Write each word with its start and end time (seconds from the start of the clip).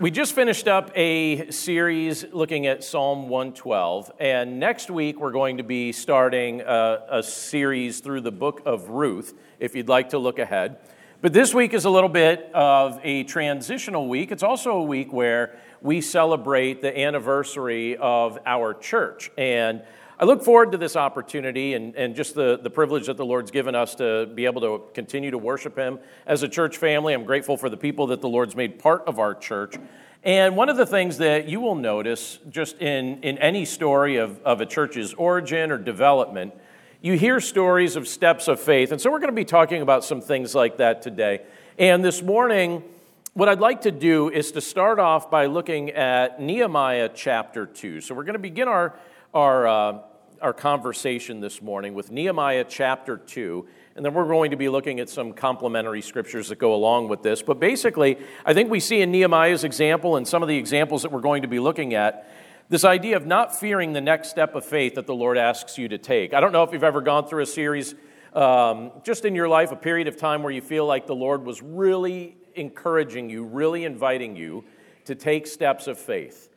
We 0.00 0.10
just 0.10 0.34
finished 0.34 0.66
up 0.66 0.90
a 0.96 1.50
series 1.50 2.24
looking 2.32 2.66
at 2.66 2.82
Psalm 2.82 3.28
112, 3.28 4.10
and 4.18 4.58
next 4.58 4.90
week 4.90 5.20
we're 5.20 5.30
going 5.30 5.58
to 5.58 5.62
be 5.62 5.92
starting 5.92 6.62
a, 6.62 7.04
a, 7.10 7.22
series 7.22 8.00
through 8.00 8.22
the 8.22 8.32
book 8.32 8.62
of 8.64 8.88
Ruth, 8.88 9.34
if 9.58 9.76
you'd 9.76 9.90
like 9.90 10.08
to 10.08 10.18
look 10.18 10.38
ahead. 10.38 10.78
But 11.20 11.34
this 11.34 11.52
week 11.52 11.74
is 11.74 11.84
a 11.84 11.90
little 11.90 12.08
bit 12.08 12.50
of 12.54 12.98
a 13.02 13.24
transitional 13.24 14.08
week. 14.08 14.32
It's 14.32 14.42
also 14.42 14.78
a 14.78 14.82
week 14.82 15.12
where 15.12 15.58
we 15.82 16.00
celebrate 16.00 16.80
the 16.80 16.98
anniversary 16.98 17.98
of 17.98 18.38
our 18.46 18.72
church. 18.72 19.30
And 19.36 19.82
I 20.20 20.26
look 20.26 20.44
forward 20.44 20.72
to 20.72 20.76
this 20.76 20.96
opportunity 20.96 21.72
and, 21.72 21.96
and 21.96 22.14
just 22.14 22.34
the, 22.34 22.60
the 22.62 22.68
privilege 22.68 23.06
that 23.06 23.16
the 23.16 23.24
Lord's 23.24 23.50
given 23.50 23.74
us 23.74 23.94
to 23.94 24.26
be 24.26 24.44
able 24.44 24.60
to 24.60 24.82
continue 24.92 25.30
to 25.30 25.38
worship 25.38 25.78
Him 25.78 25.98
as 26.26 26.42
a 26.42 26.48
church 26.48 26.76
family. 26.76 27.14
I'm 27.14 27.24
grateful 27.24 27.56
for 27.56 27.70
the 27.70 27.78
people 27.78 28.08
that 28.08 28.20
the 28.20 28.28
Lord's 28.28 28.54
made 28.54 28.78
part 28.78 29.02
of 29.06 29.18
our 29.18 29.34
church. 29.34 29.76
And 30.22 30.58
one 30.58 30.68
of 30.68 30.76
the 30.76 30.84
things 30.84 31.16
that 31.18 31.48
you 31.48 31.58
will 31.62 31.74
notice 31.74 32.38
just 32.50 32.82
in, 32.82 33.22
in 33.22 33.38
any 33.38 33.64
story 33.64 34.16
of, 34.16 34.38
of 34.42 34.60
a 34.60 34.66
church's 34.66 35.14
origin 35.14 35.70
or 35.70 35.78
development, 35.78 36.52
you 37.00 37.14
hear 37.14 37.40
stories 37.40 37.96
of 37.96 38.06
steps 38.06 38.46
of 38.46 38.60
faith. 38.60 38.92
And 38.92 39.00
so 39.00 39.10
we're 39.10 39.20
going 39.20 39.32
to 39.32 39.34
be 39.34 39.46
talking 39.46 39.80
about 39.80 40.04
some 40.04 40.20
things 40.20 40.54
like 40.54 40.76
that 40.76 41.00
today. 41.00 41.40
And 41.78 42.04
this 42.04 42.20
morning, 42.20 42.84
what 43.32 43.48
I'd 43.48 43.60
like 43.60 43.80
to 43.82 43.90
do 43.90 44.28
is 44.28 44.52
to 44.52 44.60
start 44.60 44.98
off 44.98 45.30
by 45.30 45.46
looking 45.46 45.92
at 45.92 46.42
Nehemiah 46.42 47.08
chapter 47.14 47.64
2. 47.64 48.02
So 48.02 48.14
we're 48.14 48.24
going 48.24 48.34
to 48.34 48.38
begin 48.38 48.68
our, 48.68 48.94
our, 49.32 49.66
uh, 49.66 49.98
our 50.40 50.52
conversation 50.52 51.40
this 51.40 51.60
morning 51.60 51.92
with 51.92 52.10
Nehemiah 52.10 52.64
chapter 52.66 53.18
2. 53.18 53.66
And 53.96 54.04
then 54.04 54.14
we're 54.14 54.26
going 54.26 54.52
to 54.52 54.56
be 54.56 54.68
looking 54.68 54.98
at 55.00 55.08
some 55.08 55.32
complementary 55.32 56.00
scriptures 56.00 56.48
that 56.48 56.58
go 56.58 56.74
along 56.74 57.08
with 57.08 57.22
this. 57.22 57.42
But 57.42 57.60
basically, 57.60 58.18
I 58.46 58.54
think 58.54 58.70
we 58.70 58.80
see 58.80 59.02
in 59.02 59.10
Nehemiah's 59.10 59.64
example 59.64 60.16
and 60.16 60.26
some 60.26 60.42
of 60.42 60.48
the 60.48 60.56
examples 60.56 61.02
that 61.02 61.12
we're 61.12 61.20
going 61.20 61.42
to 61.42 61.48
be 61.48 61.58
looking 61.58 61.94
at 61.94 62.30
this 62.68 62.84
idea 62.84 63.16
of 63.16 63.26
not 63.26 63.58
fearing 63.58 63.92
the 63.92 64.00
next 64.00 64.30
step 64.30 64.54
of 64.54 64.64
faith 64.64 64.94
that 64.94 65.06
the 65.06 65.14
Lord 65.14 65.36
asks 65.36 65.76
you 65.76 65.88
to 65.88 65.98
take. 65.98 66.32
I 66.32 66.40
don't 66.40 66.52
know 66.52 66.62
if 66.62 66.72
you've 66.72 66.84
ever 66.84 67.00
gone 67.00 67.26
through 67.26 67.42
a 67.42 67.46
series 67.46 67.94
um, 68.32 68.92
just 69.02 69.24
in 69.24 69.34
your 69.34 69.48
life, 69.48 69.72
a 69.72 69.76
period 69.76 70.06
of 70.06 70.16
time 70.16 70.42
where 70.42 70.52
you 70.52 70.62
feel 70.62 70.86
like 70.86 71.06
the 71.06 71.14
Lord 71.14 71.44
was 71.44 71.60
really 71.62 72.36
encouraging 72.54 73.28
you, 73.28 73.44
really 73.44 73.84
inviting 73.84 74.36
you 74.36 74.64
to 75.06 75.14
take 75.14 75.46
steps 75.46 75.86
of 75.86 75.98
faith. 75.98 76.49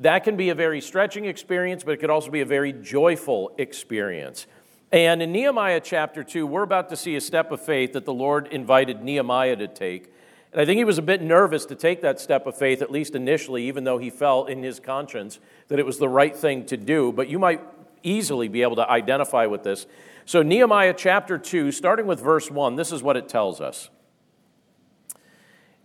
That 0.00 0.24
can 0.24 0.36
be 0.36 0.50
a 0.50 0.54
very 0.54 0.80
stretching 0.80 1.24
experience, 1.24 1.82
but 1.82 1.92
it 1.92 1.96
could 1.98 2.10
also 2.10 2.30
be 2.30 2.42
a 2.42 2.46
very 2.46 2.72
joyful 2.72 3.52
experience. 3.56 4.46
And 4.92 5.22
in 5.22 5.32
Nehemiah 5.32 5.80
chapter 5.80 6.22
2, 6.22 6.46
we're 6.46 6.62
about 6.62 6.90
to 6.90 6.96
see 6.96 7.16
a 7.16 7.20
step 7.20 7.50
of 7.50 7.60
faith 7.60 7.94
that 7.94 8.04
the 8.04 8.14
Lord 8.14 8.48
invited 8.48 9.02
Nehemiah 9.02 9.56
to 9.56 9.68
take. 9.68 10.12
And 10.52 10.60
I 10.60 10.64
think 10.64 10.78
he 10.78 10.84
was 10.84 10.98
a 10.98 11.02
bit 11.02 11.22
nervous 11.22 11.66
to 11.66 11.74
take 11.74 12.02
that 12.02 12.20
step 12.20 12.46
of 12.46 12.56
faith, 12.56 12.82
at 12.82 12.90
least 12.90 13.14
initially, 13.14 13.66
even 13.66 13.84
though 13.84 13.98
he 13.98 14.10
felt 14.10 14.48
in 14.48 14.62
his 14.62 14.78
conscience 14.78 15.40
that 15.68 15.78
it 15.78 15.86
was 15.86 15.98
the 15.98 16.08
right 16.08 16.36
thing 16.36 16.64
to 16.66 16.76
do. 16.76 17.12
But 17.12 17.28
you 17.28 17.38
might 17.38 17.60
easily 18.02 18.48
be 18.48 18.62
able 18.62 18.76
to 18.76 18.88
identify 18.88 19.46
with 19.46 19.64
this. 19.64 19.86
So, 20.24 20.42
Nehemiah 20.42 20.94
chapter 20.96 21.38
2, 21.38 21.72
starting 21.72 22.06
with 22.06 22.20
verse 22.20 22.50
1, 22.50 22.76
this 22.76 22.92
is 22.92 23.02
what 23.02 23.16
it 23.16 23.28
tells 23.28 23.60
us. 23.60 23.90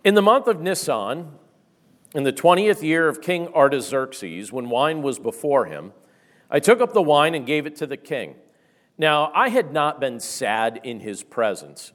In 0.03 0.15
the 0.15 0.21
month 0.21 0.47
of 0.47 0.61
Nisan, 0.61 1.31
in 2.13 2.23
the 2.23 2.33
20th 2.33 2.81
year 2.81 3.07
of 3.07 3.21
King 3.21 3.47
Artaxerxes, 3.49 4.51
when 4.51 4.69
wine 4.69 5.01
was 5.01 5.17
before 5.17 5.65
him, 5.65 5.93
I 6.49 6.59
took 6.59 6.81
up 6.81 6.93
the 6.93 7.01
wine 7.01 7.33
and 7.33 7.45
gave 7.45 7.65
it 7.65 7.77
to 7.77 7.87
the 7.87 7.97
king. 7.97 8.35
Now, 8.97 9.31
I 9.33 9.49
had 9.49 9.71
not 9.71 9.99
been 9.99 10.19
sad 10.19 10.81
in 10.83 10.99
his 10.99 11.23
presence. 11.23 11.93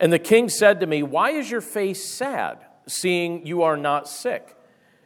And 0.00 0.12
the 0.12 0.18
king 0.18 0.48
said 0.48 0.80
to 0.80 0.86
me, 0.86 1.04
Why 1.04 1.30
is 1.30 1.50
your 1.50 1.60
face 1.60 2.04
sad, 2.04 2.58
seeing 2.88 3.46
you 3.46 3.62
are 3.62 3.76
not 3.76 4.08
sick? 4.08 4.56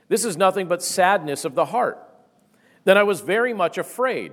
This 0.09 0.25
is 0.25 0.39
nothing 0.39 0.69
but 0.69 0.83
sadness 0.83 1.45
of 1.45 1.55
the 1.55 1.67
heart. 1.67 2.03
Then 2.85 2.97
I 2.97 3.03
was 3.03 3.21
very 3.21 3.53
much 3.53 3.77
afraid. 3.77 4.33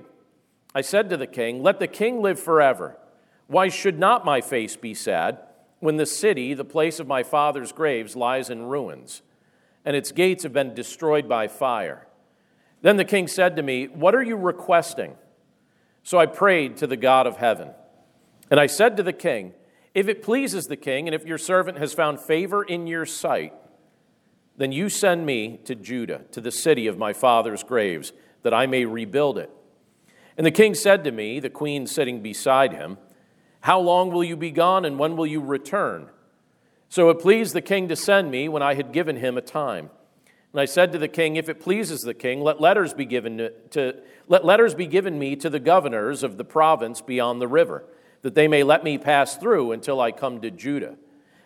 I 0.74 0.80
said 0.80 1.10
to 1.10 1.18
the 1.18 1.26
king, 1.26 1.62
Let 1.62 1.80
the 1.80 1.86
king 1.86 2.22
live 2.22 2.40
forever. 2.40 2.96
Why 3.46 3.68
should 3.68 3.98
not 3.98 4.24
my 4.24 4.40
face 4.40 4.74
be 4.74 4.94
sad 4.94 5.38
when 5.80 5.98
the 5.98 6.06
city, 6.06 6.54
the 6.54 6.64
place 6.64 6.98
of 6.98 7.06
my 7.06 7.22
father's 7.22 7.72
graves, 7.72 8.16
lies 8.16 8.48
in 8.48 8.62
ruins? 8.62 9.20
And 9.84 9.96
its 9.96 10.12
gates 10.12 10.42
have 10.42 10.52
been 10.52 10.74
destroyed 10.74 11.28
by 11.28 11.48
fire. 11.48 12.06
Then 12.82 12.96
the 12.96 13.04
king 13.04 13.28
said 13.28 13.56
to 13.56 13.62
me, 13.62 13.86
What 13.86 14.14
are 14.14 14.22
you 14.22 14.36
requesting? 14.36 15.16
So 16.02 16.18
I 16.18 16.26
prayed 16.26 16.76
to 16.78 16.86
the 16.86 16.96
God 16.96 17.26
of 17.26 17.38
heaven. 17.38 17.70
And 18.50 18.60
I 18.60 18.66
said 18.66 18.96
to 18.96 19.02
the 19.02 19.12
king, 19.12 19.54
If 19.94 20.08
it 20.08 20.22
pleases 20.22 20.66
the 20.66 20.76
king, 20.76 21.08
and 21.08 21.14
if 21.14 21.26
your 21.26 21.38
servant 21.38 21.78
has 21.78 21.94
found 21.94 22.20
favor 22.20 22.62
in 22.62 22.86
your 22.86 23.06
sight, 23.06 23.54
then 24.56 24.70
you 24.70 24.88
send 24.88 25.26
me 25.26 25.58
to 25.64 25.74
Judah, 25.74 26.22
to 26.32 26.40
the 26.40 26.52
city 26.52 26.86
of 26.86 26.98
my 26.98 27.12
father's 27.12 27.62
graves, 27.62 28.12
that 28.42 28.54
I 28.54 28.66
may 28.66 28.84
rebuild 28.84 29.38
it. 29.38 29.50
And 30.36 30.46
the 30.46 30.50
king 30.50 30.74
said 30.74 31.04
to 31.04 31.10
me, 31.10 31.40
the 31.40 31.50
queen 31.50 31.86
sitting 31.86 32.20
beside 32.20 32.72
him, 32.72 32.98
How 33.60 33.80
long 33.80 34.10
will 34.10 34.24
you 34.24 34.36
be 34.36 34.50
gone, 34.50 34.84
and 34.84 34.98
when 34.98 35.16
will 35.16 35.26
you 35.26 35.40
return? 35.40 36.10
So 36.94 37.10
it 37.10 37.18
pleased 37.18 37.54
the 37.54 37.60
king 37.60 37.88
to 37.88 37.96
send 37.96 38.30
me 38.30 38.48
when 38.48 38.62
I 38.62 38.74
had 38.74 38.92
given 38.92 39.16
him 39.16 39.36
a 39.36 39.40
time. 39.40 39.90
And 40.52 40.60
I 40.60 40.64
said 40.64 40.92
to 40.92 40.98
the 40.98 41.08
king, 41.08 41.34
If 41.34 41.48
it 41.48 41.58
pleases 41.58 42.02
the 42.02 42.14
king, 42.14 42.40
let 42.40 42.60
letters 42.60 42.94
be 42.94 43.04
given 43.04 43.50
to, 43.70 43.96
let 44.28 44.44
letters 44.44 44.76
be 44.76 44.86
given 44.86 45.18
me 45.18 45.34
to 45.34 45.50
the 45.50 45.58
governors 45.58 46.22
of 46.22 46.36
the 46.36 46.44
province 46.44 47.00
beyond 47.00 47.40
the 47.40 47.48
river, 47.48 47.84
that 48.22 48.36
they 48.36 48.46
may 48.46 48.62
let 48.62 48.84
me 48.84 48.96
pass 48.96 49.36
through 49.36 49.72
until 49.72 50.00
I 50.00 50.12
come 50.12 50.40
to 50.42 50.52
Judah. 50.52 50.94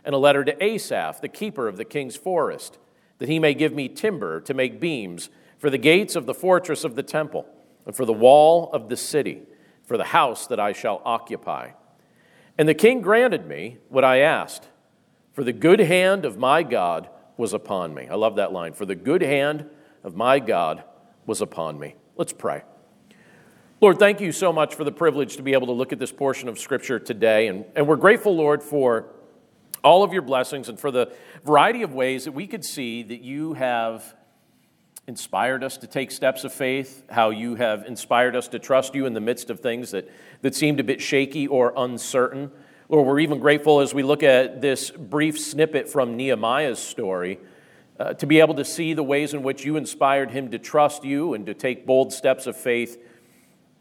And 0.05 0.15
a 0.15 0.19
letter 0.19 0.45
to 0.45 0.63
Asaph, 0.63 1.23
the 1.23 1.31
keeper 1.31 1.67
of 1.67 1.79
the 1.79 1.85
king's 1.87 2.15
forest, 2.15 2.77
that 3.17 3.31
he 3.31 3.39
may 3.39 3.55
give 3.55 3.73
me 3.73 3.89
timber 3.89 4.43
to 4.43 4.53
make 4.53 4.79
beams 4.79 5.31
for 5.57 5.71
the 5.71 5.79
gates 5.79 6.15
of 6.15 6.27
the 6.27 6.35
fortress 6.35 6.85
of 6.85 6.95
the 6.95 7.03
temple, 7.03 7.47
and 7.87 7.97
for 7.97 8.05
the 8.05 8.13
wall 8.13 8.71
of 8.75 8.91
the 8.91 8.99
city, 8.99 9.45
for 9.83 9.97
the 9.97 10.05
house 10.05 10.47
that 10.49 10.61
I 10.61 10.75
shall 10.75 11.01
occupy. 11.07 11.71
And 12.59 12.69
the 12.69 12.75
king 12.75 13.01
granted 13.01 13.47
me 13.47 13.79
what 13.89 14.05
I 14.05 14.19
asked. 14.19 14.69
For 15.38 15.44
the 15.44 15.53
good 15.53 15.78
hand 15.78 16.25
of 16.25 16.37
my 16.37 16.65
God 16.65 17.09
was 17.37 17.53
upon 17.53 17.94
me. 17.94 18.09
I 18.10 18.16
love 18.16 18.34
that 18.34 18.53
line. 18.53 18.72
For 18.72 18.84
the 18.84 18.97
good 18.97 19.22
hand 19.22 19.66
of 20.03 20.16
my 20.16 20.41
God 20.41 20.82
was 21.26 21.41
upon 21.41 21.78
me. 21.78 21.94
Let's 22.16 22.32
pray. 22.32 22.65
Lord, 23.81 24.00
thank 24.00 24.21
you 24.21 24.32
so 24.32 24.53
much 24.53 24.75
for 24.75 24.82
the 24.82 24.91
privilege 24.91 25.37
to 25.37 25.44
be 25.44 25.53
able 25.53 25.69
to 25.69 25.72
look 25.72 25.93
at 25.93 26.00
this 26.00 26.10
portion 26.10 26.49
of 26.49 26.59
Scripture 26.59 26.99
today. 26.99 27.47
And, 27.47 27.65
and 27.76 27.87
we're 27.87 27.94
grateful, 27.94 28.34
Lord, 28.34 28.65
for 28.65 29.10
all 29.84 30.03
of 30.03 30.12
your 30.12 30.22
blessings 30.22 30.69
and 30.69 30.76
for 30.76 30.91
the 30.91 31.15
variety 31.44 31.82
of 31.82 31.94
ways 31.94 32.25
that 32.25 32.32
we 32.32 32.49
could 32.49 32.65
see 32.65 33.05
that 33.05 33.20
you 33.20 33.53
have 33.53 34.16
inspired 35.06 35.62
us 35.62 35.76
to 35.76 35.87
take 35.87 36.10
steps 36.10 36.43
of 36.43 36.53
faith, 36.53 37.05
how 37.10 37.31
you 37.31 37.55
have 37.55 37.84
inspired 37.87 38.34
us 38.34 38.49
to 38.49 38.59
trust 38.59 38.93
you 38.93 39.06
in 39.06 39.15
the 39.15 39.20
midst 39.20 39.50
of 39.50 39.60
things 39.60 39.93
that, 39.93 40.10
that 40.43 40.56
seemed 40.56 40.81
a 40.81 40.84
bit 40.84 41.00
shaky 41.00 41.47
or 41.47 41.72
uncertain. 41.76 42.50
Lord, 42.91 43.06
we're 43.06 43.19
even 43.19 43.38
grateful 43.38 43.81
as 43.81 43.93
we 43.93 44.03
look 44.03 44.22
at 44.22 44.62
this 44.62 44.91
brief 44.91 45.38
snippet 45.38 45.91
from 45.91 46.16
Nehemiah's 46.16 46.78
story 46.78 47.38
uh, 48.00 48.15
to 48.15 48.26
be 48.26 48.41
able 48.41 48.54
to 48.54 48.65
see 48.65 48.94
the 48.94 49.03
ways 49.03 49.34
in 49.34 49.43
which 49.43 49.62
you 49.62 49.76
inspired 49.76 50.31
him 50.31 50.50
to 50.53 50.59
trust 50.59 51.04
you 51.04 51.34
and 51.34 51.44
to 51.44 51.53
take 51.53 51.84
bold 51.84 52.15
steps 52.15 52.47
of 52.47 52.56
faith 52.56 52.97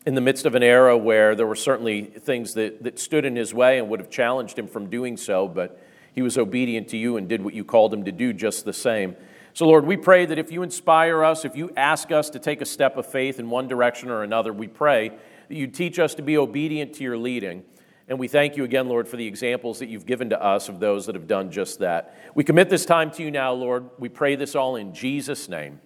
in 0.06 0.16
the 0.16 0.20
midst 0.20 0.46
of 0.46 0.56
an 0.56 0.64
era 0.64 0.98
where 0.98 1.36
there 1.36 1.48
were 1.48 1.56
certainly 1.56 2.02
things 2.02 2.54
that, 2.56 2.84
that 2.84 3.00
stood 3.00 3.24
in 3.24 3.38
his 3.38 3.54
way 3.54 3.80
and 3.80 3.88
would 3.88 4.02
have 4.02 4.10
challenged 4.10 4.60
him 4.60 4.68
from 4.68 4.90
doing 4.90 5.16
so, 5.16 5.48
but 5.48 5.82
he 6.14 6.22
was 6.22 6.38
obedient 6.38 6.90
to 6.90 6.98
you 6.98 7.16
and 7.16 7.30
did 7.30 7.42
what 7.42 7.54
you 7.54 7.64
called 7.64 7.94
him 7.94 8.04
to 8.04 8.12
do 8.12 8.34
just 8.34 8.66
the 8.66 8.74
same. 8.74 9.16
So, 9.54 9.66
Lord, 9.66 9.86
we 9.86 9.96
pray 9.96 10.26
that 10.26 10.38
if 10.38 10.52
you 10.52 10.64
inspire 10.64 11.24
us, 11.24 11.46
if 11.46 11.56
you 11.56 11.72
ask 11.78 12.12
us 12.12 12.30
to 12.32 12.40
take 12.40 12.60
a 12.60 12.66
step 12.66 12.98
of 12.98 13.06
faith 13.06 13.40
in 13.40 13.50
one 13.50 13.70
direction 13.70 14.10
or 14.10 14.24
another, 14.24 14.52
we 14.52 14.68
pray 14.68 15.14
that 15.48 15.56
you 15.56 15.68
teach 15.68 15.98
us 15.98 16.14
to 16.16 16.22
be 16.22 16.38
obedient 16.38 16.96
to 16.96 17.06
your 17.06 17.18
leading. 17.18 17.64
And 18.10 18.18
we 18.18 18.28
thank 18.30 18.56
you 18.56 18.64
again, 18.64 18.88
Lord, 18.88 19.08
for 19.08 19.18
the 19.18 19.28
examples 19.28 19.80
that 19.80 19.88
you've 19.88 20.06
given 20.06 20.30
to 20.30 20.42
us 20.42 20.70
of 20.70 20.80
those 20.80 21.06
that 21.08 21.16
have 21.16 21.28
done 21.28 21.52
just 21.52 21.80
that. 21.80 22.16
We 22.36 22.44
commit 22.46 22.70
this 22.70 22.86
time 22.86 23.12
to 23.12 23.24
you 23.24 23.32
now, 23.32 23.52
Lord. 23.52 23.90
We 24.00 24.08
pray 24.08 24.36
this 24.36 24.56
all 24.56 24.78
in 24.78 24.94
Jesus' 24.94 25.50
name. 25.50 25.82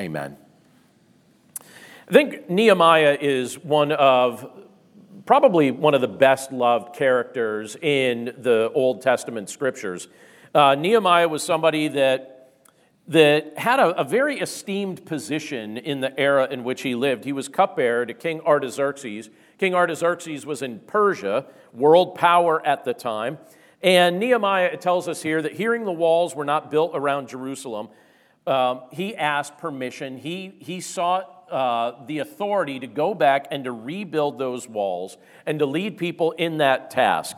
Amen. 0.00 0.38
I 2.08 2.12
think 2.12 2.48
Nehemiah 2.48 3.18
is 3.20 3.58
one 3.62 3.92
of 3.92 4.50
probably 5.26 5.70
one 5.70 5.94
of 5.94 6.00
the 6.00 6.08
best 6.08 6.50
loved 6.50 6.96
characters 6.96 7.76
in 7.76 8.34
the 8.38 8.72
Old 8.74 9.02
Testament 9.02 9.50
scriptures. 9.50 10.08
Uh, 10.54 10.74
Nehemiah 10.74 11.28
was 11.28 11.42
somebody 11.42 11.88
that 11.88 12.40
that 13.06 13.58
had 13.58 13.80
a, 13.80 13.88
a, 14.00 14.04
very 14.04 14.38
esteemed 14.38 15.04
position 15.04 15.76
in 15.76 16.00
the 16.00 16.18
era 16.18 16.46
in 16.48 16.62
which 16.62 16.82
he 16.82 16.94
lived. 16.94 17.24
He 17.24 17.32
was 17.32 17.48
cupbearer 17.48 18.06
to 18.06 18.14
King 18.14 18.40
Artaxerxes. 18.42 19.30
King 19.60 19.74
Artaxerxes 19.74 20.46
was 20.46 20.62
in 20.62 20.78
Persia, 20.78 21.44
world 21.74 22.14
power 22.14 22.66
at 22.66 22.86
the 22.86 22.94
time. 22.94 23.36
And 23.82 24.18
Nehemiah 24.18 24.74
tells 24.78 25.06
us 25.06 25.22
here 25.22 25.42
that 25.42 25.52
hearing 25.52 25.84
the 25.84 25.92
walls 25.92 26.34
were 26.34 26.46
not 26.46 26.70
built 26.70 26.92
around 26.94 27.28
Jerusalem, 27.28 27.90
um, 28.46 28.84
he 28.90 29.14
asked 29.14 29.58
permission. 29.58 30.16
He, 30.16 30.54
he 30.60 30.80
sought 30.80 31.44
uh, 31.50 32.06
the 32.06 32.20
authority 32.20 32.80
to 32.80 32.86
go 32.86 33.12
back 33.12 33.48
and 33.50 33.64
to 33.64 33.72
rebuild 33.72 34.38
those 34.38 34.66
walls 34.66 35.18
and 35.44 35.58
to 35.58 35.66
lead 35.66 35.98
people 35.98 36.32
in 36.32 36.56
that 36.56 36.90
task. 36.90 37.36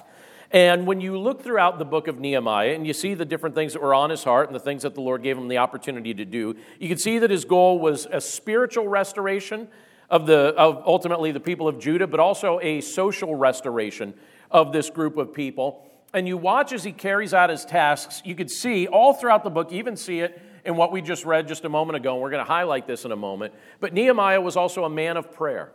And 0.52 0.86
when 0.86 1.00
you 1.00 1.18
look 1.18 1.42
throughout 1.42 1.80
the 1.80 1.84
book 1.84 2.06
of 2.06 2.20
Nehemiah 2.20 2.72
and 2.72 2.86
you 2.86 2.92
see 2.92 3.14
the 3.14 3.24
different 3.24 3.56
things 3.56 3.72
that 3.72 3.82
were 3.82 3.94
on 3.94 4.10
his 4.10 4.22
heart 4.22 4.46
and 4.46 4.54
the 4.54 4.60
things 4.60 4.84
that 4.84 4.94
the 4.94 5.00
Lord 5.00 5.24
gave 5.24 5.36
him 5.36 5.48
the 5.48 5.58
opportunity 5.58 6.14
to 6.14 6.24
do, 6.24 6.54
you 6.78 6.88
can 6.88 6.98
see 6.98 7.18
that 7.18 7.30
his 7.30 7.44
goal 7.44 7.80
was 7.80 8.06
a 8.12 8.20
spiritual 8.20 8.86
restoration 8.86 9.66
of, 10.12 10.26
the, 10.26 10.54
of 10.58 10.82
ultimately 10.86 11.32
the 11.32 11.40
people 11.40 11.66
of 11.66 11.78
Judah, 11.78 12.06
but 12.06 12.20
also 12.20 12.60
a 12.60 12.82
social 12.82 13.34
restoration 13.34 14.12
of 14.50 14.70
this 14.70 14.90
group 14.90 15.16
of 15.16 15.32
people. 15.32 15.88
And 16.12 16.28
you 16.28 16.36
watch 16.36 16.74
as 16.74 16.84
he 16.84 16.92
carries 16.92 17.32
out 17.32 17.48
his 17.48 17.64
tasks, 17.64 18.20
you 18.22 18.34
could 18.34 18.50
see 18.50 18.86
all 18.86 19.14
throughout 19.14 19.42
the 19.42 19.50
book, 19.50 19.72
you 19.72 19.78
even 19.78 19.96
see 19.96 20.20
it 20.20 20.40
in 20.66 20.76
what 20.76 20.92
we 20.92 21.00
just 21.00 21.24
read 21.24 21.48
just 21.48 21.64
a 21.64 21.68
moment 21.70 21.96
ago, 21.96 22.12
and 22.12 22.22
we're 22.22 22.30
going 22.30 22.44
to 22.44 22.50
highlight 22.50 22.86
this 22.86 23.06
in 23.06 23.10
a 23.10 23.16
moment. 23.16 23.54
But 23.80 23.94
Nehemiah 23.94 24.42
was 24.42 24.54
also 24.54 24.84
a 24.84 24.90
man 24.90 25.16
of 25.16 25.32
prayer. 25.32 25.72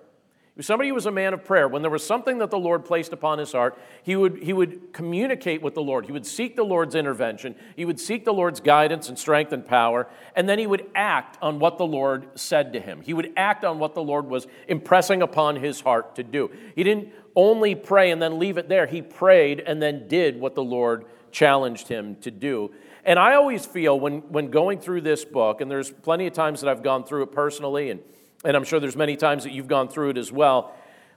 Somebody 0.59 0.89
who 0.89 0.95
was 0.95 1.06
a 1.06 1.12
man 1.12 1.33
of 1.33 1.45
prayer. 1.45 1.68
When 1.68 1.83
there 1.83 1.92
was 1.92 2.06
something 2.06 2.39
that 2.39 2.50
the 2.50 2.57
Lord 2.57 2.83
placed 2.83 3.13
upon 3.13 3.38
his 3.38 3.51
heart, 3.51 3.77
he 4.01 4.15
would, 4.15 4.42
he 4.42 4.54
would 4.54 4.92
communicate 4.92 5.62
with 5.62 5.75
the 5.75 5.83
Lord. 5.83 6.06
He 6.06 6.12
would 6.12 6.25
seek 6.25 6.56
the 6.56 6.63
Lord's 6.63 6.95
intervention. 6.95 7.56
He 7.75 7.86
would 7.86 8.00
seek 8.00 8.25
the 8.25 8.33
Lord's 8.33 8.59
guidance 8.59 9.07
and 9.07 9.19
strength 9.19 9.51
and 9.51 9.65
power. 9.65 10.07
And 10.36 10.50
then 10.50 10.57
he 10.57 10.65
would 10.65 10.89
act 10.95 11.38
on 11.44 11.59
what 11.59 11.77
the 11.77 11.86
Lord 11.86 12.27
said 12.39 12.74
to 12.74 12.80
him. 12.80 13.01
He 13.04 13.13
would 13.13 13.33
act 13.38 13.63
on 13.63 13.77
what 13.77 13.94
the 13.94 14.04
Lord 14.04 14.25
was 14.25 14.48
impressing 14.68 15.21
upon 15.21 15.57
his 15.57 15.81
heart 15.81 16.15
to 16.15 16.24
do. 16.24 16.50
He 16.75 16.83
didn't 16.83 17.10
only 17.36 17.75
pray 17.75 18.10
and 18.10 18.19
then 18.19 18.39
leave 18.39 18.57
it 18.57 18.68
there. 18.68 18.88
He 18.88 19.03
prayed 19.03 19.60
and 19.60 19.80
then 19.80 20.07
did 20.07 20.39
what 20.39 20.56
the 20.56 20.63
Lord 20.63 21.06
challenged 21.31 21.88
him 21.88 22.15
to 22.21 22.31
do. 22.31 22.71
And 23.06 23.19
I 23.19 23.36
always 23.36 23.65
feel 23.65 24.00
when, 24.00 24.19
when 24.31 24.50
going 24.50 24.80
through 24.80 25.01
this 25.01 25.24
book, 25.24 25.62
and 25.62 25.69
there's 25.69 25.92
plenty 25.92 26.25
of 26.25 26.33
times 26.33 26.62
that 26.62 26.69
I've 26.69 26.83
gone 26.83 27.03
through 27.03 27.24
it 27.24 27.31
personally 27.31 27.89
and 27.89 28.01
and 28.48 28.56
I'm 28.56 28.64
sure 28.64 28.80
there's 28.80 28.96
many 28.96 29.18
times 29.18 29.44
that 29.44 29.52
you've 29.52 29.68
gone 29.68 29.90
through 29.90 30.12
it 30.12 30.18
as 30.18 30.32
well. 30.32 30.74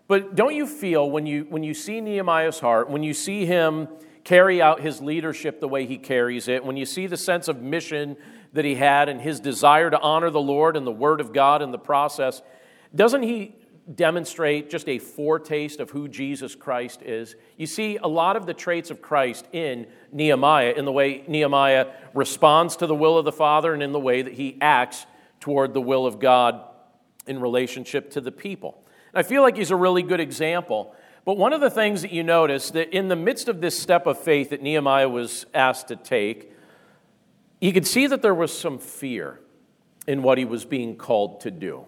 But 0.08 0.34
don't 0.34 0.56
you 0.56 0.66
feel 0.66 1.08
when 1.08 1.26
you, 1.26 1.46
when 1.48 1.62
you 1.62 1.74
see 1.74 2.00
Nehemiah's 2.00 2.58
heart, 2.58 2.90
when 2.90 3.04
you 3.04 3.14
see 3.14 3.46
him 3.46 3.86
carry 4.24 4.60
out 4.60 4.80
his 4.80 5.00
leadership 5.00 5.60
the 5.60 5.68
way 5.68 5.86
he 5.86 5.96
carries 5.96 6.48
it, 6.48 6.64
when 6.64 6.76
you 6.76 6.84
see 6.84 7.06
the 7.06 7.16
sense 7.16 7.46
of 7.46 7.62
mission 7.62 8.16
that 8.52 8.64
he 8.64 8.74
had 8.74 9.08
and 9.08 9.20
his 9.20 9.38
desire 9.38 9.90
to 9.90 10.00
honor 10.00 10.28
the 10.30 10.40
Lord 10.40 10.76
and 10.76 10.84
the 10.84 10.90
Word 10.90 11.20
of 11.20 11.32
God 11.32 11.62
in 11.62 11.70
the 11.70 11.78
process, 11.78 12.42
doesn't 12.96 13.22
he 13.22 13.54
demonstrate 13.94 14.68
just 14.68 14.88
a 14.88 14.98
foretaste 14.98 15.78
of 15.78 15.90
who 15.90 16.08
Jesus 16.08 16.56
Christ 16.56 17.00
is? 17.02 17.36
You 17.56 17.66
see 17.66 17.96
a 17.96 18.08
lot 18.08 18.34
of 18.34 18.44
the 18.44 18.54
traits 18.54 18.90
of 18.90 19.00
Christ 19.00 19.46
in 19.52 19.86
Nehemiah, 20.10 20.74
in 20.76 20.84
the 20.84 20.90
way 20.90 21.22
Nehemiah 21.28 21.86
responds 22.12 22.74
to 22.78 22.88
the 22.88 22.94
will 22.96 23.18
of 23.18 23.24
the 23.24 23.30
Father 23.30 23.72
and 23.72 23.84
in 23.84 23.92
the 23.92 24.00
way 24.00 24.22
that 24.22 24.32
he 24.32 24.58
acts 24.60 25.06
toward 25.38 25.74
the 25.74 25.80
will 25.80 26.06
of 26.06 26.18
God 26.18 26.64
in 27.30 27.40
relationship 27.40 28.10
to 28.10 28.20
the 28.20 28.32
people. 28.32 28.82
And 29.14 29.20
I 29.20 29.22
feel 29.22 29.42
like 29.42 29.56
he's 29.56 29.70
a 29.70 29.76
really 29.76 30.02
good 30.02 30.20
example. 30.20 30.94
But 31.24 31.38
one 31.38 31.52
of 31.52 31.60
the 31.60 31.70
things 31.70 32.02
that 32.02 32.12
you 32.12 32.22
notice 32.22 32.70
that 32.72 32.94
in 32.94 33.08
the 33.08 33.16
midst 33.16 33.48
of 33.48 33.60
this 33.60 33.78
step 33.78 34.06
of 34.06 34.18
faith 34.18 34.50
that 34.50 34.62
Nehemiah 34.62 35.08
was 35.08 35.46
asked 35.54 35.88
to 35.88 35.96
take, 35.96 36.52
you 37.60 37.72
could 37.72 37.86
see 37.86 38.06
that 38.06 38.20
there 38.20 38.34
was 38.34 38.56
some 38.56 38.78
fear 38.78 39.38
in 40.06 40.22
what 40.22 40.38
he 40.38 40.44
was 40.44 40.64
being 40.64 40.96
called 40.96 41.40
to 41.42 41.50
do. 41.50 41.86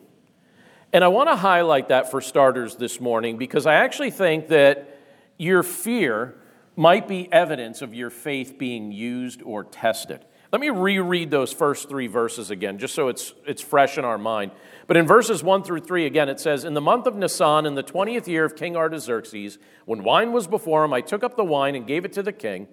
And 0.93 1.03
I 1.03 1.09
want 1.09 1.29
to 1.29 1.37
highlight 1.37 1.89
that 1.89 2.11
for 2.11 2.21
starters 2.21 2.77
this 2.77 3.01
morning 3.01 3.39
because 3.39 3.67
I 3.67 3.75
actually 3.75 4.11
think 4.11 4.49
that 4.49 4.99
your 5.39 5.63
fear 5.63 6.37
might 6.77 7.09
be 7.09 7.33
evidence 7.33 7.83
of 7.83 7.95
your 7.95 8.11
faith 8.11 8.59
being 8.59 8.93
used 8.93 9.43
or 9.43 9.65
tested. 9.65 10.25
Let 10.53 10.61
me 10.61 10.69
reread 10.69 11.31
those 11.31 11.51
first 11.51 11.89
three 11.89 12.09
verses 12.09 12.51
again, 12.51 12.77
just 12.77 12.95
so 12.95 13.09
it's, 13.09 13.33
it's 13.47 13.63
fresh 13.63 13.97
in 13.97 14.05
our 14.05 14.19
mind. 14.19 14.51
But 14.87 14.99
in 14.99 15.07
verses 15.07 15.43
1 15.43 15.63
through 15.63 15.81
3, 15.81 16.05
again, 16.05 16.29
it 16.29 16.39
says, 16.41 16.65
In 16.65 16.75
the 16.75 16.81
month 16.83 17.07
of 17.07 17.17
Nisan, 17.17 17.65
in 17.65 17.75
the 17.75 17.83
20th 17.83 18.27
year 18.27 18.45
of 18.45 18.55
King 18.55 18.77
Artaxerxes, 18.77 19.59
when 19.87 20.05
wine 20.05 20.31
was 20.31 20.47
before 20.47 20.85
him, 20.85 20.93
I 20.93 21.01
took 21.01 21.25
up 21.25 21.37
the 21.37 21.45
wine 21.45 21.75
and 21.75 21.87
gave 21.87 22.05
it 22.05 22.13
to 22.13 22.23
the 22.23 22.35
king. 22.35 22.69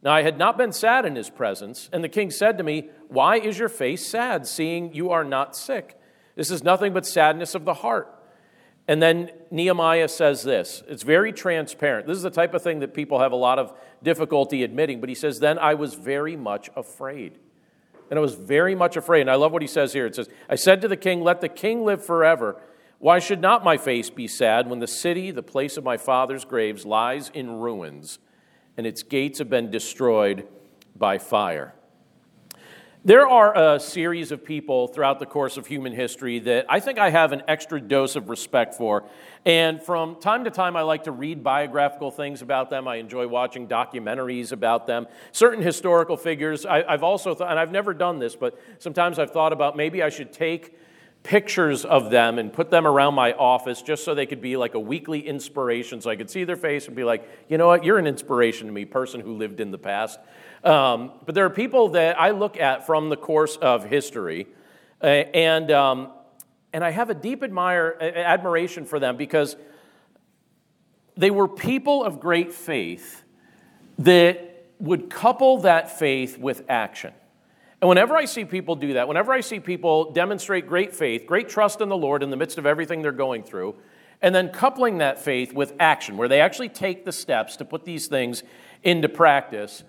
Now 0.00 0.12
I 0.12 0.22
had 0.22 0.38
not 0.38 0.56
been 0.56 0.70
sad 0.70 1.04
in 1.04 1.16
his 1.16 1.28
presence, 1.28 1.90
and 1.92 2.04
the 2.04 2.08
king 2.08 2.30
said 2.30 2.56
to 2.56 2.62
me, 2.62 2.88
Why 3.08 3.36
is 3.36 3.58
your 3.58 3.68
face 3.68 4.06
sad, 4.06 4.46
seeing 4.46 4.94
you 4.94 5.10
are 5.10 5.24
not 5.24 5.56
sick? 5.56 5.98
This 6.36 6.52
is 6.52 6.62
nothing 6.62 6.92
but 6.92 7.04
sadness 7.04 7.56
of 7.56 7.64
the 7.64 7.74
heart. 7.74 8.14
And 8.88 9.02
then 9.02 9.30
Nehemiah 9.50 10.08
says 10.08 10.42
this. 10.42 10.82
It's 10.88 11.02
very 11.02 11.30
transparent. 11.30 12.06
This 12.06 12.16
is 12.16 12.22
the 12.22 12.30
type 12.30 12.54
of 12.54 12.62
thing 12.62 12.80
that 12.80 12.94
people 12.94 13.20
have 13.20 13.32
a 13.32 13.36
lot 13.36 13.58
of 13.58 13.74
difficulty 14.02 14.64
admitting. 14.64 14.98
But 14.98 15.10
he 15.10 15.14
says, 15.14 15.38
Then 15.38 15.58
I 15.58 15.74
was 15.74 15.92
very 15.94 16.36
much 16.36 16.70
afraid. 16.74 17.38
And 18.10 18.18
I 18.18 18.22
was 18.22 18.34
very 18.34 18.74
much 18.74 18.96
afraid. 18.96 19.20
And 19.20 19.30
I 19.30 19.34
love 19.34 19.52
what 19.52 19.60
he 19.60 19.68
says 19.68 19.92
here. 19.92 20.06
It 20.06 20.14
says, 20.14 20.30
I 20.48 20.54
said 20.54 20.80
to 20.80 20.88
the 20.88 20.96
king, 20.96 21.20
Let 21.20 21.42
the 21.42 21.50
king 21.50 21.84
live 21.84 22.02
forever. 22.02 22.60
Why 22.98 23.18
should 23.18 23.42
not 23.42 23.62
my 23.62 23.76
face 23.76 24.08
be 24.08 24.26
sad 24.26 24.68
when 24.68 24.80
the 24.80 24.86
city, 24.86 25.30
the 25.30 25.42
place 25.42 25.76
of 25.76 25.84
my 25.84 25.98
father's 25.98 26.46
graves, 26.46 26.84
lies 26.86 27.30
in 27.32 27.60
ruins 27.60 28.18
and 28.76 28.86
its 28.86 29.02
gates 29.02 29.38
have 29.38 29.50
been 29.50 29.70
destroyed 29.70 30.48
by 30.96 31.18
fire? 31.18 31.74
There 33.04 33.28
are 33.28 33.74
a 33.76 33.78
series 33.78 34.32
of 34.32 34.44
people 34.44 34.88
throughout 34.88 35.20
the 35.20 35.26
course 35.26 35.56
of 35.56 35.68
human 35.68 35.92
history 35.92 36.40
that 36.40 36.66
I 36.68 36.80
think 36.80 36.98
I 36.98 37.10
have 37.10 37.30
an 37.30 37.44
extra 37.46 37.80
dose 37.80 38.16
of 38.16 38.28
respect 38.28 38.74
for. 38.74 39.04
And 39.44 39.80
from 39.80 40.16
time 40.16 40.42
to 40.44 40.50
time, 40.50 40.74
I 40.74 40.82
like 40.82 41.04
to 41.04 41.12
read 41.12 41.44
biographical 41.44 42.10
things 42.10 42.42
about 42.42 42.70
them. 42.70 42.88
I 42.88 42.96
enjoy 42.96 43.28
watching 43.28 43.68
documentaries 43.68 44.50
about 44.50 44.88
them. 44.88 45.06
Certain 45.30 45.62
historical 45.62 46.16
figures, 46.16 46.66
I, 46.66 46.90
have 46.90 47.04
also 47.04 47.36
thought, 47.36 47.50
and 47.50 47.58
I've 47.58 47.70
never 47.70 47.94
done 47.94 48.18
this, 48.18 48.34
but 48.34 48.60
sometimes 48.80 49.20
I've 49.20 49.30
thought 49.30 49.52
about 49.52 49.76
maybe 49.76 50.02
I 50.02 50.08
should 50.08 50.32
take 50.32 50.76
pictures 51.22 51.84
of 51.84 52.10
them 52.10 52.38
and 52.38 52.52
put 52.52 52.70
them 52.70 52.84
around 52.86 53.14
my 53.14 53.32
office 53.32 53.80
just 53.80 54.04
so 54.04 54.14
they 54.14 54.26
could 54.26 54.40
be 54.40 54.56
like 54.56 54.74
a 54.74 54.80
weekly 54.80 55.20
inspiration 55.20 56.00
so 56.00 56.10
I 56.10 56.16
could 56.16 56.30
see 56.30 56.42
their 56.42 56.56
face 56.56 56.88
and 56.88 56.96
be 56.96 57.04
like, 57.04 57.28
you 57.48 57.58
know 57.58 57.68
what, 57.68 57.84
you're 57.84 57.98
an 57.98 58.08
inspiration 58.08 58.66
to 58.66 58.72
me, 58.72 58.84
person 58.84 59.20
who 59.20 59.36
lived 59.36 59.60
in 59.60 59.70
the 59.70 59.78
past. 59.78 60.18
Um, 60.64 61.12
but 61.24 61.34
there 61.34 61.44
are 61.44 61.50
people 61.50 61.90
that 61.90 62.20
I 62.20 62.30
look 62.30 62.58
at 62.58 62.86
from 62.86 63.08
the 63.08 63.16
course 63.16 63.56
of 63.56 63.84
history, 63.84 64.46
and, 65.00 65.70
um, 65.70 66.10
and 66.72 66.84
I 66.84 66.90
have 66.90 67.10
a 67.10 67.14
deep 67.14 67.42
admire, 67.42 67.96
admiration 68.00 68.84
for 68.84 68.98
them 68.98 69.16
because 69.16 69.56
they 71.16 71.30
were 71.30 71.48
people 71.48 72.04
of 72.04 72.20
great 72.20 72.52
faith 72.52 73.24
that 73.98 74.66
would 74.78 75.10
couple 75.10 75.58
that 75.62 75.98
faith 75.98 76.38
with 76.38 76.64
action. 76.68 77.12
And 77.80 77.88
whenever 77.88 78.16
I 78.16 78.24
see 78.24 78.44
people 78.44 78.74
do 78.74 78.94
that, 78.94 79.06
whenever 79.06 79.32
I 79.32 79.40
see 79.40 79.60
people 79.60 80.12
demonstrate 80.12 80.66
great 80.66 80.94
faith, 80.94 81.26
great 81.26 81.48
trust 81.48 81.80
in 81.80 81.88
the 81.88 81.96
Lord 81.96 82.22
in 82.22 82.30
the 82.30 82.36
midst 82.36 82.58
of 82.58 82.66
everything 82.66 83.02
they're 83.02 83.12
going 83.12 83.44
through, 83.44 83.76
and 84.20 84.34
then 84.34 84.48
coupling 84.48 84.98
that 84.98 85.20
faith 85.20 85.52
with 85.52 85.74
action, 85.78 86.16
where 86.16 86.26
they 86.26 86.40
actually 86.40 86.68
take 86.68 87.04
the 87.04 87.12
steps 87.12 87.56
to 87.56 87.64
put 87.64 87.84
these 87.84 88.08
things 88.08 88.42
into 88.82 89.08
practice, 89.08 89.84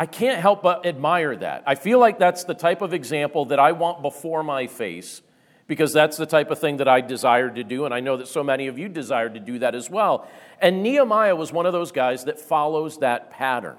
I 0.00 0.06
can't 0.06 0.40
help 0.40 0.62
but 0.62 0.86
admire 0.86 1.36
that. 1.36 1.62
I 1.66 1.74
feel 1.74 1.98
like 1.98 2.18
that's 2.18 2.44
the 2.44 2.54
type 2.54 2.80
of 2.80 2.94
example 2.94 3.44
that 3.44 3.58
I 3.58 3.72
want 3.72 4.00
before 4.00 4.42
my 4.42 4.66
face 4.66 5.20
because 5.66 5.92
that's 5.92 6.16
the 6.16 6.24
type 6.24 6.50
of 6.50 6.58
thing 6.58 6.78
that 6.78 6.88
I 6.88 7.02
desire 7.02 7.50
to 7.50 7.62
do, 7.62 7.84
and 7.84 7.92
I 7.92 8.00
know 8.00 8.16
that 8.16 8.26
so 8.26 8.42
many 8.42 8.66
of 8.68 8.78
you 8.78 8.88
desire 8.88 9.28
to 9.28 9.38
do 9.38 9.58
that 9.58 9.74
as 9.74 9.90
well. 9.90 10.26
And 10.58 10.82
Nehemiah 10.82 11.36
was 11.36 11.52
one 11.52 11.66
of 11.66 11.74
those 11.74 11.92
guys 11.92 12.24
that 12.24 12.40
follows 12.40 12.96
that 13.00 13.30
pattern. 13.30 13.76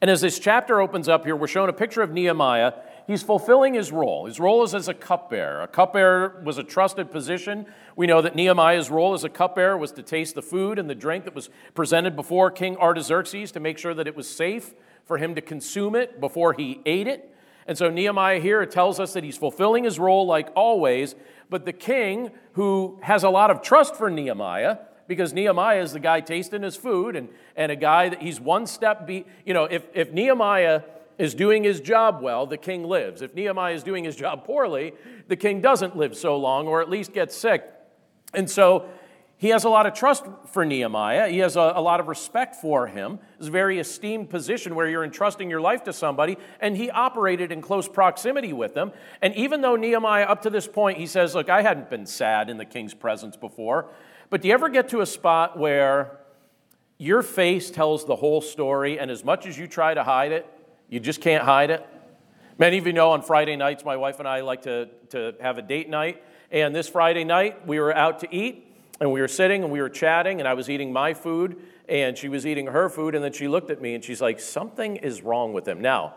And 0.00 0.10
as 0.10 0.22
this 0.22 0.40
chapter 0.40 0.80
opens 0.80 1.08
up 1.08 1.24
here, 1.24 1.36
we're 1.36 1.46
shown 1.46 1.68
a 1.68 1.72
picture 1.72 2.02
of 2.02 2.10
Nehemiah. 2.10 2.72
He's 3.06 3.22
fulfilling 3.22 3.74
his 3.74 3.92
role. 3.92 4.26
His 4.26 4.40
role 4.40 4.64
is 4.64 4.74
as 4.74 4.88
a 4.88 4.92
cupbearer. 4.92 5.62
A 5.62 5.68
cupbearer 5.68 6.42
was 6.44 6.58
a 6.58 6.64
trusted 6.64 7.12
position. 7.12 7.66
We 7.94 8.08
know 8.08 8.20
that 8.22 8.34
Nehemiah's 8.34 8.90
role 8.90 9.14
as 9.14 9.22
a 9.22 9.28
cupbearer 9.28 9.78
was 9.78 9.92
to 9.92 10.02
taste 10.02 10.34
the 10.34 10.42
food 10.42 10.80
and 10.80 10.90
the 10.90 10.96
drink 10.96 11.24
that 11.26 11.34
was 11.34 11.48
presented 11.74 12.16
before 12.16 12.50
King 12.50 12.76
Artaxerxes 12.76 13.52
to 13.52 13.60
make 13.60 13.78
sure 13.78 13.94
that 13.94 14.08
it 14.08 14.16
was 14.16 14.28
safe 14.28 14.74
for 15.04 15.18
him 15.18 15.34
to 15.34 15.40
consume 15.40 15.94
it 15.94 16.20
before 16.20 16.52
he 16.52 16.80
ate 16.86 17.06
it. 17.06 17.30
And 17.66 17.78
so 17.78 17.88
Nehemiah 17.90 18.40
here 18.40 18.64
tells 18.66 19.00
us 19.00 19.14
that 19.14 19.24
he's 19.24 19.38
fulfilling 19.38 19.84
his 19.84 19.98
role 19.98 20.26
like 20.26 20.48
always, 20.54 21.14
but 21.48 21.64
the 21.64 21.72
king, 21.72 22.30
who 22.52 22.98
has 23.02 23.22
a 23.22 23.30
lot 23.30 23.50
of 23.50 23.62
trust 23.62 23.96
for 23.96 24.10
Nehemiah, 24.10 24.78
because 25.06 25.32
Nehemiah 25.32 25.82
is 25.82 25.92
the 25.92 26.00
guy 26.00 26.20
tasting 26.20 26.62
his 26.62 26.76
food 26.76 27.16
and, 27.16 27.28
and 27.56 27.70
a 27.70 27.76
guy 27.76 28.08
that 28.08 28.22
he's 28.22 28.40
one 28.40 28.66
step 28.66 29.06
be, 29.06 29.24
you 29.44 29.54
know, 29.54 29.64
if, 29.64 29.86
if 29.94 30.12
Nehemiah 30.12 30.82
is 31.18 31.34
doing 31.34 31.62
his 31.62 31.80
job 31.80 32.20
well, 32.22 32.46
the 32.46 32.56
king 32.56 32.84
lives. 32.84 33.22
If 33.22 33.34
Nehemiah 33.34 33.74
is 33.74 33.82
doing 33.82 34.04
his 34.04 34.16
job 34.16 34.44
poorly, 34.44 34.94
the 35.28 35.36
king 35.36 35.60
doesn't 35.60 35.96
live 35.96 36.16
so 36.16 36.36
long 36.36 36.66
or 36.66 36.80
at 36.80 36.90
least 36.90 37.12
gets 37.12 37.36
sick. 37.36 37.64
And 38.32 38.50
so 38.50 38.88
he 39.36 39.48
has 39.48 39.64
a 39.64 39.68
lot 39.68 39.86
of 39.86 39.94
trust 39.94 40.24
for 40.52 40.64
Nehemiah. 40.64 41.28
He 41.28 41.38
has 41.38 41.56
a, 41.56 41.72
a, 41.74 41.80
lot 41.80 42.00
of 42.00 42.06
respect 42.08 42.54
for 42.56 42.86
him. 42.86 43.18
It's 43.38 43.48
a 43.48 43.50
very 43.50 43.78
esteemed 43.78 44.30
position 44.30 44.74
where 44.74 44.88
you're 44.88 45.04
entrusting 45.04 45.50
your 45.50 45.60
life 45.60 45.84
to 45.84 45.92
somebody, 45.92 46.38
and 46.60 46.76
he 46.76 46.88
operated 46.90 47.50
in 47.50 47.60
close 47.60 47.88
proximity 47.88 48.52
with 48.52 48.74
them. 48.74 48.92
And 49.20 49.34
even 49.34 49.60
though 49.60 49.76
Nehemiah, 49.76 50.24
up 50.24 50.42
to 50.42 50.50
this 50.50 50.68
point, 50.68 50.98
he 50.98 51.06
says, 51.06 51.34
Look, 51.34 51.48
I 51.48 51.62
hadn't 51.62 51.90
been 51.90 52.06
sad 52.06 52.48
in 52.48 52.58
the 52.58 52.64
king's 52.64 52.94
presence 52.94 53.36
before, 53.36 53.90
but 54.30 54.40
do 54.40 54.48
you 54.48 54.54
ever 54.54 54.68
get 54.68 54.88
to 54.90 55.00
a 55.00 55.06
spot 55.06 55.58
where 55.58 56.20
your 56.96 57.22
face 57.22 57.70
tells 57.70 58.06
the 58.06 58.16
whole 58.16 58.40
story, 58.40 58.98
and 58.98 59.10
as 59.10 59.24
much 59.24 59.46
as 59.46 59.58
you 59.58 59.66
try 59.66 59.94
to 59.94 60.04
hide 60.04 60.32
it, 60.32 60.46
you 60.88 61.00
just 61.00 61.20
can't 61.20 61.42
hide 61.42 61.70
it? 61.70 61.84
Many 62.56 62.78
of 62.78 62.86
you 62.86 62.92
know 62.92 63.10
on 63.10 63.22
Friday 63.22 63.56
nights, 63.56 63.84
my 63.84 63.96
wife 63.96 64.20
and 64.20 64.28
I 64.28 64.42
like 64.42 64.62
to, 64.62 64.88
to 65.10 65.34
have 65.40 65.58
a 65.58 65.62
date 65.62 65.88
night. 65.88 66.22
And 66.52 66.72
this 66.72 66.88
Friday 66.88 67.24
night, 67.24 67.66
we 67.66 67.80
were 67.80 67.92
out 67.94 68.20
to 68.20 68.32
eat. 68.32 68.63
And 69.00 69.10
we 69.12 69.20
were 69.20 69.28
sitting 69.28 69.62
and 69.62 69.72
we 69.72 69.80
were 69.80 69.88
chatting, 69.88 70.40
and 70.40 70.48
I 70.48 70.54
was 70.54 70.70
eating 70.70 70.92
my 70.92 71.14
food, 71.14 71.60
and 71.88 72.16
she 72.16 72.28
was 72.28 72.46
eating 72.46 72.66
her 72.66 72.88
food, 72.88 73.14
and 73.14 73.24
then 73.24 73.32
she 73.32 73.48
looked 73.48 73.70
at 73.70 73.80
me 73.80 73.94
and 73.94 74.04
she's 74.04 74.20
like, 74.20 74.40
Something 74.40 74.96
is 74.96 75.22
wrong 75.22 75.52
with 75.52 75.66
him. 75.66 75.80
Now, 75.80 76.14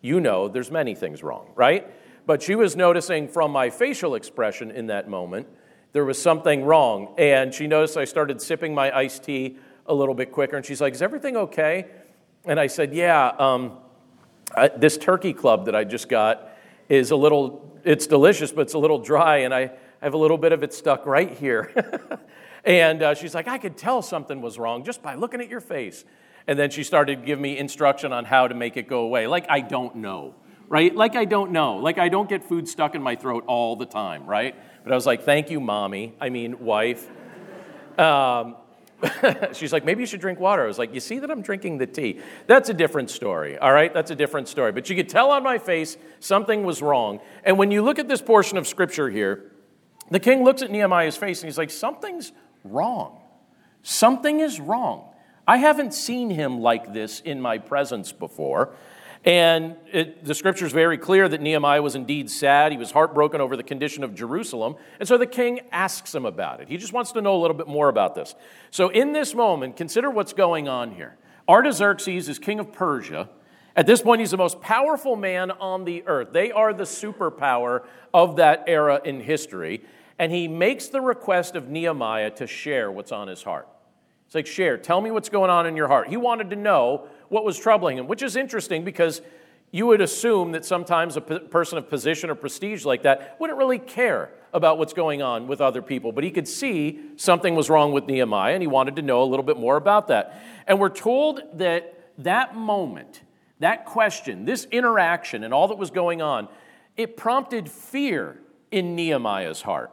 you 0.00 0.20
know 0.20 0.48
there's 0.48 0.70
many 0.70 0.94
things 0.94 1.22
wrong, 1.22 1.52
right? 1.54 1.88
But 2.26 2.42
she 2.42 2.54
was 2.54 2.76
noticing 2.76 3.28
from 3.28 3.52
my 3.52 3.70
facial 3.70 4.14
expression 4.14 4.70
in 4.70 4.88
that 4.88 5.08
moment, 5.08 5.46
there 5.92 6.04
was 6.04 6.20
something 6.20 6.64
wrong. 6.64 7.14
And 7.16 7.54
she 7.54 7.66
noticed 7.66 7.96
I 7.96 8.04
started 8.04 8.42
sipping 8.42 8.74
my 8.74 8.94
iced 8.94 9.24
tea 9.24 9.58
a 9.86 9.94
little 9.94 10.14
bit 10.14 10.32
quicker, 10.32 10.56
and 10.56 10.66
she's 10.66 10.80
like, 10.80 10.94
Is 10.94 11.02
everything 11.02 11.36
okay? 11.36 11.86
And 12.44 12.58
I 12.58 12.66
said, 12.66 12.92
Yeah, 12.92 13.28
um, 13.38 13.78
I, 14.54 14.68
this 14.68 14.98
turkey 14.98 15.32
club 15.32 15.66
that 15.66 15.76
I 15.76 15.84
just 15.84 16.08
got 16.08 16.50
is 16.88 17.10
a 17.10 17.16
little, 17.16 17.78
it's 17.84 18.06
delicious, 18.06 18.52
but 18.52 18.62
it's 18.62 18.74
a 18.74 18.78
little 18.78 18.98
dry, 18.98 19.38
and 19.38 19.54
I 19.54 19.72
have 20.06 20.14
a 20.14 20.18
little 20.18 20.38
bit 20.38 20.52
of 20.52 20.62
it 20.62 20.72
stuck 20.72 21.04
right 21.04 21.32
here. 21.32 21.72
and 22.64 23.02
uh, 23.02 23.14
she's 23.14 23.34
like, 23.34 23.48
I 23.48 23.58
could 23.58 23.76
tell 23.76 24.02
something 24.02 24.40
was 24.40 24.56
wrong 24.56 24.84
just 24.84 25.02
by 25.02 25.16
looking 25.16 25.40
at 25.40 25.48
your 25.48 25.60
face. 25.60 26.04
And 26.46 26.56
then 26.56 26.70
she 26.70 26.84
started 26.84 27.20
to 27.20 27.26
give 27.26 27.40
me 27.40 27.58
instruction 27.58 28.12
on 28.12 28.24
how 28.24 28.46
to 28.46 28.54
make 28.54 28.76
it 28.76 28.86
go 28.86 29.00
away. 29.00 29.26
Like, 29.26 29.46
I 29.48 29.60
don't 29.60 29.96
know, 29.96 30.36
right? 30.68 30.94
Like, 30.94 31.16
I 31.16 31.24
don't 31.24 31.50
know. 31.50 31.78
Like, 31.78 31.98
I 31.98 32.08
don't 32.08 32.28
get 32.28 32.44
food 32.44 32.68
stuck 32.68 32.94
in 32.94 33.02
my 33.02 33.16
throat 33.16 33.42
all 33.48 33.74
the 33.74 33.84
time, 33.84 34.26
right? 34.26 34.54
But 34.84 34.92
I 34.92 34.94
was 34.94 35.06
like, 35.06 35.24
thank 35.24 35.50
you, 35.50 35.58
mommy. 35.58 36.14
I 36.20 36.28
mean, 36.28 36.60
wife. 36.60 37.10
Um, 37.98 38.54
she's 39.54 39.72
like, 39.72 39.84
maybe 39.84 40.02
you 40.02 40.06
should 40.06 40.20
drink 40.20 40.38
water. 40.38 40.62
I 40.62 40.68
was 40.68 40.78
like, 40.78 40.94
you 40.94 41.00
see 41.00 41.18
that 41.18 41.32
I'm 41.32 41.42
drinking 41.42 41.78
the 41.78 41.86
tea. 41.88 42.20
That's 42.46 42.68
a 42.68 42.74
different 42.74 43.10
story, 43.10 43.58
all 43.58 43.72
right? 43.72 43.92
That's 43.92 44.12
a 44.12 44.16
different 44.16 44.46
story. 44.46 44.70
But 44.70 44.88
you 44.88 44.94
could 44.94 45.08
tell 45.08 45.32
on 45.32 45.42
my 45.42 45.58
face 45.58 45.96
something 46.20 46.62
was 46.62 46.80
wrong. 46.80 47.18
And 47.42 47.58
when 47.58 47.72
you 47.72 47.82
look 47.82 47.98
at 47.98 48.06
this 48.06 48.22
portion 48.22 48.56
of 48.56 48.68
scripture 48.68 49.10
here, 49.10 49.50
the 50.10 50.20
king 50.20 50.44
looks 50.44 50.62
at 50.62 50.70
Nehemiah's 50.70 51.16
face 51.16 51.40
and 51.42 51.48
he's 51.48 51.58
like, 51.58 51.70
Something's 51.70 52.32
wrong. 52.64 53.20
Something 53.82 54.40
is 54.40 54.60
wrong. 54.60 55.10
I 55.46 55.58
haven't 55.58 55.94
seen 55.94 56.30
him 56.30 56.60
like 56.60 56.92
this 56.92 57.20
in 57.20 57.40
my 57.40 57.58
presence 57.58 58.10
before. 58.10 58.74
And 59.24 59.74
it, 59.92 60.24
the 60.24 60.34
scripture 60.34 60.66
is 60.66 60.72
very 60.72 60.98
clear 60.98 61.28
that 61.28 61.40
Nehemiah 61.40 61.82
was 61.82 61.96
indeed 61.96 62.30
sad. 62.30 62.70
He 62.70 62.78
was 62.78 62.92
heartbroken 62.92 63.40
over 63.40 63.56
the 63.56 63.64
condition 63.64 64.04
of 64.04 64.14
Jerusalem. 64.14 64.76
And 65.00 65.08
so 65.08 65.18
the 65.18 65.26
king 65.26 65.60
asks 65.72 66.14
him 66.14 66.24
about 66.24 66.60
it. 66.60 66.68
He 66.68 66.76
just 66.76 66.92
wants 66.92 67.10
to 67.12 67.20
know 67.20 67.34
a 67.34 67.40
little 67.40 67.56
bit 67.56 67.66
more 67.66 67.88
about 67.88 68.14
this. 68.14 68.36
So, 68.70 68.88
in 68.88 69.12
this 69.12 69.34
moment, 69.34 69.76
consider 69.76 70.10
what's 70.10 70.32
going 70.32 70.68
on 70.68 70.92
here. 70.92 71.16
Artaxerxes 71.48 72.28
is 72.28 72.38
king 72.38 72.60
of 72.60 72.72
Persia. 72.72 73.28
At 73.74 73.86
this 73.86 74.00
point, 74.00 74.20
he's 74.20 74.30
the 74.30 74.36
most 74.36 74.60
powerful 74.60 75.16
man 75.16 75.50
on 75.50 75.84
the 75.84 76.04
earth. 76.06 76.28
They 76.32 76.52
are 76.52 76.72
the 76.72 76.84
superpower 76.84 77.84
of 78.14 78.36
that 78.36 78.64
era 78.68 79.00
in 79.04 79.20
history 79.20 79.84
and 80.18 80.32
he 80.32 80.48
makes 80.48 80.88
the 80.88 81.00
request 81.00 81.56
of 81.56 81.68
Nehemiah 81.68 82.30
to 82.32 82.46
share 82.46 82.90
what's 82.90 83.12
on 83.12 83.28
his 83.28 83.42
heart. 83.42 83.68
It's 84.26 84.34
like, 84.34 84.46
share, 84.46 84.76
tell 84.76 85.00
me 85.00 85.10
what's 85.10 85.28
going 85.28 85.50
on 85.50 85.66
in 85.66 85.76
your 85.76 85.88
heart. 85.88 86.08
He 86.08 86.16
wanted 86.16 86.50
to 86.50 86.56
know 86.56 87.06
what 87.28 87.44
was 87.44 87.58
troubling 87.58 87.98
him, 87.98 88.08
which 88.08 88.22
is 88.22 88.34
interesting 88.34 88.84
because 88.84 89.20
you 89.70 89.86
would 89.86 90.00
assume 90.00 90.52
that 90.52 90.64
sometimes 90.64 91.16
a 91.16 91.20
person 91.20 91.78
of 91.78 91.88
position 91.88 92.30
or 92.30 92.34
prestige 92.34 92.84
like 92.84 93.02
that 93.02 93.36
wouldn't 93.38 93.58
really 93.58 93.78
care 93.78 94.30
about 94.52 94.78
what's 94.78 94.94
going 94.94 95.22
on 95.22 95.46
with 95.46 95.60
other 95.60 95.82
people. 95.82 96.12
But 96.12 96.24
he 96.24 96.30
could 96.30 96.48
see 96.48 97.00
something 97.16 97.54
was 97.54 97.68
wrong 97.68 97.92
with 97.92 98.06
Nehemiah 98.06 98.54
and 98.54 98.62
he 98.62 98.66
wanted 98.66 98.96
to 98.96 99.02
know 99.02 99.22
a 99.22 99.26
little 99.26 99.44
bit 99.44 99.58
more 99.58 99.76
about 99.76 100.08
that. 100.08 100.42
And 100.66 100.80
we're 100.80 100.88
told 100.88 101.42
that 101.54 102.12
that 102.18 102.56
moment, 102.56 103.22
that 103.60 103.84
question, 103.84 104.44
this 104.44 104.66
interaction, 104.70 105.44
and 105.44 105.52
all 105.52 105.68
that 105.68 105.78
was 105.78 105.90
going 105.90 106.22
on, 106.22 106.48
it 106.96 107.16
prompted 107.16 107.70
fear 107.70 108.40
in 108.70 108.96
Nehemiah's 108.96 109.62
heart. 109.62 109.90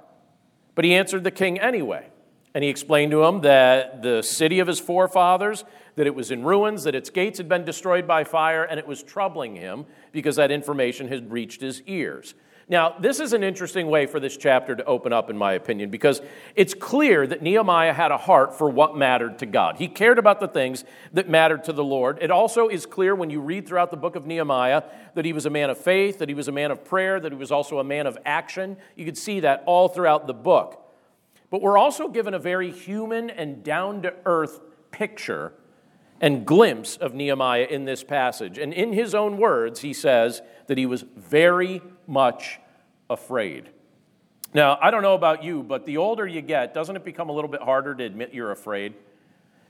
But 0.75 0.85
he 0.85 0.93
answered 0.93 1.23
the 1.23 1.31
king 1.31 1.59
anyway. 1.59 2.07
And 2.55 2.63
he 2.63 2.69
explained 2.69 3.11
to 3.11 3.23
him 3.23 3.41
that 3.41 4.03
the 4.03 4.21
city 4.21 4.59
of 4.59 4.67
his 4.67 4.79
forefathers, 4.79 5.65
that 5.95 6.05
it 6.05 6.13
was 6.13 6.29
in 6.29 6.43
ruins, 6.43 6.83
that 6.83 6.93
its 6.93 7.09
gates 7.09 7.39
had 7.39 7.49
been 7.49 7.65
destroyed 7.65 8.07
by 8.07 8.23
fire, 8.23 8.63
and 8.63 8.79
it 8.79 8.85
was 8.85 9.01
troubling 9.01 9.55
him 9.55 9.85
because 10.11 10.35
that 10.35 10.51
information 10.51 11.07
had 11.07 11.31
reached 11.31 11.61
his 11.61 11.81
ears. 11.87 12.35
Now, 12.69 12.95
this 12.97 13.19
is 13.19 13.33
an 13.33 13.43
interesting 13.43 13.87
way 13.87 14.05
for 14.05 14.21
this 14.21 14.37
chapter 14.37 14.73
to 14.75 14.85
open 14.85 15.11
up, 15.11 15.29
in 15.29 15.37
my 15.37 15.53
opinion, 15.53 15.89
because 15.89 16.21
it's 16.55 16.73
clear 16.73 17.27
that 17.27 17.41
Nehemiah 17.41 17.93
had 17.93 18.11
a 18.11 18.17
heart 18.17 18.57
for 18.57 18.69
what 18.69 18.95
mattered 18.95 19.39
to 19.39 19.45
God. 19.45 19.75
He 19.77 19.89
cared 19.89 20.17
about 20.17 20.39
the 20.39 20.47
things 20.47 20.85
that 21.11 21.27
mattered 21.27 21.65
to 21.65 21.73
the 21.73 21.83
Lord. 21.83 22.19
It 22.21 22.31
also 22.31 22.69
is 22.69 22.85
clear 22.85 23.15
when 23.15 23.29
you 23.29 23.41
read 23.41 23.67
throughout 23.67 23.91
the 23.91 23.97
book 23.97 24.15
of 24.15 24.25
Nehemiah 24.25 24.83
that 25.13 25.25
he 25.25 25.33
was 25.33 25.45
a 25.45 25.49
man 25.49 25.69
of 25.69 25.77
faith, 25.77 26.19
that 26.19 26.29
he 26.29 26.35
was 26.35 26.47
a 26.47 26.53
man 26.53 26.71
of 26.71 26.85
prayer, 26.85 27.19
that 27.19 27.31
he 27.31 27.37
was 27.37 27.51
also 27.51 27.79
a 27.79 27.83
man 27.83 28.07
of 28.07 28.17
action. 28.25 28.77
You 28.95 29.03
could 29.03 29.17
see 29.17 29.41
that 29.41 29.63
all 29.65 29.89
throughout 29.89 30.25
the 30.25 30.33
book. 30.33 30.79
But 31.49 31.61
we're 31.61 31.77
also 31.77 32.07
given 32.07 32.33
a 32.33 32.39
very 32.39 32.71
human 32.71 33.29
and 33.29 33.61
down 33.63 34.01
to 34.03 34.13
earth 34.25 34.61
picture 34.91 35.53
and 36.21 36.45
glimpse 36.45 36.95
of 36.95 37.13
Nehemiah 37.13 37.67
in 37.69 37.83
this 37.83 38.03
passage. 38.03 38.57
And 38.57 38.73
in 38.73 38.93
his 38.93 39.13
own 39.13 39.37
words, 39.37 39.81
he 39.81 39.91
says 39.91 40.41
that 40.67 40.77
he 40.77 40.85
was 40.85 41.03
very 41.17 41.81
much 42.07 42.59
afraid. 43.09 43.69
Now, 44.53 44.77
I 44.81 44.91
don't 44.91 45.01
know 45.01 45.15
about 45.15 45.43
you, 45.43 45.63
but 45.63 45.85
the 45.85 45.97
older 45.97 46.27
you 46.27 46.41
get, 46.41 46.73
doesn't 46.73 46.95
it 46.95 47.03
become 47.03 47.29
a 47.29 47.31
little 47.31 47.49
bit 47.49 47.61
harder 47.61 47.95
to 47.95 48.03
admit 48.03 48.33
you're 48.33 48.51
afraid? 48.51 48.93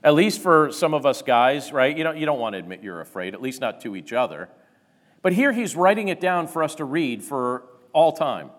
At 0.02 0.14
least 0.14 0.42
for 0.42 0.70
some 0.72 0.92
of 0.92 1.06
us 1.06 1.22
guys, 1.22 1.72
right? 1.72 1.96
You 1.96 2.04
don't, 2.04 2.18
you 2.18 2.26
don't 2.26 2.38
want 2.38 2.52
to 2.52 2.58
admit 2.58 2.82
you're 2.82 3.00
afraid, 3.00 3.32
at 3.32 3.40
least 3.40 3.62
not 3.62 3.80
to 3.82 3.96
each 3.96 4.12
other. 4.12 4.50
But 5.22 5.32
here 5.32 5.52
he's 5.52 5.74
writing 5.74 6.08
it 6.08 6.20
down 6.20 6.46
for 6.48 6.62
us 6.62 6.74
to 6.74 6.84
read 6.84 7.22
for 7.22 7.64
all 7.94 8.12
time. 8.12 8.50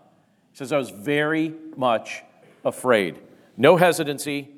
He 0.51 0.58
says, 0.58 0.72
I 0.72 0.79
was 0.79 0.89
very 0.89 1.53
much 1.77 2.24
afraid. 2.63 3.20
No 3.55 3.77
hesitancy, 3.77 4.50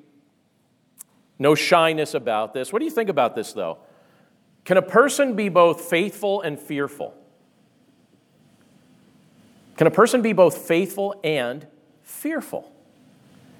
no 1.37 1.53
shyness 1.53 2.13
about 2.13 2.53
this. 2.53 2.71
What 2.71 2.79
do 2.79 2.85
you 2.85 2.91
think 2.91 3.09
about 3.09 3.35
this, 3.35 3.51
though? 3.51 3.79
Can 4.63 4.77
a 4.77 4.81
person 4.81 5.35
be 5.35 5.49
both 5.49 5.81
faithful 5.81 6.41
and 6.41 6.57
fearful? 6.57 7.13
Can 9.77 9.87
a 9.87 9.91
person 9.91 10.21
be 10.21 10.33
both 10.33 10.57
faithful 10.57 11.19
and 11.23 11.65
fearful? 12.01 12.71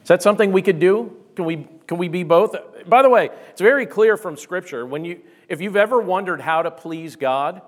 Is 0.02 0.08
that 0.08 0.22
something 0.22 0.52
we 0.52 0.62
could 0.62 0.80
do? 0.80 1.16
Can 1.36 1.46
we, 1.46 1.68
can 1.86 1.98
we 1.98 2.08
be 2.08 2.24
both? 2.24 2.56
By 2.88 3.04
the 3.04 3.10
way, 3.10 3.30
it's 3.52 3.62
very 3.62 3.86
clear 3.86 4.18
from 4.18 4.36
Scripture. 4.36 4.86
When 4.86 5.06
you, 5.06 5.22
if 5.48 5.62
you've 5.62 5.76
ever 5.76 6.02
wondered 6.02 6.42
how 6.42 6.64
to 6.64 6.72
please 6.72 7.16
God, 7.16 7.62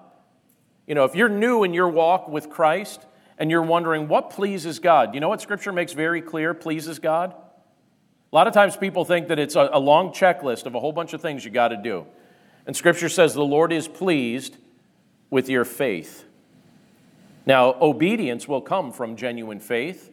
you 0.87 0.95
know, 0.95 1.05
if 1.05 1.15
you're 1.15 1.29
new 1.29 1.63
in 1.63 1.73
your 1.73 1.87
walk 1.87 2.27
with 2.27 2.49
Christ 2.49 3.05
and 3.37 3.51
you're 3.51 3.61
wondering 3.61 4.07
what 4.07 4.31
pleases 4.31 4.79
God, 4.79 5.13
you 5.13 5.19
know 5.19 5.29
what 5.29 5.41
Scripture 5.41 5.71
makes 5.71 5.93
very 5.93 6.21
clear 6.21 6.55
pleases 6.55 6.97
God? 6.97 7.35
A 8.31 8.35
lot 8.35 8.47
of 8.47 8.53
times 8.53 8.75
people 8.75 9.05
think 9.05 9.27
that 9.27 9.37
it's 9.37 9.55
a, 9.55 9.69
a 9.73 9.79
long 9.79 10.09
checklist 10.09 10.65
of 10.65 10.73
a 10.73 10.79
whole 10.79 10.91
bunch 10.91 11.13
of 11.13 11.21
things 11.21 11.45
you 11.45 11.51
got 11.51 11.67
to 11.67 11.77
do. 11.77 12.05
And 12.65 12.75
Scripture 12.75 13.09
says 13.09 13.33
the 13.33 13.43
Lord 13.43 13.71
is 13.71 13.87
pleased 13.87 14.57
with 15.29 15.49
your 15.49 15.65
faith. 15.65 16.25
Now, 17.45 17.75
obedience 17.81 18.47
will 18.47 18.61
come 18.61 18.91
from 18.91 19.15
genuine 19.15 19.59
faith, 19.59 20.11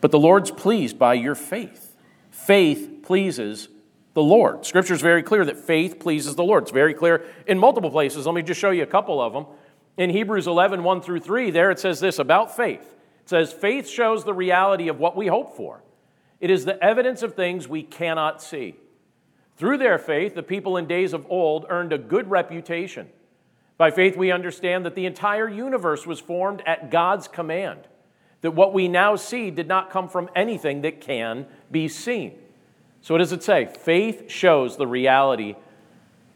but 0.00 0.10
the 0.10 0.18
Lord's 0.18 0.50
pleased 0.50 0.98
by 0.98 1.14
your 1.14 1.34
faith. 1.34 1.96
Faith 2.30 3.00
pleases 3.02 3.68
the 4.14 4.22
Lord. 4.22 4.64
Scripture 4.66 4.94
is 4.94 5.02
very 5.02 5.22
clear 5.22 5.44
that 5.44 5.56
faith 5.58 5.98
pleases 6.00 6.34
the 6.34 6.44
Lord. 6.44 6.64
It's 6.64 6.72
very 6.72 6.94
clear 6.94 7.24
in 7.46 7.58
multiple 7.58 7.90
places. 7.90 8.26
Let 8.26 8.34
me 8.34 8.42
just 8.42 8.60
show 8.60 8.70
you 8.70 8.82
a 8.82 8.86
couple 8.86 9.20
of 9.20 9.32
them. 9.32 9.46
In 9.96 10.10
Hebrews 10.10 10.46
11, 10.46 10.82
1 10.82 11.02
through 11.02 11.20
3, 11.20 11.50
there 11.50 11.70
it 11.70 11.78
says 11.78 12.00
this 12.00 12.18
about 12.18 12.56
faith. 12.56 12.96
It 13.22 13.28
says, 13.28 13.52
Faith 13.52 13.88
shows 13.88 14.24
the 14.24 14.34
reality 14.34 14.88
of 14.88 14.98
what 14.98 15.16
we 15.16 15.26
hope 15.26 15.56
for. 15.56 15.82
It 16.40 16.50
is 16.50 16.64
the 16.64 16.82
evidence 16.82 17.22
of 17.22 17.34
things 17.34 17.68
we 17.68 17.82
cannot 17.82 18.40
see. 18.42 18.76
Through 19.56 19.78
their 19.78 19.98
faith, 19.98 20.36
the 20.36 20.42
people 20.42 20.76
in 20.76 20.86
days 20.86 21.12
of 21.12 21.26
old 21.28 21.66
earned 21.68 21.92
a 21.92 21.98
good 21.98 22.30
reputation. 22.30 23.08
By 23.78 23.92
faith, 23.92 24.16
we 24.16 24.32
understand 24.32 24.84
that 24.84 24.96
the 24.96 25.06
entire 25.06 25.48
universe 25.48 26.04
was 26.04 26.18
formed 26.18 26.62
at 26.66 26.90
God's 26.90 27.28
command, 27.28 27.86
that 28.40 28.50
what 28.50 28.74
we 28.74 28.88
now 28.88 29.14
see 29.14 29.50
did 29.50 29.68
not 29.68 29.90
come 29.90 30.08
from 30.08 30.28
anything 30.34 30.82
that 30.82 31.00
can 31.00 31.46
be 31.70 31.88
seen. 31.88 32.34
So, 33.00 33.14
what 33.14 33.18
does 33.18 33.32
it 33.32 33.44
say? 33.44 33.66
Faith 33.66 34.30
shows 34.30 34.76
the 34.76 34.86
reality 34.86 35.54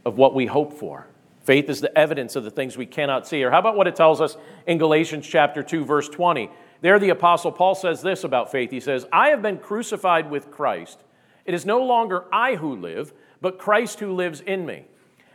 of 0.05 0.17
what 0.17 0.35
we 0.35 0.47
hope 0.47 0.73
for. 0.73 1.09
Faith 1.41 1.69
is 1.69 1.81
the 1.81 1.97
evidence 1.99 2.37
of 2.37 2.45
the 2.45 2.51
things 2.51 2.77
we 2.77 2.87
cannot 2.87 3.27
see. 3.27 3.43
Or 3.43 3.51
how 3.51 3.59
about 3.59 3.77
what 3.77 3.89
it 3.89 3.97
tells 3.97 4.21
us 4.21 4.37
in 4.67 4.79
Galatians 4.79 5.27
chapter 5.27 5.65
2 5.65 5.85
verse 5.85 6.09
20? 6.09 6.49
There, 6.81 6.99
the 7.01 7.11
Apostle 7.11 7.51
Paul 7.51 7.75
says 7.75 8.03
this 8.03 8.23
about 8.23 8.53
faith. 8.53 8.71
He 8.71 8.79
says, 8.79 9.07
I 9.13 9.29
have 9.29 9.43
been 9.43 9.59
crucified 9.59 10.31
with 10.31 10.53
Christ. 10.53 10.99
It 11.45 11.55
is 11.55 11.67
no 11.67 11.83
longer 11.83 12.25
I 12.33 12.55
who 12.55 12.77
live, 12.77 13.13
but 13.41 13.59
Christ 13.59 13.99
who 13.99 14.13
lives 14.13 14.41
in 14.41 14.65
me. 14.65 14.85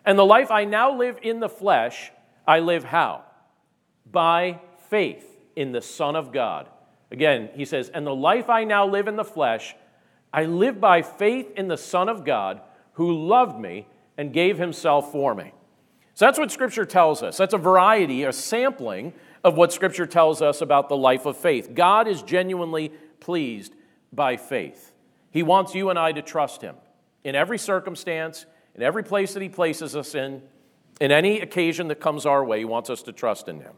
And 0.07 0.17
the 0.17 0.25
life 0.25 0.51
I 0.51 0.63
now 0.63 0.97
live 0.97 1.19
in 1.21 1.41
the 1.41 1.49
flesh, 1.49 2.13
I 2.47 2.59
live 2.59 2.85
how? 2.85 3.25
By 4.09 4.61
faith 4.89 5.37
in 5.57 5.73
the 5.73 5.81
Son 5.81 6.15
of 6.15 6.31
God. 6.31 6.69
Again, 7.11 7.49
he 7.53 7.65
says, 7.65 7.89
And 7.89 8.07
the 8.07 8.15
life 8.15 8.49
I 8.49 8.63
now 8.63 8.87
live 8.87 9.09
in 9.09 9.17
the 9.17 9.25
flesh, 9.25 9.75
I 10.31 10.45
live 10.45 10.79
by 10.79 11.01
faith 11.01 11.51
in 11.57 11.67
the 11.67 11.75
Son 11.75 12.07
of 12.07 12.23
God 12.23 12.61
who 12.93 13.27
loved 13.27 13.59
me 13.59 13.85
and 14.17 14.31
gave 14.31 14.57
himself 14.57 15.11
for 15.11 15.35
me. 15.35 15.51
So 16.13 16.23
that's 16.23 16.39
what 16.39 16.51
Scripture 16.51 16.85
tells 16.85 17.21
us. 17.21 17.35
That's 17.35 17.53
a 17.53 17.57
variety, 17.57 18.23
a 18.23 18.31
sampling 18.31 19.11
of 19.43 19.57
what 19.57 19.73
Scripture 19.73 20.07
tells 20.07 20.41
us 20.41 20.61
about 20.61 20.87
the 20.87 20.95
life 20.95 21.25
of 21.25 21.35
faith. 21.35 21.75
God 21.75 22.07
is 22.07 22.23
genuinely 22.23 22.93
pleased 23.19 23.75
by 24.13 24.37
faith. 24.37 24.93
He 25.31 25.43
wants 25.43 25.75
you 25.75 25.89
and 25.89 25.99
I 25.99 26.13
to 26.13 26.21
trust 26.21 26.61
Him 26.61 26.75
in 27.25 27.35
every 27.35 27.57
circumstance, 27.57 28.45
in 28.77 28.83
every 28.83 29.03
place 29.03 29.33
that 29.33 29.41
He 29.41 29.49
places 29.49 29.95
us 29.95 30.15
in, 30.15 30.41
in 31.01 31.11
any 31.11 31.41
occasion 31.41 31.87
that 31.89 31.99
comes 31.99 32.25
our 32.25 32.45
way. 32.45 32.59
He 32.59 32.65
wants 32.65 32.89
us 32.89 33.01
to 33.03 33.11
trust 33.11 33.47
in 33.47 33.59
Him. 33.59 33.73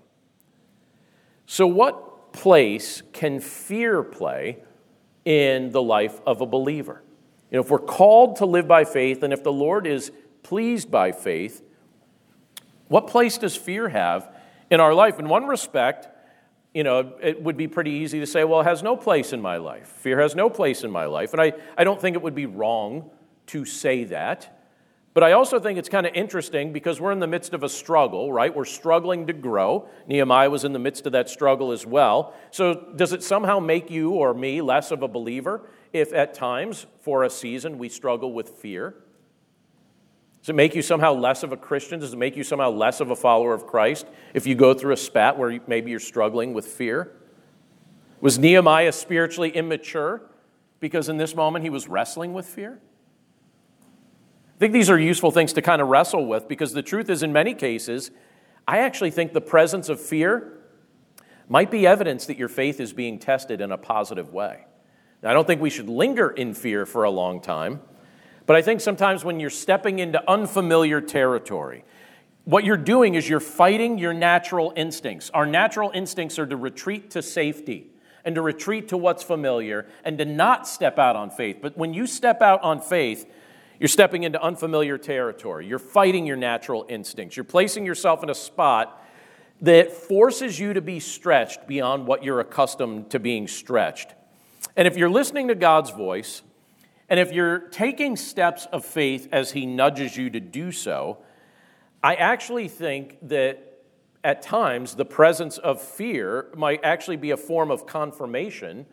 So, 1.46 1.66
what 1.66 2.34
place 2.34 3.02
can 3.14 3.40
fear 3.40 4.04
play 4.04 4.60
in 5.26 5.72
the 5.72 5.82
life 5.82 6.22
of 6.28 6.42
a 6.42 6.46
believer? 6.46 7.02
You 7.50 7.58
know, 7.58 7.64
if 7.64 7.72
we're 7.72 7.80
called 7.80 8.36
to 8.38 8.46
live 8.46 8.68
by 8.68 8.84
faith, 8.84 9.24
and 9.24 9.34
if 9.34 9.44
the 9.44 9.52
Lord 9.52 9.88
is 9.88 10.12
pleased 10.44 10.92
by 10.92 11.12
faith, 11.12 11.64
what 12.88 13.08
place 13.08 13.38
does 13.38 13.56
fear 13.56 13.90
have 13.90 14.32
in 14.70 14.80
our 14.80 14.94
life? 14.94 15.18
In 15.18 15.30
one 15.30 15.46
respect, 15.46 16.08
you 16.74 16.84
know, 16.84 17.14
it 17.22 17.42
would 17.42 17.58
be 17.58 17.68
pretty 17.68 17.92
easy 17.92 18.20
to 18.20 18.28
say, 18.28 18.44
well, 18.44 18.62
it 18.62 18.66
has 18.66 18.84
no 18.84 18.96
place 18.96 19.34
in 19.34 19.42
my 19.42 19.58
life. 19.58 19.88
Fear 19.88 20.20
has 20.22 20.36
no 20.36 20.50
place 20.50 20.84
in 20.84 20.92
my 20.92 21.06
life. 21.06 21.34
And 21.34 21.42
I, 21.42 21.54
I 21.78 21.84
don't 21.84 22.00
think 22.00 22.16
it 22.16 22.22
would 22.22 22.36
be 22.36 22.46
wrong 22.46 23.10
to 23.48 23.66
say 23.66 24.04
that. 24.06 24.59
But 25.20 25.26
I 25.26 25.34
also 25.34 25.60
think 25.60 25.78
it's 25.78 25.90
kind 25.90 26.08
of 26.08 26.14
interesting 26.16 26.72
because 26.72 27.02
we're 27.02 27.12
in 27.12 27.20
the 27.20 27.28
midst 27.28 27.54
of 27.54 27.62
a 27.62 27.68
struggle, 27.68 28.32
right? 28.32 28.56
We're 28.56 28.64
struggling 28.64 29.28
to 29.28 29.34
grow. 29.34 29.90
Nehemiah 30.08 30.50
was 30.50 30.64
in 30.64 30.72
the 30.72 30.80
midst 30.80 31.06
of 31.06 31.12
that 31.12 31.30
struggle 31.30 31.74
as 31.74 31.86
well. 31.86 32.34
So, 32.52 32.94
does 32.96 33.12
it 33.12 33.22
somehow 33.22 33.60
make 33.60 33.92
you 33.92 34.12
or 34.12 34.34
me 34.34 34.62
less 34.62 34.92
of 34.92 35.04
a 35.04 35.10
believer 35.10 35.68
if 35.92 36.14
at 36.14 36.34
times, 36.34 36.86
for 37.02 37.26
a 37.26 37.30
season, 37.30 37.78
we 37.78 37.90
struggle 37.90 38.32
with 38.32 38.48
fear? 38.48 38.96
Does 40.40 40.52
it 40.52 40.56
make 40.56 40.74
you 40.74 40.82
somehow 40.82 41.12
less 41.12 41.44
of 41.44 41.52
a 41.52 41.58
Christian? 41.58 42.00
Does 42.00 42.14
it 42.14 42.18
make 42.18 42.38
you 42.38 42.44
somehow 42.46 42.70
less 42.70 43.02
of 43.02 43.12
a 43.12 43.16
follower 43.18 43.54
of 43.54 43.68
Christ 43.68 44.08
if 44.34 44.48
you 44.48 44.56
go 44.56 44.74
through 44.74 44.94
a 44.94 44.98
spat 44.98 45.38
where 45.38 45.60
maybe 45.68 45.92
you're 45.92 46.00
struggling 46.00 46.54
with 46.54 46.66
fear? 46.66 47.12
Was 48.22 48.40
Nehemiah 48.40 48.94
spiritually 48.94 49.50
immature 49.50 50.22
because 50.80 51.10
in 51.10 51.18
this 51.18 51.36
moment 51.36 51.66
he 51.66 51.70
was 51.70 51.90
wrestling 51.90 52.32
with 52.32 52.46
fear? 52.46 52.80
I 54.60 54.68
think 54.68 54.74
these 54.74 54.90
are 54.90 55.00
useful 55.00 55.32
things 55.32 55.54
to 55.54 55.62
kind 55.62 55.82
of 55.82 55.88
wrestle 55.88 56.26
with 56.26 56.50
because 56.50 56.74
the 56.74 56.84
truth 56.84 57.10
is, 57.10 57.24
in 57.24 57.32
many 57.32 57.54
cases, 57.54 58.12
I 58.68 58.80
actually 58.80 59.12
think 59.12 59.32
the 59.32 59.40
presence 59.40 59.88
of 59.88 60.02
fear 60.02 60.60
might 61.48 61.72
be 61.72 61.88
evidence 61.88 62.26
that 62.26 62.38
your 62.38 62.50
faith 62.50 62.82
is 62.82 62.92
being 62.92 63.20
tested 63.20 63.62
in 63.62 63.72
a 63.72 63.78
positive 63.78 64.34
way. 64.34 64.66
Now, 65.24 65.30
I 65.30 65.34
don't 65.34 65.48
think 65.48 65.62
we 65.62 65.70
should 65.70 65.88
linger 65.88 66.30
in 66.30 66.54
fear 66.54 66.86
for 66.86 67.06
a 67.06 67.10
long 67.10 67.40
time. 67.40 67.80
But 68.46 68.58
I 68.58 68.62
think 68.62 68.82
sometimes 68.82 69.24
when 69.24 69.40
you're 69.40 69.50
stepping 69.50 70.00
into 70.00 70.30
unfamiliar 70.30 71.00
territory, 71.00 71.86
what 72.44 72.66
you're 72.66 72.76
doing 72.76 73.16
is 73.16 73.30
you're 73.30 73.40
fighting 73.40 73.98
your 73.98 74.14
natural 74.14 74.74
instincts. 74.76 75.32
Our 75.34 75.46
natural 75.46 75.90
instincts 75.94 76.38
are 76.38 76.46
to 76.46 76.58
retreat 76.58 77.12
to 77.12 77.22
safety 77.22 77.92
and 78.26 78.36
to 78.36 78.42
retreat 78.42 78.90
to 78.90 78.98
what's 78.98 79.24
familiar 79.24 79.88
and 80.04 80.18
to 80.18 80.26
not 80.26 80.68
step 80.68 81.00
out 81.00 81.16
on 81.16 81.30
faith. 81.30 81.60
But 81.62 81.78
when 81.78 81.94
you 81.94 82.06
step 82.06 82.42
out 82.42 82.62
on 82.62 82.82
faith, 82.82 83.26
you're 83.80 83.88
stepping 83.88 84.24
into 84.24 84.42
unfamiliar 84.42 84.98
territory. 84.98 85.66
You're 85.66 85.80
fighting 85.80 86.26
your 86.26 86.36
natural 86.36 86.86
instincts. 86.90 87.38
You're 87.38 87.46
placing 87.46 87.86
yourself 87.86 88.24
in 88.24 88.30
a 88.30 88.36
spot 88.36 89.06
that 89.62 89.92
forces 89.92 90.60
you 90.60 90.74
to 90.74 90.82
be 90.82 91.00
stretched 91.00 91.68
beyond 91.68 92.06
what 92.06 92.24
you're 92.24 92.40
accustomed 92.40 93.10
to 93.12 93.20
being 93.20 93.48
stretched. 93.48 94.14
And 94.76 94.88
if 94.88 94.98
you're 94.98 95.10
listening 95.10 95.48
to 95.48 95.56
God's 95.56 95.92
voice, 95.92 96.42
and 97.10 97.20
if 97.20 97.32
you're 97.32 97.60
taking 97.60 98.16
steps 98.16 98.68
of 98.72 98.86
faith 98.86 99.28
as 99.32 99.52
He 99.52 99.66
nudges 99.66 100.16
you 100.16 100.30
to 100.30 100.40
do 100.40 100.72
so, 100.72 101.18
I 102.04 102.16
actually 102.16 102.68
think 102.68 103.18
that 103.24 103.66
at 104.24 104.42
times 104.42 104.96
the 104.96 105.06
presence 105.06 105.58
of 105.58 105.82
fear 105.82 106.48
might 106.56 106.82
actually 106.84 107.18
be 107.18 107.32
a 107.32 107.38
form 107.38 107.72
of 107.72 107.86
confirmation 107.86 108.86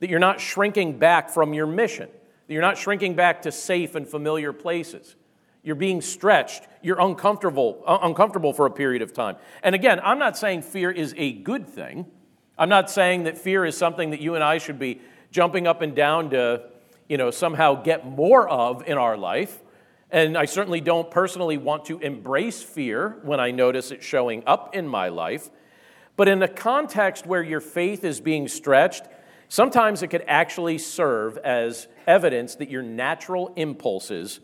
that 0.00 0.10
you're 0.10 0.18
not 0.18 0.40
shrinking 0.40 0.98
back 0.98 1.30
from 1.30 1.54
your 1.54 1.66
mission, 1.66 2.08
you're 2.48 2.62
not 2.62 2.78
shrinking 2.78 3.14
back 3.14 3.42
to 3.42 3.52
safe 3.52 3.94
and 3.94 4.06
familiar 4.06 4.52
places. 4.52 5.16
You're 5.62 5.74
being 5.74 6.00
stretched. 6.00 6.62
You're 6.80 7.00
uncomfortable, 7.00 7.82
uh, 7.86 7.98
uncomfortable 8.02 8.52
for 8.52 8.66
a 8.66 8.70
period 8.70 9.02
of 9.02 9.12
time. 9.12 9.36
And 9.62 9.74
again, 9.74 10.00
I'm 10.02 10.18
not 10.18 10.38
saying 10.38 10.62
fear 10.62 10.90
is 10.90 11.12
a 11.16 11.32
good 11.32 11.68
thing. 11.68 12.06
I'm 12.56 12.68
not 12.68 12.90
saying 12.90 13.24
that 13.24 13.36
fear 13.36 13.64
is 13.64 13.76
something 13.76 14.10
that 14.10 14.20
you 14.20 14.34
and 14.36 14.44
I 14.44 14.58
should 14.58 14.78
be 14.78 15.00
jumping 15.30 15.66
up 15.66 15.82
and 15.82 15.94
down 15.94 16.30
to 16.30 16.62
you 17.08 17.16
know, 17.16 17.30
somehow 17.30 17.82
get 17.82 18.06
more 18.06 18.48
of 18.48 18.82
in 18.86 18.98
our 18.98 19.16
life. 19.16 19.62
And 20.10 20.38
I 20.38 20.44
certainly 20.44 20.80
don't 20.80 21.10
personally 21.10 21.56
want 21.56 21.86
to 21.86 21.98
embrace 21.98 22.62
fear 22.62 23.18
when 23.22 23.40
I 23.40 23.50
notice 23.50 23.90
it 23.90 24.02
showing 24.02 24.42
up 24.46 24.74
in 24.74 24.86
my 24.86 25.08
life. 25.08 25.50
But 26.16 26.28
in 26.28 26.42
a 26.42 26.48
context 26.48 27.26
where 27.26 27.42
your 27.42 27.60
faith 27.60 28.04
is 28.04 28.20
being 28.20 28.48
stretched, 28.48 29.04
sometimes 29.48 30.02
it 30.02 30.08
could 30.08 30.24
actually 30.26 30.78
serve 30.78 31.38
as 31.38 31.88
evidence 32.06 32.56
that 32.56 32.70
your 32.70 32.82
natural 32.82 33.52
impulses 33.56 34.40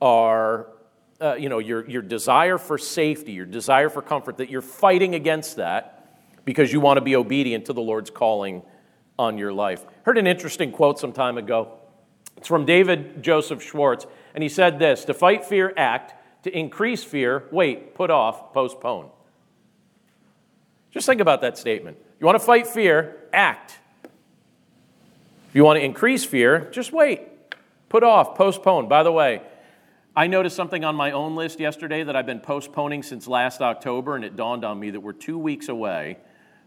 are, 0.00 0.68
uh, 1.20 1.34
you 1.34 1.48
know, 1.48 1.58
your, 1.58 1.88
your 1.88 2.02
desire 2.02 2.58
for 2.58 2.78
safety, 2.78 3.32
your 3.32 3.46
desire 3.46 3.88
for 3.88 4.02
comfort, 4.02 4.38
that 4.38 4.50
you're 4.50 4.62
fighting 4.62 5.14
against 5.14 5.56
that 5.56 6.18
because 6.44 6.72
you 6.72 6.80
want 6.80 6.96
to 6.96 7.00
be 7.00 7.16
obedient 7.16 7.66
to 7.66 7.72
the 7.72 7.80
Lord's 7.80 8.10
calling 8.10 8.62
on 9.18 9.38
your 9.38 9.52
life. 9.52 9.84
Heard 10.04 10.18
an 10.18 10.26
interesting 10.26 10.72
quote 10.72 10.98
some 10.98 11.12
time 11.12 11.38
ago. 11.38 11.78
It's 12.36 12.48
from 12.48 12.64
David 12.64 13.22
Joseph 13.22 13.62
Schwartz, 13.62 14.06
and 14.34 14.42
he 14.42 14.48
said 14.48 14.78
this 14.78 15.04
To 15.04 15.14
fight 15.14 15.44
fear, 15.44 15.72
act. 15.76 16.14
To 16.42 16.58
increase 16.58 17.04
fear, 17.04 17.44
wait, 17.52 17.94
put 17.94 18.10
off, 18.10 18.52
postpone. 18.52 19.10
Just 20.90 21.06
think 21.06 21.20
about 21.20 21.40
that 21.42 21.56
statement. 21.56 21.98
You 22.18 22.26
want 22.26 22.38
to 22.38 22.44
fight 22.44 22.66
fear, 22.66 23.28
act. 23.32 23.78
If 25.52 25.56
you 25.56 25.64
want 25.64 25.80
to 25.80 25.84
increase 25.84 26.24
fear, 26.24 26.70
just 26.72 26.94
wait, 26.94 27.20
put 27.90 28.02
off, 28.02 28.36
postpone. 28.36 28.88
By 28.88 29.02
the 29.02 29.12
way, 29.12 29.42
I 30.16 30.26
noticed 30.26 30.56
something 30.56 30.82
on 30.82 30.96
my 30.96 31.10
own 31.10 31.36
list 31.36 31.60
yesterday 31.60 32.02
that 32.04 32.16
I've 32.16 32.24
been 32.24 32.40
postponing 32.40 33.02
since 33.02 33.28
last 33.28 33.60
October, 33.60 34.16
and 34.16 34.24
it 34.24 34.34
dawned 34.34 34.64
on 34.64 34.80
me 34.80 34.88
that 34.88 35.00
we're 35.00 35.12
two 35.12 35.36
weeks 35.36 35.68
away 35.68 36.16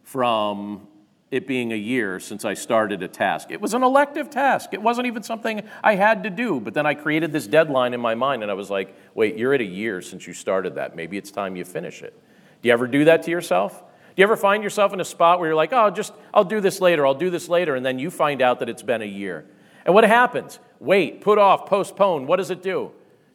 from 0.03 0.85
it 1.31 1.47
being 1.47 1.73
a 1.73 1.75
year 1.75 2.19
since 2.19 2.45
I 2.45 2.53
started 2.53 3.01
a 3.01 3.07
task. 3.07 3.49
It 3.49 3.59
was 3.59 3.73
an 3.73 3.81
elective 3.81 4.29
task. 4.29 4.69
It 4.71 4.83
wasn't 4.83 5.07
even 5.07 5.23
something 5.23 5.63
I 5.83 5.95
had 5.95 6.21
to 6.21 6.29
do. 6.29 6.59
But 6.59 6.75
then 6.75 6.85
I 6.85 6.93
created 6.93 7.31
this 7.31 7.47
deadline 7.47 7.95
in 7.95 7.99
my 7.99 8.13
mind, 8.13 8.43
and 8.43 8.51
I 8.51 8.53
was 8.53 8.69
like, 8.69 8.95
wait, 9.15 9.35
you're 9.35 9.55
at 9.55 9.61
a 9.61 9.65
year 9.65 9.99
since 9.99 10.27
you 10.27 10.33
started 10.33 10.75
that. 10.75 10.95
Maybe 10.95 11.17
it's 11.17 11.31
time 11.31 11.55
you 11.55 11.65
finish 11.65 12.03
it. 12.03 12.13
Do 12.61 12.67
you 12.67 12.73
ever 12.73 12.85
do 12.85 13.05
that 13.05 13.23
to 13.23 13.31
yourself? 13.31 13.83
Do 14.15 14.21
you 14.21 14.23
ever 14.23 14.37
find 14.37 14.63
yourself 14.63 14.93
in 14.93 15.01
a 15.01 15.05
spot 15.05 15.39
where 15.39 15.49
you're 15.49 15.55
like, 15.55 15.73
oh, 15.73 15.89
just, 15.89 16.13
I'll 16.33 16.45
do 16.45 16.61
this 16.61 16.79
later, 16.79 17.05
I'll 17.05 17.13
do 17.13 17.29
this 17.29 17.49
later, 17.49 17.75
and 17.75 17.85
then 17.85 17.99
you 17.99 18.09
find 18.09 18.41
out 18.41 18.59
that 18.59 18.69
it's 18.69 18.81
been 18.81 19.01
a 19.01 19.05
year? 19.05 19.45
And 19.85 19.93
what 19.93 20.05
happens? 20.05 20.59
Wait, 20.79 21.19
put 21.19 21.37
off, 21.37 21.65
postpone. 21.65 22.25
What 22.25 22.37
does 22.37 22.49
it 22.49 22.63
do? 22.63 22.91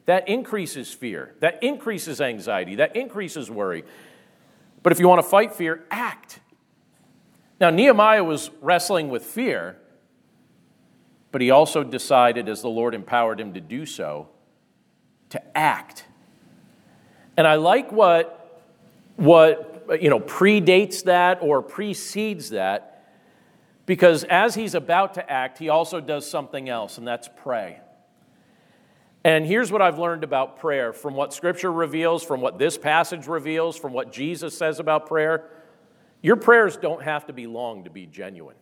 That 0.07 0.27
increases 0.27 0.91
fear, 0.91 1.35
that 1.39 1.61
increases 1.61 2.19
anxiety, 2.19 2.75
that 2.75 2.95
increases 2.95 3.51
worry. 3.51 3.83
But 4.81 4.91
if 4.91 4.99
you 4.99 5.07
want 5.07 5.21
to 5.21 5.29
fight 5.29 5.53
fear, 5.53 5.85
act. 5.91 6.39
Now, 7.59 7.69
Nehemiah 7.69 8.23
was 8.23 8.49
wrestling 8.59 9.09
with 9.09 9.23
fear, 9.23 9.77
but 11.31 11.41
he 11.41 11.51
also 11.51 11.83
decided, 11.83 12.49
as 12.49 12.63
the 12.63 12.69
Lord 12.69 12.95
empowered 12.95 13.39
him 13.39 13.53
to 13.53 13.61
do 13.61 13.85
so, 13.85 14.29
to 15.29 15.57
act. 15.57 16.05
And 17.37 17.45
I 17.45 17.55
like 17.55 17.91
what, 17.91 18.63
what 19.15 19.70
you 19.99 20.09
know, 20.09 20.19
predates 20.19 21.03
that 21.03 21.39
or 21.41 21.61
precedes 21.61 22.49
that, 22.51 23.05
because 23.85 24.23
as 24.25 24.55
he's 24.55 24.75
about 24.75 25.15
to 25.15 25.31
act, 25.31 25.57
he 25.57 25.69
also 25.69 25.99
does 25.99 26.29
something 26.29 26.69
else, 26.69 26.97
and 26.97 27.07
that's 27.07 27.29
pray. 27.37 27.79
And 29.23 29.45
here's 29.45 29.71
what 29.71 29.81
I've 29.81 29.99
learned 29.99 30.23
about 30.23 30.59
prayer 30.59 30.93
from 30.93 31.15
what 31.15 31.33
Scripture 31.33 31.71
reveals, 31.71 32.23
from 32.23 32.41
what 32.41 32.57
this 32.57 32.77
passage 32.77 33.27
reveals, 33.27 33.77
from 33.77 33.93
what 33.93 34.11
Jesus 34.11 34.57
says 34.57 34.79
about 34.79 35.07
prayer 35.07 35.49
your 36.21 36.35
prayers 36.35 36.77
don't 36.77 37.01
have 37.03 37.25
to 37.27 37.33
be 37.33 37.47
long 37.47 37.83
to 37.85 37.89
be 37.89 38.05
genuine. 38.05 38.55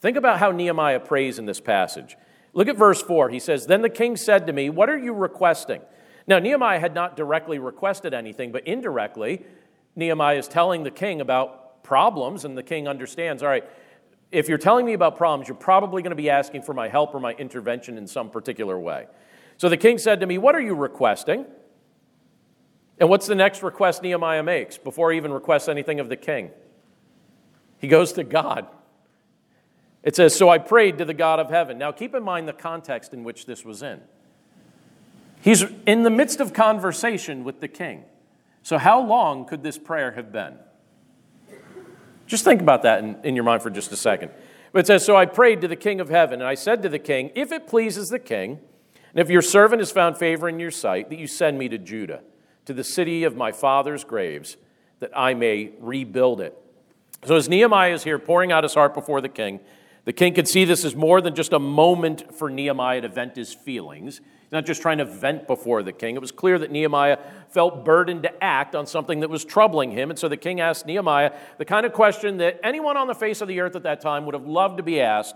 Think 0.00 0.16
about 0.16 0.38
how 0.38 0.52
Nehemiah 0.52 1.00
prays 1.00 1.38
in 1.38 1.46
this 1.46 1.60
passage. 1.60 2.16
Look 2.52 2.68
at 2.68 2.76
verse 2.76 3.02
4. 3.02 3.28
He 3.30 3.40
says, 3.40 3.66
Then 3.66 3.82
the 3.82 3.90
king 3.90 4.16
said 4.16 4.46
to 4.46 4.52
me, 4.52 4.70
What 4.70 4.88
are 4.88 4.96
you 4.96 5.12
requesting? 5.12 5.82
Now, 6.28 6.38
Nehemiah 6.38 6.80
had 6.80 6.94
not 6.94 7.16
directly 7.16 7.58
requested 7.58 8.14
anything, 8.14 8.52
but 8.52 8.66
indirectly, 8.66 9.44
Nehemiah 9.96 10.36
is 10.36 10.46
telling 10.46 10.84
the 10.84 10.90
king 10.90 11.20
about 11.20 11.82
problems, 11.82 12.44
and 12.44 12.56
the 12.56 12.62
king 12.62 12.86
understands, 12.86 13.42
all 13.42 13.48
right, 13.48 13.64
if 14.30 14.48
you're 14.48 14.58
telling 14.58 14.84
me 14.84 14.92
about 14.92 15.16
problems, 15.16 15.48
you're 15.48 15.56
probably 15.56 16.02
going 16.02 16.10
to 16.10 16.16
be 16.16 16.30
asking 16.30 16.62
for 16.62 16.74
my 16.74 16.88
help 16.88 17.14
or 17.14 17.20
my 17.20 17.32
intervention 17.32 17.96
in 17.96 18.06
some 18.06 18.30
particular 18.30 18.78
way. 18.78 19.06
So 19.56 19.68
the 19.68 19.76
king 19.76 19.98
said 19.98 20.20
to 20.20 20.26
me, 20.26 20.38
What 20.38 20.54
are 20.54 20.60
you 20.60 20.74
requesting? 20.74 21.46
And 22.98 23.08
what's 23.08 23.26
the 23.26 23.34
next 23.34 23.62
request 23.62 24.02
Nehemiah 24.02 24.42
makes 24.42 24.78
before 24.78 25.12
he 25.12 25.16
even 25.16 25.32
requests 25.32 25.68
anything 25.68 26.00
of 26.00 26.08
the 26.08 26.16
king? 26.16 26.50
He 27.78 27.88
goes 27.88 28.12
to 28.14 28.24
God. 28.24 28.66
It 30.02 30.16
says, 30.16 30.34
So 30.34 30.48
I 30.48 30.58
prayed 30.58 30.98
to 30.98 31.04
the 31.04 31.14
God 31.14 31.38
of 31.38 31.50
heaven. 31.50 31.78
Now 31.78 31.92
keep 31.92 32.14
in 32.14 32.22
mind 32.22 32.48
the 32.48 32.52
context 32.52 33.12
in 33.12 33.22
which 33.22 33.46
this 33.46 33.64
was 33.64 33.82
in. 33.82 34.00
He's 35.40 35.64
in 35.86 36.02
the 36.02 36.10
midst 36.10 36.40
of 36.40 36.52
conversation 36.52 37.44
with 37.44 37.60
the 37.60 37.68
king. 37.68 38.04
So, 38.66 38.78
how 38.78 39.00
long 39.00 39.44
could 39.44 39.62
this 39.62 39.78
prayer 39.78 40.10
have 40.10 40.32
been? 40.32 40.54
Just 42.26 42.42
think 42.42 42.60
about 42.60 42.82
that 42.82 42.98
in, 42.98 43.16
in 43.22 43.36
your 43.36 43.44
mind 43.44 43.62
for 43.62 43.70
just 43.70 43.92
a 43.92 43.96
second. 43.96 44.32
But 44.72 44.80
it 44.80 44.88
says, 44.88 45.04
So 45.04 45.14
I 45.14 45.24
prayed 45.24 45.60
to 45.60 45.68
the 45.68 45.76
king 45.76 46.00
of 46.00 46.08
heaven, 46.08 46.40
and 46.40 46.48
I 46.48 46.56
said 46.56 46.82
to 46.82 46.88
the 46.88 46.98
king, 46.98 47.30
If 47.36 47.52
it 47.52 47.68
pleases 47.68 48.08
the 48.08 48.18
king, 48.18 48.58
and 49.12 49.20
if 49.20 49.30
your 49.30 49.40
servant 49.40 49.80
has 49.80 49.92
found 49.92 50.18
favor 50.18 50.48
in 50.48 50.58
your 50.58 50.72
sight, 50.72 51.10
that 51.10 51.18
you 51.20 51.28
send 51.28 51.60
me 51.60 51.68
to 51.68 51.78
Judah, 51.78 52.22
to 52.64 52.74
the 52.74 52.82
city 52.82 53.22
of 53.22 53.36
my 53.36 53.52
father's 53.52 54.02
graves, 54.02 54.56
that 54.98 55.12
I 55.16 55.32
may 55.34 55.70
rebuild 55.78 56.40
it. 56.40 56.58
So 57.24 57.36
as 57.36 57.48
Nehemiah 57.48 57.92
is 57.92 58.02
here 58.02 58.18
pouring 58.18 58.50
out 58.50 58.64
his 58.64 58.74
heart 58.74 58.94
before 58.94 59.20
the 59.20 59.28
king, 59.28 59.60
the 60.06 60.12
king 60.12 60.34
could 60.34 60.48
see 60.48 60.64
this 60.64 60.84
as 60.84 60.96
more 60.96 61.20
than 61.20 61.36
just 61.36 61.52
a 61.52 61.60
moment 61.60 62.34
for 62.34 62.50
Nehemiah 62.50 63.02
to 63.02 63.08
vent 63.08 63.36
his 63.36 63.54
feelings. 63.54 64.20
He's 64.46 64.52
not 64.52 64.64
just 64.64 64.80
trying 64.80 64.98
to 64.98 65.04
vent 65.04 65.48
before 65.48 65.82
the 65.82 65.90
king. 65.90 66.14
It 66.14 66.20
was 66.20 66.30
clear 66.30 66.56
that 66.60 66.70
Nehemiah 66.70 67.18
felt 67.48 67.84
burdened 67.84 68.22
to 68.22 68.44
act 68.44 68.76
on 68.76 68.86
something 68.86 69.18
that 69.18 69.28
was 69.28 69.44
troubling 69.44 69.90
him. 69.90 70.08
And 70.08 70.16
so 70.16 70.28
the 70.28 70.36
king 70.36 70.60
asked 70.60 70.86
Nehemiah 70.86 71.32
the 71.58 71.64
kind 71.64 71.84
of 71.84 71.92
question 71.92 72.36
that 72.36 72.60
anyone 72.62 72.96
on 72.96 73.08
the 73.08 73.14
face 73.14 73.40
of 73.40 73.48
the 73.48 73.58
earth 73.58 73.74
at 73.74 73.82
that 73.82 74.00
time 74.00 74.24
would 74.24 74.34
have 74.34 74.46
loved 74.46 74.76
to 74.76 74.84
be 74.84 75.00
asked. 75.00 75.34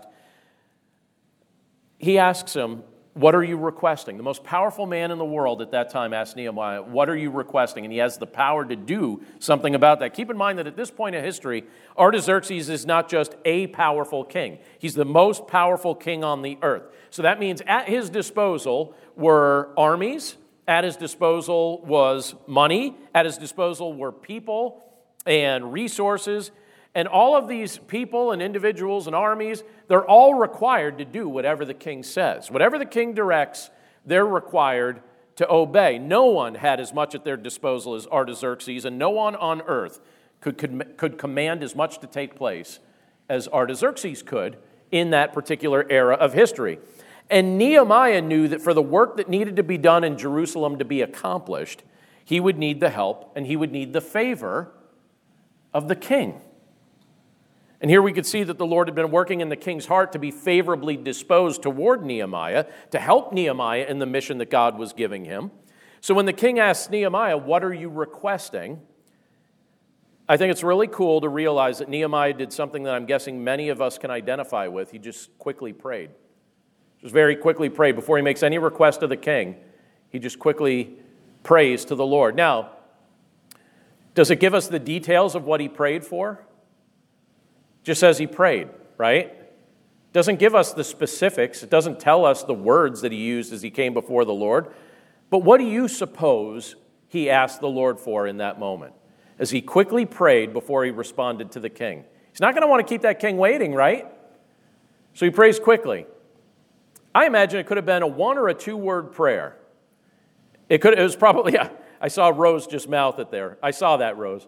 He 1.97 2.17
asks 2.17 2.55
him, 2.55 2.83
what 3.13 3.35
are 3.35 3.43
you 3.43 3.57
requesting? 3.57 4.15
The 4.15 4.23
most 4.23 4.43
powerful 4.43 4.85
man 4.85 5.11
in 5.11 5.17
the 5.17 5.25
world 5.25 5.61
at 5.61 5.71
that 5.71 5.89
time 5.89 6.13
asked 6.13 6.37
Nehemiah, 6.37 6.81
What 6.81 7.09
are 7.09 7.15
you 7.15 7.29
requesting? 7.29 7.83
And 7.83 7.91
he 7.91 7.99
has 7.99 8.17
the 8.17 8.27
power 8.27 8.63
to 8.63 8.75
do 8.75 9.21
something 9.39 9.75
about 9.75 9.99
that. 9.99 10.13
Keep 10.13 10.29
in 10.29 10.37
mind 10.37 10.59
that 10.59 10.67
at 10.67 10.77
this 10.77 10.89
point 10.89 11.15
in 11.15 11.23
history, 11.23 11.65
Artaxerxes 11.97 12.69
is 12.69 12.85
not 12.85 13.09
just 13.09 13.35
a 13.43 13.67
powerful 13.67 14.23
king, 14.23 14.59
he's 14.79 14.93
the 14.93 15.05
most 15.05 15.47
powerful 15.47 15.93
king 15.93 16.23
on 16.23 16.41
the 16.41 16.57
earth. 16.61 16.83
So 17.09 17.23
that 17.23 17.39
means 17.39 17.61
at 17.67 17.89
his 17.89 18.09
disposal 18.09 18.95
were 19.17 19.71
armies, 19.75 20.37
at 20.65 20.85
his 20.85 20.95
disposal 20.95 21.81
was 21.83 22.33
money, 22.47 22.95
at 23.13 23.25
his 23.25 23.37
disposal 23.37 23.93
were 23.93 24.13
people 24.13 24.81
and 25.25 25.73
resources. 25.73 26.51
And 26.93 27.07
all 27.07 27.35
of 27.37 27.47
these 27.47 27.77
people 27.77 28.31
and 28.31 28.41
individuals 28.41 29.07
and 29.07 29.15
armies, 29.15 29.63
they're 29.87 30.05
all 30.05 30.33
required 30.33 30.97
to 30.97 31.05
do 31.05 31.29
whatever 31.29 31.63
the 31.63 31.73
king 31.73 32.03
says. 32.03 32.51
Whatever 32.51 32.77
the 32.77 32.85
king 32.85 33.13
directs, 33.13 33.69
they're 34.05 34.25
required 34.25 35.01
to 35.37 35.49
obey. 35.49 35.97
No 35.97 36.25
one 36.25 36.55
had 36.55 36.79
as 36.79 36.93
much 36.93 37.15
at 37.15 37.23
their 37.23 37.37
disposal 37.37 37.95
as 37.95 38.07
Artaxerxes, 38.07 38.83
and 38.83 38.97
no 38.97 39.09
one 39.09 39.35
on 39.35 39.61
earth 39.61 40.01
could, 40.41 40.57
could, 40.57 40.97
could 40.97 41.17
command 41.17 41.63
as 41.63 41.75
much 41.75 41.99
to 41.99 42.07
take 42.07 42.35
place 42.35 42.79
as 43.29 43.47
Artaxerxes 43.47 44.21
could 44.21 44.57
in 44.91 45.11
that 45.11 45.31
particular 45.31 45.85
era 45.89 46.15
of 46.15 46.33
history. 46.33 46.79
And 47.29 47.57
Nehemiah 47.57 48.21
knew 48.21 48.49
that 48.49 48.61
for 48.61 48.73
the 48.73 48.81
work 48.81 49.15
that 49.15 49.29
needed 49.29 49.55
to 49.55 49.63
be 49.63 49.77
done 49.77 50.03
in 50.03 50.17
Jerusalem 50.17 50.77
to 50.79 50.85
be 50.85 51.01
accomplished, 51.01 51.83
he 52.25 52.41
would 52.41 52.57
need 52.57 52.81
the 52.81 52.89
help 52.89 53.31
and 53.35 53.47
he 53.47 53.55
would 53.55 53.71
need 53.71 53.93
the 53.93 54.01
favor 54.01 54.71
of 55.73 55.87
the 55.87 55.95
king. 55.95 56.41
And 57.81 57.89
here 57.89 58.03
we 58.03 58.13
could 58.13 58.27
see 58.27 58.43
that 58.43 58.59
the 58.59 58.65
Lord 58.65 58.87
had 58.87 58.93
been 58.93 59.09
working 59.09 59.41
in 59.41 59.49
the 59.49 59.55
king's 59.55 59.87
heart 59.87 60.11
to 60.11 60.19
be 60.19 60.29
favorably 60.29 60.95
disposed 60.95 61.63
toward 61.63 62.05
Nehemiah, 62.05 62.67
to 62.91 62.99
help 62.99 63.33
Nehemiah 63.33 63.85
in 63.89 63.97
the 63.97 64.05
mission 64.05 64.37
that 64.37 64.51
God 64.51 64.77
was 64.77 64.93
giving 64.93 65.25
him. 65.25 65.49
So 65.99 66.13
when 66.13 66.27
the 66.27 66.33
king 66.33 66.59
asks 66.59 66.91
Nehemiah, 66.91 67.37
What 67.37 67.63
are 67.63 67.73
you 67.73 67.89
requesting? 67.89 68.81
I 70.29 70.37
think 70.37 70.51
it's 70.51 70.63
really 70.63 70.87
cool 70.87 71.21
to 71.21 71.27
realize 71.27 71.79
that 71.79 71.89
Nehemiah 71.89 72.33
did 72.33 72.53
something 72.53 72.83
that 72.83 72.93
I'm 72.93 73.05
guessing 73.05 73.43
many 73.43 73.69
of 73.69 73.81
us 73.81 73.97
can 73.97 74.11
identify 74.11 74.67
with. 74.67 74.91
He 74.91 74.99
just 74.99 75.35
quickly 75.39 75.73
prayed. 75.73 76.11
Just 77.01 77.13
very 77.13 77.35
quickly 77.35 77.67
prayed. 77.67 77.95
Before 77.95 78.15
he 78.15 78.23
makes 78.23 78.43
any 78.43 78.59
request 78.59 79.01
of 79.01 79.09
the 79.09 79.17
king, 79.17 79.57
he 80.09 80.19
just 80.19 80.37
quickly 80.37 80.95
prays 81.41 81.83
to 81.85 81.95
the 81.95 82.05
Lord. 82.05 82.35
Now, 82.35 82.73
does 84.13 84.29
it 84.29 84.39
give 84.39 84.53
us 84.53 84.67
the 84.67 84.79
details 84.79 85.33
of 85.35 85.45
what 85.45 85.59
he 85.59 85.67
prayed 85.67 86.05
for? 86.05 86.45
Just 87.83 87.99
says 87.99 88.17
he 88.17 88.27
prayed, 88.27 88.69
right? 88.97 89.35
Doesn't 90.13 90.39
give 90.39 90.55
us 90.55 90.73
the 90.73 90.83
specifics. 90.83 91.63
It 91.63 91.69
doesn't 91.69 91.99
tell 91.99 92.25
us 92.25 92.43
the 92.43 92.53
words 92.53 93.01
that 93.01 93.11
he 93.11 93.17
used 93.17 93.53
as 93.53 93.61
he 93.61 93.71
came 93.71 93.93
before 93.93 94.25
the 94.25 94.33
Lord. 94.33 94.71
But 95.29 95.39
what 95.39 95.59
do 95.59 95.65
you 95.65 95.87
suppose 95.87 96.75
he 97.07 97.29
asked 97.29 97.61
the 97.61 97.69
Lord 97.69 97.99
for 97.99 98.27
in 98.27 98.37
that 98.37 98.59
moment? 98.59 98.93
As 99.39 99.49
he 99.49 99.61
quickly 99.61 100.05
prayed 100.05 100.53
before 100.53 100.83
he 100.83 100.91
responded 100.91 101.51
to 101.53 101.59
the 101.59 101.69
king. 101.69 102.03
He's 102.31 102.41
not 102.41 102.53
going 102.53 102.61
to 102.61 102.67
want 102.67 102.85
to 102.85 102.93
keep 102.93 103.01
that 103.01 103.19
king 103.19 103.37
waiting, 103.37 103.73
right? 103.73 104.05
So 105.13 105.25
he 105.25 105.31
prays 105.31 105.59
quickly. 105.59 106.05
I 107.13 107.25
imagine 107.25 107.59
it 107.59 107.67
could 107.67 107.77
have 107.77 107.85
been 107.85 108.03
a 108.03 108.07
one 108.07 108.37
or 108.37 108.47
a 108.49 108.53
two 108.53 108.77
word 108.77 109.11
prayer. 109.11 109.57
It, 110.69 110.79
could, 110.79 110.97
it 110.97 111.03
was 111.03 111.15
probably, 111.15 111.53
yeah, 111.53 111.69
I 111.99 112.09
saw 112.09 112.29
Rose 112.29 112.67
just 112.67 112.89
mouth 112.89 113.19
it 113.19 113.31
there. 113.31 113.57
I 113.63 113.71
saw 113.71 113.97
that, 113.97 114.17
Rose. 114.17 114.47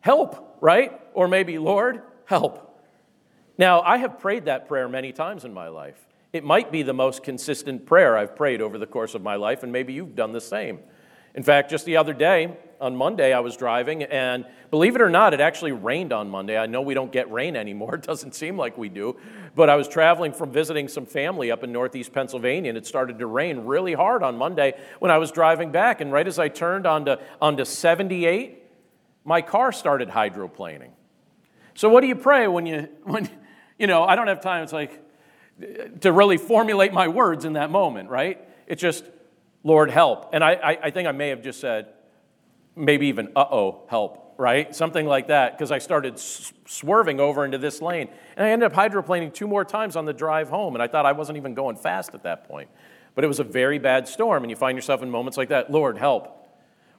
Help, 0.00 0.58
right? 0.60 1.00
Or 1.14 1.28
maybe, 1.28 1.58
Lord, 1.58 2.02
help. 2.26 2.62
Now, 3.58 3.80
I 3.80 3.96
have 3.98 4.18
prayed 4.18 4.44
that 4.44 4.68
prayer 4.68 4.88
many 4.88 5.12
times 5.12 5.44
in 5.44 5.54
my 5.54 5.68
life. 5.68 6.06
It 6.32 6.44
might 6.44 6.70
be 6.70 6.82
the 6.82 6.92
most 6.92 7.22
consistent 7.22 7.86
prayer 7.86 8.16
I've 8.16 8.36
prayed 8.36 8.60
over 8.60 8.76
the 8.76 8.86
course 8.86 9.14
of 9.14 9.22
my 9.22 9.36
life, 9.36 9.62
and 9.62 9.72
maybe 9.72 9.94
you've 9.94 10.14
done 10.14 10.32
the 10.32 10.40
same. 10.40 10.80
In 11.34 11.42
fact, 11.42 11.70
just 11.70 11.86
the 11.86 11.96
other 11.96 12.12
day, 12.12 12.56
on 12.80 12.94
Monday, 12.96 13.32
I 13.32 13.40
was 13.40 13.56
driving, 13.56 14.02
and 14.02 14.44
believe 14.70 14.96
it 14.96 15.00
or 15.00 15.08
not, 15.08 15.32
it 15.32 15.40
actually 15.40 15.72
rained 15.72 16.12
on 16.12 16.28
Monday. 16.28 16.58
I 16.58 16.66
know 16.66 16.82
we 16.82 16.92
don't 16.92 17.12
get 17.12 17.30
rain 17.30 17.56
anymore, 17.56 17.94
it 17.96 18.02
doesn't 18.02 18.34
seem 18.34 18.58
like 18.58 18.76
we 18.76 18.88
do, 18.88 19.16
but 19.54 19.70
I 19.70 19.76
was 19.76 19.88
traveling 19.88 20.32
from 20.32 20.50
visiting 20.50 20.88
some 20.88 21.06
family 21.06 21.50
up 21.50 21.64
in 21.64 21.72
northeast 21.72 22.12
Pennsylvania, 22.12 22.68
and 22.68 22.76
it 22.76 22.86
started 22.86 23.18
to 23.18 23.26
rain 23.26 23.60
really 23.60 23.94
hard 23.94 24.22
on 24.22 24.36
Monday 24.36 24.74
when 24.98 25.10
I 25.10 25.18
was 25.18 25.30
driving 25.30 25.70
back. 25.70 26.00
And 26.00 26.12
right 26.12 26.26
as 26.26 26.38
I 26.38 26.48
turned 26.48 26.86
onto, 26.86 27.16
onto 27.40 27.64
78, 27.64 28.62
my 29.24 29.40
car 29.40 29.72
started 29.72 30.08
hydroplaning. 30.08 30.90
So 31.76 31.88
what 31.88 32.00
do 32.00 32.06
you 32.06 32.16
pray 32.16 32.48
when 32.48 32.66
you 32.66 32.88
when 33.04 33.28
you 33.78 33.86
know, 33.86 34.04
I 34.04 34.16
don't 34.16 34.28
have 34.28 34.40
time 34.40 34.62
it's 34.64 34.72
like 34.72 35.02
to 36.00 36.12
really 36.12 36.36
formulate 36.36 36.92
my 36.92 37.08
words 37.08 37.44
in 37.44 37.54
that 37.54 37.70
moment, 37.70 38.10
right? 38.10 38.46
It's 38.66 38.80
just 38.80 39.04
Lord 39.62 39.90
help. 39.90 40.30
And 40.32 40.44
I, 40.44 40.52
I, 40.52 40.78
I 40.84 40.90
think 40.90 41.08
I 41.08 41.12
may 41.12 41.30
have 41.30 41.42
just 41.42 41.60
said 41.60 41.88
maybe 42.74 43.08
even 43.08 43.32
uh-oh 43.34 43.82
help, 43.88 44.34
right? 44.38 44.74
Something 44.74 45.06
like 45.06 45.28
that 45.28 45.56
because 45.56 45.72
I 45.72 45.78
started 45.78 46.18
swerving 46.18 47.20
over 47.20 47.44
into 47.44 47.58
this 47.58 47.80
lane. 47.80 48.08
And 48.36 48.46
I 48.46 48.50
ended 48.50 48.70
up 48.70 48.76
hydroplaning 48.76 49.32
two 49.32 49.46
more 49.46 49.64
times 49.64 49.96
on 49.96 50.04
the 50.04 50.12
drive 50.12 50.48
home 50.48 50.74
and 50.74 50.82
I 50.82 50.88
thought 50.88 51.06
I 51.06 51.12
wasn't 51.12 51.38
even 51.38 51.54
going 51.54 51.76
fast 51.76 52.14
at 52.14 52.22
that 52.24 52.48
point. 52.48 52.68
But 53.14 53.24
it 53.24 53.28
was 53.28 53.40
a 53.40 53.44
very 53.44 53.78
bad 53.78 54.08
storm 54.08 54.44
and 54.44 54.50
you 54.50 54.56
find 54.56 54.76
yourself 54.76 55.02
in 55.02 55.10
moments 55.10 55.38
like 55.38 55.48
that, 55.48 55.70
Lord 55.70 55.98
help. 55.98 56.45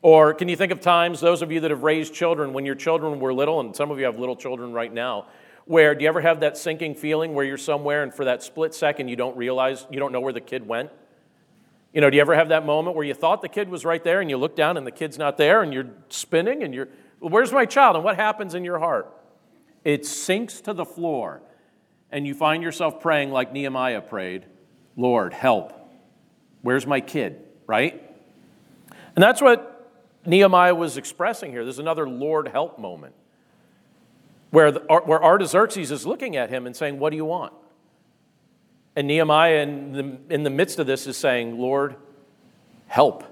Or 0.07 0.33
can 0.33 0.47
you 0.47 0.55
think 0.55 0.71
of 0.71 0.79
times, 0.79 1.19
those 1.19 1.41
of 1.41 1.51
you 1.51 1.59
that 1.59 1.69
have 1.69 1.83
raised 1.83 2.13
children, 2.13 2.53
when 2.53 2.65
your 2.65 2.75
children 2.75 3.19
were 3.19 3.33
little, 3.33 3.59
and 3.59 3.75
some 3.75 3.91
of 3.91 3.99
you 3.99 4.05
have 4.05 4.17
little 4.17 4.37
children 4.37 4.71
right 4.71 4.93
now, 4.93 5.25
where 5.65 5.93
do 5.93 6.03
you 6.03 6.07
ever 6.07 6.21
have 6.21 6.39
that 6.39 6.57
sinking 6.57 6.95
feeling 6.95 7.33
where 7.33 7.43
you're 7.43 7.57
somewhere 7.57 8.03
and 8.03 8.13
for 8.13 8.23
that 8.23 8.41
split 8.41 8.73
second 8.73 9.09
you 9.09 9.17
don't 9.17 9.35
realize, 9.35 9.85
you 9.91 9.99
don't 9.99 10.13
know 10.13 10.21
where 10.21 10.31
the 10.31 10.39
kid 10.39 10.65
went? 10.65 10.91
You 11.91 11.99
know, 11.99 12.09
do 12.09 12.15
you 12.15 12.21
ever 12.21 12.35
have 12.35 12.47
that 12.47 12.65
moment 12.65 12.95
where 12.95 13.05
you 13.05 13.13
thought 13.13 13.41
the 13.41 13.49
kid 13.49 13.67
was 13.67 13.83
right 13.83 14.01
there 14.01 14.21
and 14.21 14.29
you 14.29 14.37
look 14.37 14.55
down 14.55 14.77
and 14.77 14.87
the 14.87 14.91
kid's 14.91 15.17
not 15.17 15.35
there 15.35 15.61
and 15.61 15.73
you're 15.73 15.89
spinning 16.07 16.63
and 16.63 16.73
you're, 16.73 16.87
where's 17.19 17.51
my 17.51 17.65
child? 17.65 17.97
And 17.97 18.05
what 18.05 18.15
happens 18.15 18.55
in 18.55 18.63
your 18.63 18.79
heart? 18.79 19.13
It 19.83 20.05
sinks 20.05 20.61
to 20.61 20.73
the 20.73 20.85
floor 20.85 21.41
and 22.13 22.25
you 22.25 22.33
find 22.33 22.63
yourself 22.63 23.01
praying 23.01 23.31
like 23.31 23.51
Nehemiah 23.51 23.99
prayed 23.99 24.45
Lord, 24.95 25.33
help. 25.33 25.73
Where's 26.61 26.87
my 26.87 27.01
kid? 27.01 27.41
Right? 27.67 28.01
And 29.13 29.21
that's 29.21 29.41
what 29.41 29.73
Nehemiah 30.27 30.75
was 30.75 30.97
expressing 30.97 31.51
here. 31.51 31.63
There's 31.63 31.79
another 31.79 32.07
Lord 32.07 32.49
help 32.49 32.77
moment 32.77 33.15
where, 34.51 34.73
the, 34.73 34.79
where 34.81 35.23
Artaxerxes 35.23 35.89
is 35.89 36.05
looking 36.05 36.35
at 36.35 36.49
him 36.49 36.67
and 36.67 36.75
saying, 36.75 36.99
What 36.99 37.11
do 37.11 37.15
you 37.15 37.25
want? 37.25 37.53
And 38.97 39.07
Nehemiah, 39.07 39.61
in 39.61 39.93
the, 39.93 40.33
in 40.33 40.43
the 40.43 40.49
midst 40.49 40.79
of 40.79 40.85
this, 40.85 41.07
is 41.07 41.15
saying, 41.15 41.57
Lord, 41.57 41.95
help. 42.87 43.23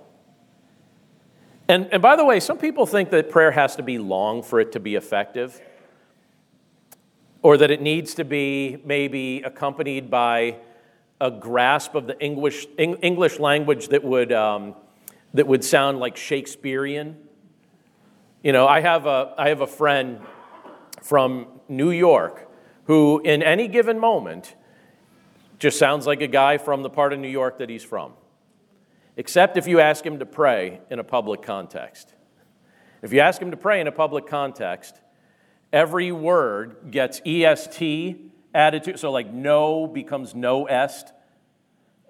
And, 1.68 1.90
and 1.92 2.02
by 2.02 2.16
the 2.16 2.24
way, 2.24 2.40
some 2.40 2.58
people 2.58 2.86
think 2.86 3.10
that 3.10 3.30
prayer 3.30 3.52
has 3.52 3.76
to 3.76 3.84
be 3.84 3.98
long 3.98 4.42
for 4.42 4.62
it 4.62 4.72
to 4.74 4.80
be 4.80 4.96
effective, 4.96 5.60
or 7.42 7.58
that 7.58 7.72
it 7.72 7.82
needs 7.82 8.14
to 8.16 8.24
be 8.24 8.78
maybe 8.86 9.42
accompanied 9.42 10.10
by 10.10 10.58
a 11.20 11.30
grasp 11.30 11.96
of 11.96 12.08
the 12.08 12.18
English, 12.22 12.68
English 12.78 13.40
language 13.40 13.90
that 13.90 14.04
would 14.04 14.32
um, 14.32 14.76
that 15.36 15.48
would 15.48 15.66
sound 15.66 16.00
like 16.00 16.16
Shakespearean. 16.16 17.18
You 18.42 18.54
know, 18.54 18.68
I 18.68 18.80
have 18.80 19.06
a, 19.06 19.34
I 19.38 19.50
have 19.50 19.60
a 19.60 19.68
friend 19.68 20.22
from 21.02 21.48
New 21.68 21.92
York 21.92 22.50
who, 22.86 23.20
in 23.20 23.44
any 23.44 23.68
given 23.68 24.00
moment, 24.00 24.56
just 25.60 25.78
sounds 25.78 26.08
like 26.08 26.22
a 26.22 26.28
guy 26.28 26.58
from 26.58 26.84
the 26.84 26.90
part 26.90 27.12
of 27.12 27.20
New 27.20 27.28
York 27.28 27.58
that 27.58 27.70
he's 27.70 27.84
from, 27.84 28.14
except 29.18 29.58
if 29.58 29.68
you 29.68 29.82
ask 29.82 30.06
him 30.06 30.20
to 30.20 30.26
pray 30.26 30.80
in 30.90 31.00
a 31.00 31.04
public 31.04 31.42
context. 31.42 32.14
If 33.02 33.12
you 33.12 33.20
ask 33.20 33.42
him 33.42 33.52
to 33.52 33.58
pray 33.58 33.82
in 33.82 33.88
a 33.88 33.92
public 33.92 34.28
context, 34.28 35.02
every 35.74 36.14
word 36.14 36.92
gets 36.92 37.22
EST 37.26 38.32
added 38.54 38.84
to 38.86 38.98
so 38.98 39.12
like 39.12 39.34
no 39.34 39.86
becomes 39.86 40.34
no 40.34 40.66
est 40.66 41.12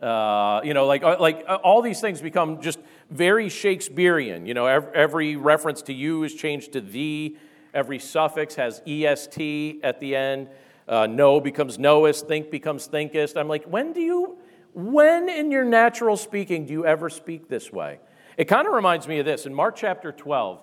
uh, 0.01 0.61
you 0.63 0.73
know, 0.73 0.85
like, 0.85 1.03
uh, 1.03 1.17
like 1.19 1.43
uh, 1.47 1.55
all 1.55 1.81
these 1.81 2.01
things 2.01 2.21
become 2.21 2.61
just 2.61 2.79
very 3.09 3.49
Shakespearean. 3.49 4.45
You 4.45 4.53
know, 4.53 4.65
every, 4.65 5.35
reference 5.35 5.81
to 5.83 5.93
you 5.93 6.23
is 6.23 6.33
changed 6.33 6.73
to 6.73 6.81
thee. 6.81 7.37
Every 7.73 7.99
suffix 7.99 8.55
has 8.55 8.81
est 8.85 9.37
at 9.83 9.99
the 9.99 10.15
end. 10.15 10.49
Uh, 10.87 11.07
know 11.07 11.39
becomes 11.39 11.79
knowest, 11.79 12.27
think 12.27 12.51
becomes 12.51 12.85
thinkest. 12.85 13.37
I'm 13.37 13.47
like, 13.47 13.65
when 13.65 13.91
do 13.91 14.01
you, 14.01 14.37
when 14.73 15.29
in 15.29 15.51
your 15.51 15.63
natural 15.63 16.15
speaking 16.15 16.65
do 16.65 16.73
you 16.73 16.85
ever 16.85 17.09
speak 17.09 17.49
this 17.49 17.71
way? 17.71 17.99
It 18.37 18.45
kind 18.45 18.67
of 18.67 18.73
reminds 18.73 19.07
me 19.07 19.19
of 19.19 19.25
this. 19.25 19.45
In 19.45 19.53
Mark 19.53 19.75
chapter 19.75 20.11
12, 20.11 20.61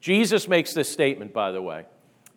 Jesus 0.00 0.48
makes 0.48 0.74
this 0.74 0.90
statement, 0.90 1.32
by 1.32 1.50
the 1.50 1.62
way. 1.62 1.86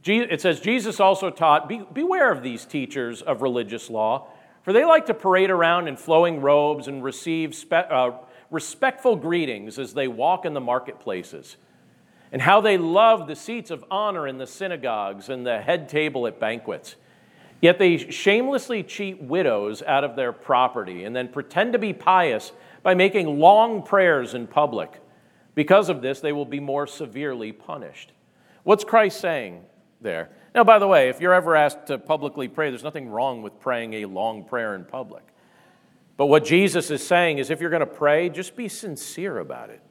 It 0.05 0.39
says, 0.39 0.61
Jesus 0.61 1.01
also 1.01 1.29
taught, 1.29 1.67
Be, 1.67 1.81
Beware 1.91 2.31
of 2.31 2.43
these 2.43 2.65
teachers 2.65 3.21
of 3.21 3.41
religious 3.41 3.89
law, 3.89 4.29
for 4.61 4.71
they 4.71 4.85
like 4.85 5.07
to 5.07 5.13
parade 5.13 5.49
around 5.49 5.87
in 5.87 5.97
flowing 5.97 6.39
robes 6.39 6.87
and 6.87 7.03
receive 7.03 7.55
spe- 7.55 7.73
uh, 7.73 8.11
respectful 8.49 9.15
greetings 9.15 9.77
as 9.79 9.93
they 9.93 10.07
walk 10.07 10.45
in 10.45 10.53
the 10.53 10.61
marketplaces, 10.61 11.57
and 12.31 12.41
how 12.41 12.61
they 12.61 12.77
love 12.77 13.27
the 13.27 13.35
seats 13.35 13.71
of 13.71 13.85
honor 13.89 14.27
in 14.27 14.37
the 14.37 14.47
synagogues 14.47 15.29
and 15.29 15.45
the 15.45 15.61
head 15.61 15.87
table 15.87 16.27
at 16.27 16.39
banquets. 16.39 16.95
Yet 17.61 17.79
they 17.79 17.97
shamelessly 17.97 18.83
cheat 18.83 19.21
widows 19.21 19.81
out 19.81 20.03
of 20.03 20.15
their 20.15 20.31
property 20.31 21.05
and 21.05 21.15
then 21.15 21.29
pretend 21.29 21.73
to 21.73 21.79
be 21.79 21.93
pious 21.93 22.51
by 22.83 22.93
making 22.93 23.39
long 23.39 23.81
prayers 23.81 24.33
in 24.33 24.45
public. 24.45 25.01
Because 25.55 25.89
of 25.89 26.01
this, 26.01 26.19
they 26.19 26.33
will 26.33 26.45
be 26.45 26.59
more 26.59 26.85
severely 26.85 27.51
punished. 27.51 28.11
What's 28.63 28.83
Christ 28.83 29.19
saying 29.19 29.63
there? 30.01 30.29
Now, 30.53 30.63
by 30.63 30.77
the 30.77 30.87
way, 30.87 31.09
if 31.09 31.19
you're 31.19 31.33
ever 31.33 31.55
asked 31.55 31.87
to 31.87 31.97
publicly 31.97 32.47
pray, 32.47 32.69
there's 32.69 32.83
nothing 32.83 33.09
wrong 33.09 33.41
with 33.41 33.59
praying 33.59 33.93
a 33.95 34.05
long 34.05 34.43
prayer 34.43 34.75
in 34.75 34.85
public. 34.85 35.23
But 36.17 36.25
what 36.25 36.43
Jesus 36.43 36.89
is 36.89 37.05
saying 37.05 37.37
is 37.37 37.51
if 37.51 37.61
you're 37.61 37.69
going 37.69 37.79
to 37.79 37.85
pray, 37.85 38.29
just 38.29 38.55
be 38.55 38.67
sincere 38.67 39.37
about 39.37 39.69
it. 39.69 39.81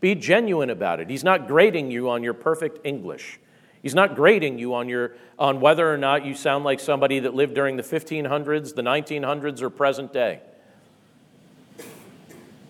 Be 0.00 0.16
genuine 0.16 0.68
about 0.68 0.98
it. 0.98 1.08
He's 1.08 1.22
not 1.22 1.46
grading 1.46 1.92
you 1.92 2.10
on 2.10 2.24
your 2.24 2.34
perfect 2.34 2.80
English. 2.84 3.38
He's 3.80 3.94
not 3.94 4.16
grading 4.16 4.58
you 4.58 4.74
on, 4.74 4.88
your, 4.88 5.14
on 5.38 5.60
whether 5.60 5.92
or 5.92 5.96
not 5.96 6.24
you 6.24 6.34
sound 6.34 6.64
like 6.64 6.80
somebody 6.80 7.20
that 7.20 7.34
lived 7.34 7.54
during 7.54 7.76
the 7.76 7.82
1500s, 7.84 8.74
the 8.74 8.82
1900s, 8.82 9.62
or 9.62 9.70
present 9.70 10.12
day. 10.12 10.40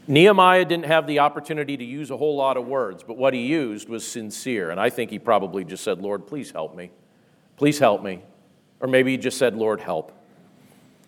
Nehemiah 0.06 0.64
didn't 0.64 0.86
have 0.86 1.06
the 1.06 1.20
opportunity 1.20 1.76
to 1.76 1.84
use 1.84 2.10
a 2.10 2.16
whole 2.16 2.36
lot 2.36 2.56
of 2.56 2.66
words, 2.66 3.02
but 3.02 3.16
what 3.16 3.34
he 3.34 3.46
used 3.46 3.88
was 3.88 4.06
sincere. 4.06 4.70
And 4.70 4.80
I 4.80 4.90
think 4.90 5.10
he 5.10 5.18
probably 5.18 5.64
just 5.64 5.84
said, 5.84 6.00
Lord, 6.00 6.26
please 6.26 6.50
help 6.50 6.74
me. 6.74 6.90
Please 7.56 7.78
help 7.78 8.02
me. 8.02 8.22
Or 8.80 8.88
maybe 8.88 9.12
he 9.12 9.16
just 9.16 9.38
said, 9.38 9.54
Lord, 9.54 9.80
help. 9.80 10.12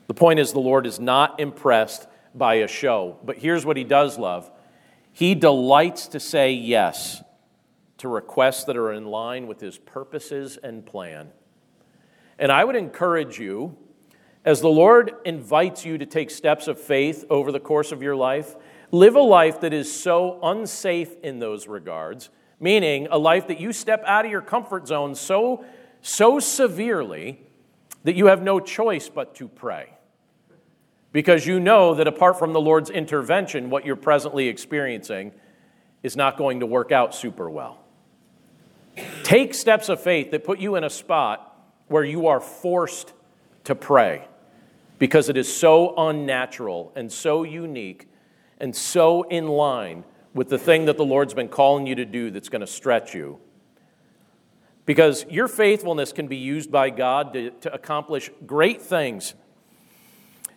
The 0.06 0.14
point 0.14 0.38
is, 0.38 0.52
the 0.52 0.60
Lord 0.60 0.86
is 0.86 1.00
not 1.00 1.40
impressed 1.40 2.06
by 2.34 2.56
a 2.56 2.68
show. 2.68 3.18
But 3.24 3.38
here's 3.38 3.64
what 3.64 3.76
he 3.76 3.84
does 3.84 4.18
love 4.18 4.50
He 5.12 5.34
delights 5.34 6.08
to 6.08 6.20
say 6.20 6.52
yes 6.52 7.22
to 7.98 8.08
requests 8.08 8.64
that 8.64 8.76
are 8.76 8.92
in 8.92 9.06
line 9.06 9.46
with 9.46 9.60
his 9.60 9.78
purposes 9.78 10.58
and 10.62 10.84
plan. 10.84 11.28
And 12.38 12.50
I 12.50 12.64
would 12.64 12.76
encourage 12.76 13.38
you, 13.38 13.76
as 14.44 14.60
the 14.60 14.68
Lord 14.68 15.14
invites 15.24 15.84
you 15.84 15.96
to 15.98 16.06
take 16.06 16.30
steps 16.30 16.66
of 16.66 16.80
faith 16.80 17.24
over 17.30 17.52
the 17.52 17.60
course 17.60 17.92
of 17.92 18.02
your 18.02 18.16
life, 18.16 18.56
Live 18.94 19.16
a 19.16 19.20
life 19.20 19.60
that 19.62 19.72
is 19.72 19.92
so 19.92 20.38
unsafe 20.40 21.16
in 21.24 21.40
those 21.40 21.66
regards, 21.66 22.30
meaning 22.60 23.08
a 23.10 23.18
life 23.18 23.48
that 23.48 23.58
you 23.58 23.72
step 23.72 24.04
out 24.06 24.24
of 24.24 24.30
your 24.30 24.40
comfort 24.40 24.86
zone 24.86 25.16
so, 25.16 25.64
so 26.00 26.38
severely 26.38 27.40
that 28.04 28.14
you 28.14 28.26
have 28.26 28.40
no 28.40 28.60
choice 28.60 29.08
but 29.08 29.34
to 29.34 29.48
pray. 29.48 29.93
Because 31.14 31.46
you 31.46 31.61
know 31.61 31.94
that 31.94 32.09
apart 32.09 32.40
from 32.40 32.53
the 32.53 32.61
Lord's 32.61 32.90
intervention, 32.90 33.70
what 33.70 33.87
you're 33.87 33.94
presently 33.94 34.48
experiencing 34.48 35.31
is 36.03 36.16
not 36.16 36.37
going 36.37 36.59
to 36.59 36.66
work 36.66 36.90
out 36.90 37.14
super 37.14 37.48
well. 37.48 37.79
Take 39.22 39.55
steps 39.55 39.88
of 39.88 40.00
faith 40.00 40.33
that 40.33 40.42
put 40.42 40.59
you 40.59 40.74
in 40.74 40.83
a 40.83 40.90
spot 40.90 41.57
where 41.87 42.03
you 42.03 42.27
are 42.27 42.40
forced 42.40 43.12
to 43.62 43.77
pray 43.77 44.27
because 44.98 45.29
it 45.29 45.37
is 45.37 45.57
so 45.57 45.94
unnatural 45.96 46.90
and 46.96 47.12
so 47.12 47.44
unique 47.44 48.09
and 48.59 48.74
so 48.74 49.22
in 49.22 49.46
line 49.46 50.03
with 50.35 50.48
the 50.48 50.59
thing 50.59 50.87
that 50.87 50.96
the 50.96 51.05
Lord's 51.05 51.33
been 51.33 51.46
calling 51.46 51.87
you 51.87 51.94
to 51.94 52.05
do 52.05 52.33
that's 52.33 52.48
going 52.48 52.61
to 52.61 52.66
stretch 52.66 53.14
you. 53.14 53.38
Because 54.85 55.24
your 55.31 55.46
faithfulness 55.46 56.12
can 56.12 56.27
be 56.27 56.38
used 56.38 56.72
by 56.72 56.90
God 56.90 57.35
to, 57.35 57.50
to 57.50 57.72
accomplish 57.72 58.33
great 58.44 58.83
things. 58.83 59.35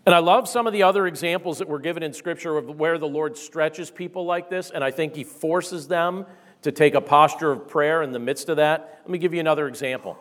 And 0.07 0.15
I 0.15 0.19
love 0.19 0.47
some 0.47 0.67
of 0.67 0.71
the 0.71 0.83
other 0.83 1.05
examples 1.05 1.57
that 1.57 1.67
were 1.67 1.79
given 1.79 2.01
in 2.01 2.13
Scripture 2.13 2.57
of 2.57 2.79
where 2.79 2.97
the 2.97 3.09
Lord 3.09 3.37
stretches 3.37 3.91
people 3.91 4.23
like 4.23 4.49
this, 4.49 4.69
and 4.69 4.81
I 4.81 4.89
think 4.89 5.13
He 5.13 5.25
forces 5.25 5.89
them 5.89 6.25
to 6.61 6.71
take 6.71 6.95
a 6.95 7.01
posture 7.01 7.51
of 7.51 7.67
prayer 7.67 8.01
in 8.01 8.13
the 8.13 8.17
midst 8.17 8.47
of 8.47 8.55
that. 8.55 9.01
Let 9.01 9.09
me 9.09 9.17
give 9.17 9.33
you 9.33 9.41
another 9.41 9.67
example. 9.67 10.17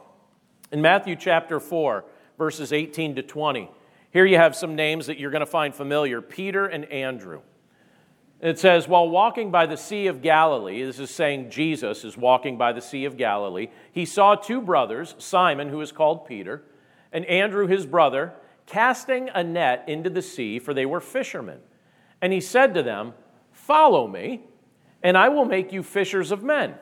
In 0.73 0.83
Matthew 0.83 1.15
chapter 1.15 1.61
4, 1.61 2.05
verses 2.37 2.73
18 2.73 3.15
to 3.15 3.23
20, 3.23 3.71
here 4.11 4.27
you 4.27 4.39
have 4.39 4.57
some 4.57 4.75
names 4.75 5.07
that 5.07 5.21
you're 5.21 5.31
going 5.31 5.39
to 5.39 5.47
find 5.47 5.73
familiar 5.73 6.21
Peter 6.21 6.67
and 6.67 6.85
Andrew. 6.87 7.43
It 8.41 8.59
says, 8.59 8.89
while 8.89 9.09
walking 9.09 9.53
by 9.53 9.67
the 9.67 9.77
Sea 9.77 10.09
of 10.09 10.21
Galilee, 10.21 10.83
this 10.83 10.99
is 10.99 11.11
saying 11.11 11.51
Jesus 11.51 12.05
is 12.05 12.17
walking 12.17 12.59
by 12.59 12.73
the 12.73 12.83
Sea 12.83 13.05
of 13.05 13.17
Galilee, 13.17 13.69
he 13.93 14.05
saw 14.05 14.35
two 14.35 14.61
brothers, 14.61 15.15
Simon, 15.19 15.69
who 15.69 15.81
is 15.81 15.93
called 15.93 16.27
Peter, 16.27 16.65
and 17.13 17.25
Andrew, 17.27 17.69
his 17.69 17.87
brother, 17.87 18.33
casting 18.67 19.31
a 19.35 19.43
net 19.43 19.85
into 19.87 20.11
the 20.11 20.23
sea, 20.23 20.59
for 20.59 20.75
they 20.75 20.87
were 20.87 21.01
fishermen. 21.01 21.61
And 22.21 22.33
he 22.33 22.41
said 22.41 22.75
to 22.75 22.83
them, 22.83 23.15
Follow 23.53 24.07
me, 24.07 24.43
and 25.03 25.17
I 25.17 25.29
will 25.29 25.45
make 25.45 25.73
you 25.73 25.83
fishers 25.83 26.31
of 26.31 26.43
men. 26.43 26.75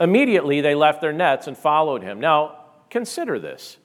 Immediately 0.00 0.60
they 0.60 0.74
left 0.74 1.00
their 1.00 1.12
nets 1.12 1.46
and 1.46 1.56
followed 1.56 2.02
him. 2.02 2.20
Now, 2.20 2.64
consider 2.90 3.38
this. 3.38 3.78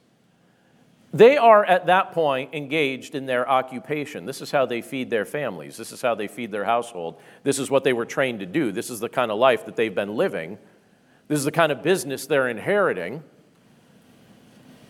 They 1.14 1.38
are 1.38 1.66
at 1.66 1.88
that 1.88 2.14
point 2.14 2.54
engaged 2.54 3.16
in 3.16 3.26
their 3.26 3.48
occupation. 3.50 4.26
This 4.26 4.42
is 4.42 4.50
how 4.50 4.66
they 4.66 4.82
feed 4.82 5.10
their 5.10 5.26
families. 5.26 5.76
This 5.76 5.92
is 5.92 6.02
how 6.02 6.16
they 6.16 6.28
feed 6.28 6.52
their 6.52 6.64
household. 6.64 7.20
This 7.44 7.60
is 7.60 7.70
what 7.70 7.84
they 7.84 7.92
were 7.92 8.06
trained 8.06 8.40
to 8.40 8.46
do. 8.46 8.72
This 8.72 8.90
is 8.90 9.02
the 9.02 9.10
kind 9.10 9.30
of 9.30 9.38
life 9.38 9.66
that 9.66 9.76
they've 9.76 9.94
been 9.94 10.16
living. 10.16 10.58
This 11.28 11.40
is 11.40 11.46
the 11.46 11.52
kind 11.52 11.72
of 11.72 11.84
business 11.84 12.28
they're 12.28 12.48
inheriting. 12.48 13.24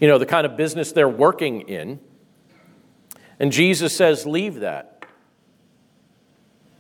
You 0.02 0.08
know, 0.08 0.18
the 0.18 0.26
kind 0.26 0.46
of 0.46 0.58
business 0.58 0.92
they're 0.92 1.08
working 1.08 1.62
in. 1.62 2.02
And 3.40 3.52
Jesus 3.52 3.96
says, 3.96 4.26
Leave 4.26 4.56
that 4.56 5.06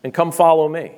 and 0.03 0.13
come 0.13 0.31
follow 0.31 0.67
me. 0.67 0.97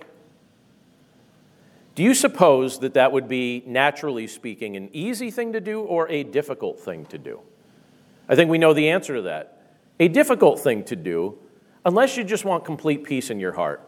Do 1.95 2.01
you 2.01 2.15
suppose 2.15 2.79
that 2.79 2.95
that 2.95 3.11
would 3.11 3.27
be, 3.27 3.61
naturally 3.67 4.25
speaking, 4.25 4.75
an 4.75 4.89
easy 4.93 5.29
thing 5.29 5.53
to 5.53 5.61
do 5.61 5.81
or 5.81 6.09
a 6.09 6.23
difficult 6.23 6.79
thing 6.79 7.05
to 7.07 7.19
do? 7.19 7.39
I 8.27 8.35
think 8.35 8.49
we 8.49 8.57
know 8.57 8.73
the 8.73 8.89
answer 8.89 9.15
to 9.15 9.21
that. 9.23 9.61
A 9.99 10.07
difficult 10.07 10.59
thing 10.59 10.83
to 10.85 10.95
do, 10.95 11.37
unless 11.85 12.17
you 12.17 12.23
just 12.23 12.45
want 12.45 12.65
complete 12.65 13.03
peace 13.03 13.29
in 13.29 13.39
your 13.39 13.51
heart. 13.51 13.87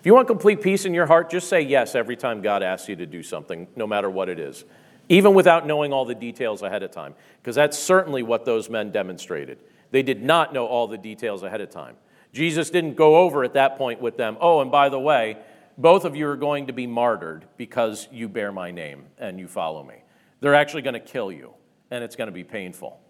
If 0.00 0.06
you 0.06 0.14
want 0.14 0.26
complete 0.26 0.62
peace 0.62 0.84
in 0.84 0.94
your 0.94 1.06
heart, 1.06 1.30
just 1.30 1.48
say 1.48 1.60
yes 1.60 1.94
every 1.94 2.16
time 2.16 2.42
God 2.42 2.62
asks 2.62 2.88
you 2.88 2.96
to 2.96 3.06
do 3.06 3.22
something, 3.22 3.68
no 3.76 3.86
matter 3.86 4.10
what 4.10 4.28
it 4.28 4.40
is, 4.40 4.64
even 5.08 5.34
without 5.34 5.66
knowing 5.66 5.92
all 5.92 6.04
the 6.04 6.14
details 6.14 6.62
ahead 6.62 6.82
of 6.82 6.90
time, 6.90 7.14
because 7.40 7.56
that's 7.56 7.78
certainly 7.78 8.22
what 8.22 8.44
those 8.44 8.70
men 8.70 8.90
demonstrated. 8.90 9.58
They 9.90 10.02
did 10.02 10.22
not 10.22 10.52
know 10.52 10.66
all 10.66 10.86
the 10.86 10.98
details 10.98 11.42
ahead 11.42 11.60
of 11.60 11.70
time. 11.70 11.96
Jesus 12.32 12.70
didn't 12.70 12.94
go 12.94 13.18
over 13.18 13.44
at 13.44 13.54
that 13.54 13.76
point 13.76 14.00
with 14.00 14.16
them, 14.16 14.36
oh, 14.40 14.60
and 14.60 14.70
by 14.70 14.88
the 14.88 14.98
way, 14.98 15.36
both 15.76 16.04
of 16.04 16.16
you 16.16 16.28
are 16.28 16.36
going 16.36 16.66
to 16.68 16.72
be 16.72 16.86
martyred 16.86 17.44
because 17.56 18.08
you 18.12 18.28
bear 18.28 18.52
my 18.52 18.70
name 18.70 19.04
and 19.18 19.38
you 19.38 19.48
follow 19.48 19.82
me. 19.82 19.96
They're 20.40 20.54
actually 20.54 20.82
going 20.82 20.94
to 20.94 21.00
kill 21.00 21.32
you, 21.32 21.54
and 21.90 22.02
it's 22.02 22.16
going 22.16 22.28
to 22.28 22.32
be 22.32 22.44
painful. 22.44 23.00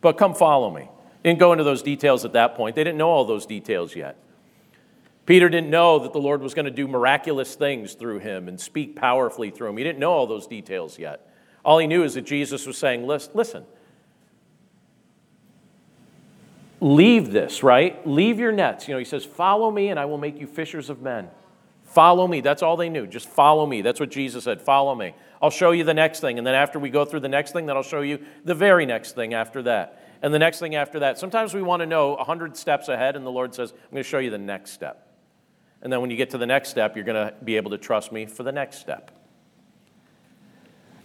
But 0.00 0.16
come 0.16 0.34
follow 0.34 0.70
me. 0.70 0.88
Didn't 1.22 1.38
go 1.38 1.52
into 1.52 1.64
those 1.64 1.82
details 1.82 2.24
at 2.24 2.32
that 2.32 2.54
point. 2.54 2.76
They 2.76 2.84
didn't 2.84 2.98
know 2.98 3.10
all 3.10 3.24
those 3.24 3.46
details 3.46 3.94
yet. 3.94 4.16
Peter 5.26 5.48
didn't 5.48 5.70
know 5.70 5.98
that 6.00 6.12
the 6.12 6.18
Lord 6.18 6.42
was 6.42 6.54
going 6.54 6.64
to 6.64 6.70
do 6.70 6.88
miraculous 6.88 7.54
things 7.54 7.94
through 7.94 8.18
him 8.18 8.48
and 8.48 8.60
speak 8.60 8.96
powerfully 8.96 9.50
through 9.50 9.68
him. 9.68 9.76
He 9.76 9.84
didn't 9.84 9.98
know 9.98 10.12
all 10.12 10.26
those 10.26 10.46
details 10.46 10.98
yet. 10.98 11.26
All 11.64 11.78
he 11.78 11.86
knew 11.86 12.02
is 12.02 12.14
that 12.14 12.22
Jesus 12.22 12.66
was 12.66 12.78
saying, 12.78 13.06
Listen, 13.06 13.64
leave 16.80 17.32
this, 17.32 17.62
right? 17.62 18.06
Leave 18.06 18.38
your 18.38 18.52
nets. 18.52 18.88
You 18.88 18.94
know, 18.94 18.98
he 18.98 19.04
says, 19.04 19.24
Follow 19.24 19.70
me 19.70 19.88
and 19.88 20.00
I 20.00 20.06
will 20.06 20.18
make 20.18 20.40
you 20.40 20.46
fishers 20.46 20.90
of 20.90 21.02
men. 21.02 21.28
Follow 21.84 22.26
me. 22.26 22.40
That's 22.40 22.62
all 22.62 22.76
they 22.76 22.88
knew. 22.88 23.06
Just 23.06 23.28
follow 23.28 23.66
me. 23.66 23.82
That's 23.82 23.98
what 23.98 24.10
Jesus 24.10 24.44
said. 24.44 24.62
Follow 24.62 24.94
me. 24.94 25.14
I'll 25.42 25.50
show 25.50 25.72
you 25.72 25.82
the 25.82 25.94
next 25.94 26.20
thing. 26.20 26.38
And 26.38 26.46
then 26.46 26.54
after 26.54 26.78
we 26.78 26.88
go 26.88 27.04
through 27.04 27.20
the 27.20 27.28
next 27.28 27.52
thing, 27.52 27.66
then 27.66 27.76
I'll 27.76 27.82
show 27.82 28.00
you 28.00 28.24
the 28.44 28.54
very 28.54 28.86
next 28.86 29.16
thing 29.16 29.34
after 29.34 29.62
that. 29.62 30.00
And 30.22 30.32
the 30.32 30.38
next 30.38 30.60
thing 30.60 30.76
after 30.76 31.00
that. 31.00 31.18
Sometimes 31.18 31.52
we 31.52 31.62
want 31.62 31.80
to 31.80 31.86
know 31.86 32.14
100 32.14 32.56
steps 32.56 32.88
ahead, 32.88 33.16
and 33.16 33.26
the 33.26 33.30
Lord 33.30 33.54
says, 33.54 33.72
I'm 33.72 33.90
going 33.90 34.04
to 34.04 34.08
show 34.08 34.18
you 34.18 34.30
the 34.30 34.38
next 34.38 34.70
step. 34.70 35.09
And 35.82 35.92
then 35.92 36.00
when 36.00 36.10
you 36.10 36.16
get 36.16 36.30
to 36.30 36.38
the 36.38 36.46
next 36.46 36.68
step, 36.68 36.94
you're 36.94 37.04
going 37.04 37.28
to 37.28 37.34
be 37.42 37.56
able 37.56 37.70
to 37.70 37.78
trust 37.78 38.12
me 38.12 38.26
for 38.26 38.42
the 38.42 38.52
next 38.52 38.78
step. 38.78 39.10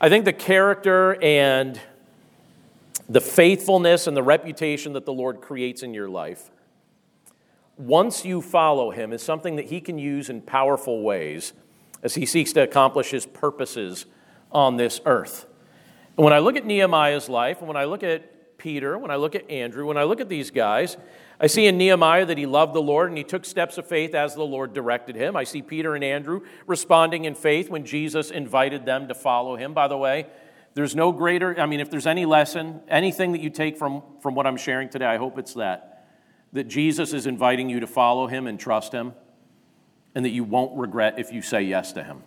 I 0.02 0.10
think 0.10 0.26
the 0.26 0.34
character 0.34 1.22
and 1.22 1.80
the 3.08 3.22
faithfulness 3.22 4.08
and 4.08 4.18
the 4.18 4.24
reputation 4.24 4.94
that 4.94 5.06
the 5.06 5.14
Lord 5.14 5.42
creates 5.42 5.84
in 5.84 5.94
your 5.94 6.10
life 6.10 6.50
once 7.78 8.24
you 8.24 8.42
follow 8.42 8.92
him, 8.92 9.12
is 9.12 9.22
something 9.22 9.56
that 9.58 9.66
he 9.66 9.82
can 9.82 9.98
use 9.98 10.30
in 10.30 10.42
powerful 10.42 11.02
ways 11.02 11.54
as 12.04 12.16
he 12.16 12.26
seeks 12.26 12.54
to 12.54 12.62
accomplish 12.62 13.10
his 13.10 13.26
purposes 13.26 14.06
on 14.52 14.78
this 14.78 15.02
earth. 15.06 15.46
And 16.18 16.24
when 16.24 16.34
I 16.34 16.40
look 16.40 16.56
at 16.56 16.66
Nehemiah's 16.66 17.28
life, 17.28 17.60
and 17.60 17.68
when 17.68 17.78
I 17.78 17.86
look 17.86 18.04
at 18.04 18.58
Peter, 18.58 18.98
when 18.98 19.12
I 19.12 19.18
look 19.18 19.36
at 19.36 19.50
Andrew, 19.50 19.86
when 19.86 19.98
I 19.98 20.04
look 20.04 20.22
at 20.22 20.30
these 20.30 20.52
guys, 20.52 20.96
I 21.40 21.48
see 21.48 21.66
in 21.66 21.78
Nehemiah 21.78 22.26
that 22.26 22.38
he 22.38 22.46
loved 22.46 22.74
the 22.74 22.82
Lord 22.82 23.10
and 23.10 23.18
he 23.18 23.24
took 23.24 23.44
steps 23.44 23.78
of 23.78 23.86
faith 23.86 24.16
as 24.16 24.36
the 24.36 24.44
Lord 24.44 24.74
directed 24.74 25.16
him. 25.16 25.36
I 25.36 25.44
see 25.44 25.62
Peter 25.62 25.96
and 25.96 26.04
Andrew 26.04 26.42
responding 26.66 27.26
in 27.26 27.36
faith 27.36 27.70
when 27.70 27.86
Jesus 27.86 28.32
invited 28.32 28.86
them 28.86 29.10
to 29.10 29.14
follow 29.14 29.58
him. 29.58 29.74
By 29.74 29.88
the 29.90 29.98
way, 29.98 30.28
there's 30.76 30.96
no 30.96 31.12
greater, 31.12 31.60
I 31.60 31.66
mean, 31.66 31.80
if 31.80 31.90
there's 31.90 32.08
any 32.08 32.26
lesson, 32.26 32.82
anything 32.88 33.34
that 33.34 33.42
you 33.42 33.50
take 33.50 33.78
from, 33.78 34.04
from 34.22 34.36
what 34.36 34.48
I'm 34.48 34.58
sharing 34.58 34.90
today, 34.90 35.06
I 35.06 35.18
hope 35.18 35.38
it's 35.38 35.54
that. 35.56 36.08
That 36.54 36.66
Jesus 36.66 37.14
is 37.14 37.28
inviting 37.28 37.70
you 37.70 37.82
to 37.82 37.88
follow 37.88 38.28
him 38.28 38.48
and 38.48 38.60
trust 38.60 38.94
him, 38.94 39.14
and 40.14 40.24
that 40.24 40.30
you 40.30 40.44
won't 40.44 40.78
regret 40.78 41.18
if 41.18 41.32
you 41.32 41.42
say 41.42 41.64
yes 41.64 41.92
to 41.94 42.04
him. 42.04 42.24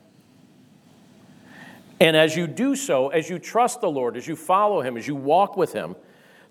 And 2.01 2.17
as 2.17 2.37
you 2.37 2.47
do 2.47 2.77
so, 2.77 3.09
as 3.09 3.29
you 3.29 3.39
trust 3.39 3.81
the 3.81 3.91
Lord, 3.91 4.17
as 4.17 4.27
you 4.27 4.37
follow 4.37 4.83
him, 4.83 4.97
as 4.97 5.07
you 5.07 5.17
walk 5.17 5.57
with 5.57 5.73
him, 5.73 5.97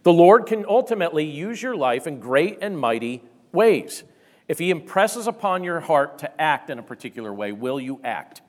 the 0.07 0.13
Lord 0.13 0.45
can 0.45 0.63
ultimately 0.69 1.25
use 1.25 1.61
your 1.61 1.75
life 1.75 2.07
in 2.07 2.21
great 2.21 2.59
and 2.61 2.79
mighty 2.79 3.21
ways. 3.51 4.05
If 4.47 4.57
He 4.57 4.69
impresses 4.69 5.27
upon 5.27 5.65
your 5.65 5.81
heart 5.81 6.19
to 6.19 6.41
act 6.41 6.69
in 6.69 6.79
a 6.79 6.81
particular 6.81 7.33
way, 7.33 7.51
will 7.51 7.77
you 7.77 7.99
act? 8.05 8.41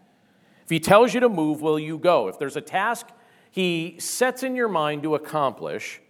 If 0.62 0.70
He 0.70 0.78
tells 0.78 1.14
you 1.14 1.18
to 1.18 1.28
move, 1.28 1.60
will 1.60 1.80
you 1.80 1.98
go? 1.98 2.28
If 2.28 2.38
there's 2.38 2.54
a 2.54 2.60
task 2.60 3.08
He 3.50 3.96
sets 3.98 4.44
in 4.44 4.54
your 4.54 4.68
mind 4.68 5.02
to 5.02 5.16
accomplish, 5.16 6.00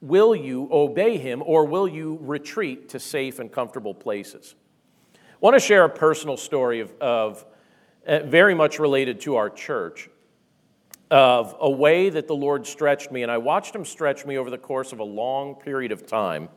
will 0.00 0.34
you 0.34 0.68
obey 0.72 1.16
Him 1.16 1.44
or 1.46 1.64
will 1.64 1.86
you 1.86 2.18
retreat 2.20 2.88
to 2.88 2.98
safe 2.98 3.38
and 3.38 3.52
comfortable 3.52 3.94
places? 3.94 4.56
I 5.14 5.18
want 5.38 5.54
to 5.54 5.60
share 5.60 5.84
a 5.84 5.88
personal 5.88 6.36
story 6.36 6.80
of, 6.80 6.92
of 7.00 7.46
uh, 8.04 8.24
very 8.24 8.52
much 8.52 8.80
related 8.80 9.20
to 9.20 9.36
our 9.36 9.48
church 9.48 10.10
of 11.10 11.56
a 11.60 11.70
way 11.70 12.10
that 12.10 12.28
the 12.28 12.34
Lord 12.34 12.66
stretched 12.66 13.10
me, 13.10 13.22
and 13.22 13.32
I 13.32 13.38
watched 13.38 13.74
Him 13.74 13.84
stretch 13.84 14.26
me 14.26 14.36
over 14.36 14.50
the 14.50 14.58
course 14.58 14.92
of 14.92 14.98
a 14.98 15.04
long 15.04 15.54
period 15.54 15.92
of 15.92 16.06
time. 16.06 16.48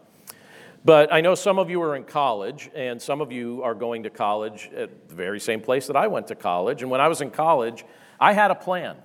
But 0.84 1.14
I 1.14 1.22
know 1.22 1.36
some 1.36 1.60
of 1.60 1.70
you 1.70 1.82
are 1.84 1.96
in 1.96 2.04
college, 2.04 2.70
and 2.74 3.02
some 3.02 3.22
of 3.22 3.32
you 3.32 3.62
are 3.64 3.76
going 3.76 4.04
to 4.04 4.10
college 4.10 4.70
at 4.76 5.10
the 5.10 5.16
very 5.16 5.40
same 5.40 5.62
place 5.62 5.88
that 5.88 5.96
I 5.96 6.08
went 6.08 6.28
to 6.28 6.36
college. 6.36 6.82
And 6.82 6.90
when 6.90 7.00
I 7.02 7.08
was 7.08 7.22
in 7.22 7.30
college, 7.30 7.86
I 8.20 8.34
had 8.34 8.52
a 8.52 8.56
plan. 8.56 8.98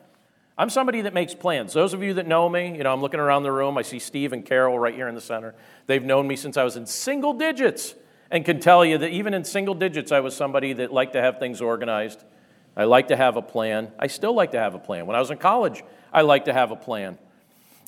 I'm 0.59 0.70
somebody 0.70 1.02
that 1.02 1.12
makes 1.12 1.35
plans. 1.35 1.74
Those 1.74 1.92
of 1.92 2.02
you 2.02 2.14
that 2.14 2.26
know 2.26 2.48
me, 2.48 2.74
you 2.74 2.82
know, 2.82 2.92
I'm 2.92 3.02
looking 3.02 3.20
around 3.20 3.42
the 3.42 3.52
room. 3.52 3.76
I 3.76 3.82
see 3.82 3.98
Steve 3.98 4.32
and 4.32 4.44
Carol 4.44 4.78
right 4.78 4.94
here 4.94 5.06
in 5.06 5.14
the 5.14 5.20
center. 5.20 5.54
They've 5.87 6.02
known 6.02 6.26
me 6.26 6.35
since 6.35 6.56
I 6.56 6.64
was 6.64 6.76
in 6.76 6.87
single 6.87 7.35
digits 7.35 7.94
and 8.30 8.42
can 8.42 8.59
tell 8.59 8.82
you 8.82 8.96
that 8.98 9.11
even 9.11 9.35
in 9.35 9.44
single 9.44 9.74
digits, 9.74 10.12
I 10.12 10.20
was 10.20 10.35
somebody 10.35 10.72
that 10.72 10.92
liked 10.92 11.12
to 11.12 11.20
have 11.20 11.38
things 11.38 11.61
organized 11.61 12.24
I 12.76 12.84
like 12.84 13.08
to 13.08 13.16
have 13.16 13.36
a 13.36 13.42
plan. 13.42 13.90
I 13.98 14.06
still 14.06 14.34
like 14.34 14.52
to 14.52 14.58
have 14.58 14.74
a 14.74 14.78
plan. 14.78 15.06
When 15.06 15.16
I 15.16 15.20
was 15.20 15.30
in 15.30 15.38
college, 15.38 15.82
I 16.12 16.22
liked 16.22 16.44
to 16.46 16.52
have 16.52 16.70
a 16.70 16.76
plan. 16.76 17.18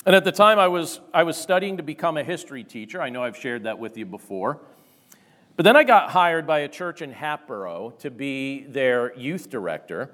And 0.05 0.15
at 0.15 0.23
the 0.23 0.31
time, 0.31 0.57
I 0.57 0.67
was, 0.67 0.99
I 1.13 1.23
was 1.23 1.37
studying 1.37 1.77
to 1.77 1.83
become 1.83 2.17
a 2.17 2.23
history 2.23 2.63
teacher. 2.63 3.01
I 3.01 3.09
know 3.09 3.23
I've 3.23 3.37
shared 3.37 3.63
that 3.63 3.77
with 3.77 3.97
you 3.97 4.05
before. 4.05 4.61
But 5.55 5.63
then 5.63 5.75
I 5.75 5.83
got 5.83 6.09
hired 6.11 6.47
by 6.47 6.59
a 6.59 6.67
church 6.69 7.01
in 7.01 7.11
Hatboro 7.11 7.91
to 7.99 8.09
be 8.09 8.63
their 8.63 9.15
youth 9.15 9.49
director. 9.49 10.09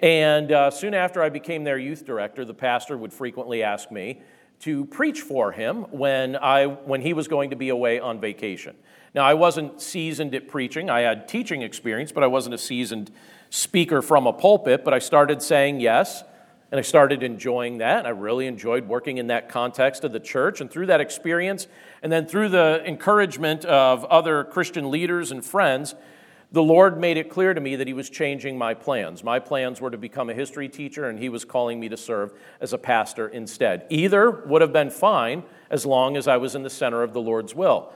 And 0.00 0.52
uh, 0.52 0.70
soon 0.70 0.94
after 0.94 1.22
I 1.22 1.28
became 1.28 1.64
their 1.64 1.78
youth 1.78 2.06
director, 2.06 2.44
the 2.44 2.54
pastor 2.54 2.96
would 2.96 3.12
frequently 3.12 3.62
ask 3.62 3.90
me 3.90 4.22
to 4.60 4.86
preach 4.86 5.20
for 5.20 5.52
him 5.52 5.82
when, 5.90 6.36
I, 6.36 6.66
when 6.66 7.02
he 7.02 7.12
was 7.12 7.28
going 7.28 7.50
to 7.50 7.56
be 7.56 7.68
away 7.68 7.98
on 7.98 8.20
vacation. 8.20 8.76
Now, 9.14 9.24
I 9.24 9.34
wasn't 9.34 9.80
seasoned 9.80 10.34
at 10.34 10.48
preaching. 10.48 10.88
I 10.88 11.00
had 11.00 11.28
teaching 11.28 11.62
experience, 11.62 12.12
but 12.12 12.22
I 12.22 12.28
wasn't 12.28 12.54
a 12.54 12.58
seasoned 12.58 13.10
speaker 13.54 14.02
from 14.02 14.26
a 14.26 14.32
pulpit, 14.32 14.84
but 14.84 14.92
I 14.92 14.98
started 14.98 15.40
saying 15.40 15.78
yes, 15.78 16.24
and 16.72 16.78
I 16.80 16.82
started 16.82 17.22
enjoying 17.22 17.78
that. 17.78 18.04
I 18.04 18.08
really 18.08 18.48
enjoyed 18.48 18.88
working 18.88 19.18
in 19.18 19.28
that 19.28 19.48
context 19.48 20.02
of 20.02 20.10
the 20.10 20.18
church, 20.18 20.60
and 20.60 20.68
through 20.68 20.86
that 20.86 21.00
experience, 21.00 21.68
and 22.02 22.10
then 22.10 22.26
through 22.26 22.48
the 22.48 22.82
encouragement 22.84 23.64
of 23.64 24.04
other 24.06 24.42
Christian 24.42 24.90
leaders 24.90 25.30
and 25.30 25.44
friends, 25.44 25.94
the 26.50 26.64
Lord 26.64 26.98
made 26.98 27.16
it 27.16 27.30
clear 27.30 27.54
to 27.54 27.60
me 27.60 27.76
that 27.76 27.86
He 27.86 27.92
was 27.92 28.10
changing 28.10 28.58
my 28.58 28.74
plans. 28.74 29.22
My 29.22 29.38
plans 29.38 29.80
were 29.80 29.90
to 29.90 29.98
become 29.98 30.30
a 30.30 30.34
history 30.34 30.68
teacher, 30.68 31.08
and 31.08 31.16
He 31.16 31.28
was 31.28 31.44
calling 31.44 31.78
me 31.78 31.88
to 31.90 31.96
serve 31.96 32.32
as 32.60 32.72
a 32.72 32.78
pastor 32.78 33.28
instead. 33.28 33.86
Either 33.88 34.32
would 34.32 34.62
have 34.62 34.72
been 34.72 34.90
fine 34.90 35.44
as 35.70 35.86
long 35.86 36.16
as 36.16 36.26
I 36.26 36.38
was 36.38 36.56
in 36.56 36.64
the 36.64 36.70
center 36.70 37.04
of 37.04 37.12
the 37.12 37.20
Lord's 37.20 37.54
will. 37.54 37.92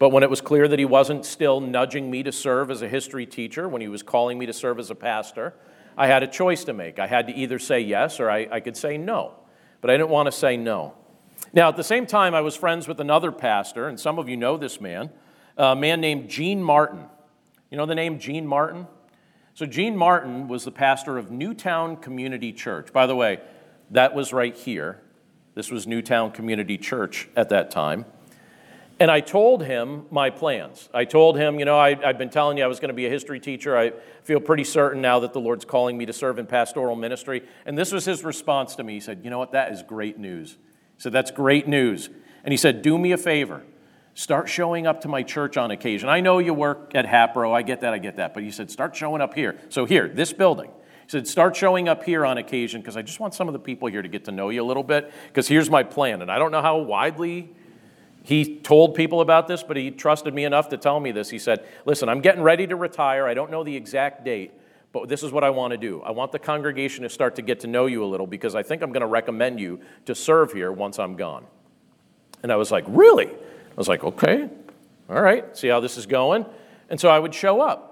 But 0.00 0.12
when 0.12 0.22
it 0.22 0.30
was 0.30 0.40
clear 0.40 0.66
that 0.66 0.78
he 0.78 0.86
wasn't 0.86 1.26
still 1.26 1.60
nudging 1.60 2.10
me 2.10 2.22
to 2.22 2.32
serve 2.32 2.70
as 2.70 2.80
a 2.80 2.88
history 2.88 3.26
teacher, 3.26 3.68
when 3.68 3.82
he 3.82 3.88
was 3.88 4.02
calling 4.02 4.38
me 4.38 4.46
to 4.46 4.52
serve 4.54 4.78
as 4.78 4.90
a 4.90 4.94
pastor, 4.94 5.52
I 5.94 6.06
had 6.06 6.22
a 6.22 6.26
choice 6.26 6.64
to 6.64 6.72
make. 6.72 6.98
I 6.98 7.06
had 7.06 7.26
to 7.26 7.34
either 7.34 7.58
say 7.58 7.80
yes 7.80 8.18
or 8.18 8.30
I, 8.30 8.48
I 8.50 8.60
could 8.60 8.78
say 8.78 8.96
no. 8.96 9.34
But 9.82 9.90
I 9.90 9.98
didn't 9.98 10.08
want 10.08 10.26
to 10.26 10.32
say 10.32 10.56
no. 10.56 10.94
Now, 11.52 11.68
at 11.68 11.76
the 11.76 11.84
same 11.84 12.06
time, 12.06 12.34
I 12.34 12.40
was 12.40 12.56
friends 12.56 12.88
with 12.88 12.98
another 12.98 13.30
pastor, 13.30 13.88
and 13.88 14.00
some 14.00 14.18
of 14.18 14.26
you 14.26 14.38
know 14.38 14.56
this 14.56 14.80
man, 14.80 15.10
a 15.58 15.76
man 15.76 16.00
named 16.00 16.30
Gene 16.30 16.62
Martin. 16.62 17.04
You 17.70 17.76
know 17.76 17.84
the 17.84 17.94
name 17.94 18.18
Gene 18.18 18.46
Martin? 18.46 18.86
So, 19.52 19.66
Gene 19.66 19.98
Martin 19.98 20.48
was 20.48 20.64
the 20.64 20.70
pastor 20.70 21.18
of 21.18 21.30
Newtown 21.30 21.98
Community 21.98 22.54
Church. 22.54 22.90
By 22.90 23.06
the 23.06 23.14
way, 23.14 23.40
that 23.90 24.14
was 24.14 24.32
right 24.32 24.56
here. 24.56 25.02
This 25.54 25.70
was 25.70 25.86
Newtown 25.86 26.30
Community 26.30 26.78
Church 26.78 27.28
at 27.36 27.50
that 27.50 27.70
time. 27.70 28.06
And 29.00 29.10
I 29.10 29.20
told 29.20 29.64
him 29.64 30.04
my 30.10 30.28
plans. 30.28 30.90
I 30.92 31.06
told 31.06 31.38
him, 31.38 31.58
you 31.58 31.64
know, 31.64 31.78
I, 31.78 31.94
have 32.04 32.18
been 32.18 32.28
telling 32.28 32.58
you 32.58 32.64
I 32.64 32.66
was 32.66 32.80
going 32.80 32.90
to 32.90 32.94
be 32.94 33.06
a 33.06 33.10
history 33.10 33.40
teacher. 33.40 33.76
I 33.76 33.92
feel 34.24 34.40
pretty 34.40 34.64
certain 34.64 35.00
now 35.00 35.20
that 35.20 35.32
the 35.32 35.40
Lord's 35.40 35.64
calling 35.64 35.96
me 35.96 36.04
to 36.04 36.12
serve 36.12 36.38
in 36.38 36.44
pastoral 36.44 36.94
ministry. 36.94 37.42
And 37.64 37.78
this 37.78 37.92
was 37.92 38.04
his 38.04 38.22
response 38.22 38.76
to 38.76 38.84
me. 38.84 38.92
He 38.92 39.00
said, 39.00 39.22
You 39.24 39.30
know 39.30 39.38
what? 39.38 39.52
That 39.52 39.72
is 39.72 39.82
great 39.82 40.18
news. 40.18 40.58
He 40.96 41.02
said, 41.02 41.12
That's 41.12 41.30
great 41.30 41.66
news. 41.66 42.10
And 42.44 42.52
he 42.52 42.58
said, 42.58 42.82
Do 42.82 42.98
me 42.98 43.12
a 43.12 43.16
favor. 43.16 43.62
Start 44.12 44.50
showing 44.50 44.86
up 44.86 45.00
to 45.00 45.08
my 45.08 45.22
church 45.22 45.56
on 45.56 45.70
occasion. 45.70 46.10
I 46.10 46.20
know 46.20 46.38
you 46.38 46.52
work 46.52 46.92
at 46.94 47.06
Hatboro. 47.06 47.54
I 47.54 47.62
get 47.62 47.80
that. 47.80 47.94
I 47.94 47.98
get 47.98 48.16
that. 48.16 48.34
But 48.34 48.42
he 48.42 48.50
said, 48.50 48.70
Start 48.70 48.94
showing 48.94 49.22
up 49.22 49.32
here. 49.32 49.58
So, 49.70 49.86
here, 49.86 50.08
this 50.08 50.34
building. 50.34 50.70
He 51.04 51.08
said, 51.08 51.26
Start 51.26 51.56
showing 51.56 51.88
up 51.88 52.04
here 52.04 52.26
on 52.26 52.36
occasion 52.36 52.82
because 52.82 52.98
I 52.98 53.02
just 53.02 53.18
want 53.18 53.32
some 53.32 53.48
of 53.48 53.54
the 53.54 53.60
people 53.60 53.88
here 53.88 54.02
to 54.02 54.08
get 54.08 54.26
to 54.26 54.30
know 54.30 54.50
you 54.50 54.62
a 54.62 54.66
little 54.66 54.82
bit 54.82 55.10
because 55.28 55.48
here's 55.48 55.70
my 55.70 55.84
plan. 55.84 56.20
And 56.20 56.30
I 56.30 56.38
don't 56.38 56.52
know 56.52 56.60
how 56.60 56.76
widely 56.76 57.54
he 58.22 58.58
told 58.58 58.94
people 58.94 59.20
about 59.20 59.48
this, 59.48 59.62
but 59.62 59.76
he 59.76 59.90
trusted 59.90 60.34
me 60.34 60.44
enough 60.44 60.68
to 60.70 60.76
tell 60.76 61.00
me 61.00 61.10
this. 61.10 61.30
He 61.30 61.38
said, 61.38 61.64
Listen, 61.84 62.08
I'm 62.08 62.20
getting 62.20 62.42
ready 62.42 62.66
to 62.66 62.76
retire. 62.76 63.26
I 63.26 63.34
don't 63.34 63.50
know 63.50 63.64
the 63.64 63.74
exact 63.74 64.24
date, 64.24 64.52
but 64.92 65.08
this 65.08 65.22
is 65.22 65.32
what 65.32 65.42
I 65.42 65.50
want 65.50 65.72
to 65.72 65.78
do. 65.78 66.02
I 66.02 66.10
want 66.10 66.32
the 66.32 66.38
congregation 66.38 67.02
to 67.04 67.08
start 67.08 67.36
to 67.36 67.42
get 67.42 67.60
to 67.60 67.66
know 67.66 67.86
you 67.86 68.04
a 68.04 68.06
little 68.06 68.26
because 68.26 68.54
I 68.54 68.62
think 68.62 68.82
I'm 68.82 68.92
going 68.92 69.00
to 69.00 69.06
recommend 69.06 69.58
you 69.58 69.80
to 70.04 70.14
serve 70.14 70.52
here 70.52 70.70
once 70.70 70.98
I'm 70.98 71.16
gone. 71.16 71.46
And 72.42 72.52
I 72.52 72.56
was 72.56 72.70
like, 72.70 72.84
Really? 72.88 73.28
I 73.28 73.76
was 73.76 73.88
like, 73.88 74.04
Okay, 74.04 74.48
all 75.08 75.20
right, 75.20 75.56
see 75.56 75.68
how 75.68 75.80
this 75.80 75.96
is 75.96 76.06
going. 76.06 76.44
And 76.90 77.00
so 77.00 77.08
I 77.08 77.18
would 77.18 77.34
show 77.34 77.60
up 77.60 77.90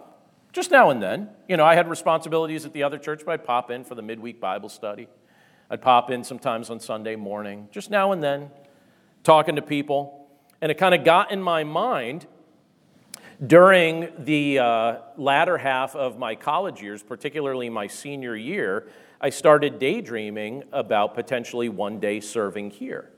just 0.52 0.70
now 0.70 0.90
and 0.90 1.02
then. 1.02 1.30
You 1.48 1.56
know, 1.56 1.64
I 1.64 1.74
had 1.74 1.88
responsibilities 1.88 2.66
at 2.66 2.72
the 2.72 2.82
other 2.82 2.98
church, 2.98 3.22
but 3.24 3.32
I'd 3.32 3.44
pop 3.44 3.70
in 3.70 3.84
for 3.84 3.94
the 3.94 4.02
midweek 4.02 4.40
Bible 4.40 4.68
study. 4.68 5.08
I'd 5.70 5.80
pop 5.80 6.10
in 6.10 6.24
sometimes 6.24 6.68
on 6.68 6.80
Sunday 6.80 7.16
morning, 7.16 7.68
just 7.70 7.90
now 7.90 8.12
and 8.12 8.22
then, 8.22 8.50
talking 9.22 9.56
to 9.56 9.62
people. 9.62 10.17
And 10.60 10.72
it 10.72 10.76
kind 10.76 10.94
of 10.94 11.04
got 11.04 11.30
in 11.30 11.40
my 11.40 11.64
mind 11.64 12.26
during 13.46 14.08
the 14.18 14.58
uh, 14.58 14.96
latter 15.16 15.58
half 15.58 15.94
of 15.94 16.18
my 16.18 16.34
college 16.34 16.82
years, 16.82 17.02
particularly 17.02 17.70
my 17.70 17.86
senior 17.86 18.34
year, 18.34 18.88
I 19.20 19.30
started 19.30 19.78
daydreaming 19.78 20.64
about 20.72 21.14
potentially 21.14 21.68
one 21.68 22.00
day 22.00 22.18
serving 22.20 22.70
here. 22.70 23.10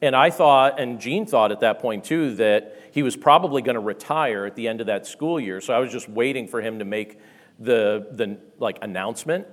And 0.00 0.14
I 0.14 0.30
thought, 0.30 0.78
and 0.78 1.00
Gene 1.00 1.26
thought 1.26 1.50
at 1.50 1.60
that 1.60 1.80
point 1.80 2.04
too, 2.04 2.36
that 2.36 2.76
he 2.92 3.02
was 3.02 3.16
probably 3.16 3.62
going 3.62 3.74
to 3.74 3.80
retire 3.80 4.46
at 4.46 4.54
the 4.54 4.68
end 4.68 4.80
of 4.80 4.86
that 4.86 5.06
school 5.06 5.40
year. 5.40 5.60
So 5.60 5.74
I 5.74 5.80
was 5.80 5.90
just 5.90 6.08
waiting 6.08 6.46
for 6.46 6.60
him 6.60 6.78
to 6.78 6.84
make 6.84 7.18
the, 7.58 8.06
the 8.12 8.38
like 8.58 8.78
announcement 8.82 9.48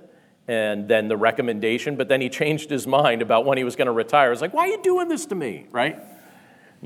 and 0.46 0.86
then 0.86 1.08
the 1.08 1.16
recommendation. 1.16 1.96
But 1.96 2.06
then 2.08 2.20
he 2.20 2.28
changed 2.28 2.70
his 2.70 2.86
mind 2.86 3.22
about 3.22 3.44
when 3.44 3.58
he 3.58 3.64
was 3.64 3.74
going 3.74 3.86
to 3.86 3.92
retire. 3.92 4.28
I 4.28 4.30
was 4.30 4.40
like, 4.40 4.54
why 4.54 4.62
are 4.62 4.68
you 4.68 4.82
doing 4.82 5.08
this 5.08 5.26
to 5.26 5.34
me, 5.34 5.66
right? 5.72 6.00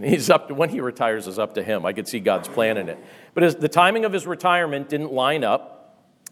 He's 0.02 0.30
up 0.30 0.48
to, 0.48 0.54
when 0.54 0.70
he 0.70 0.80
retires 0.80 1.26
is 1.26 1.38
up 1.38 1.54
to 1.54 1.62
him. 1.62 1.84
I 1.84 1.92
could 1.92 2.08
see 2.08 2.20
God's 2.20 2.48
plan 2.48 2.76
in 2.76 2.88
it. 2.88 2.98
But 3.34 3.44
as 3.44 3.56
the 3.56 3.68
timing 3.68 4.04
of 4.04 4.12
his 4.12 4.26
retirement 4.26 4.88
didn't 4.88 5.12
line 5.12 5.44
up 5.44 5.80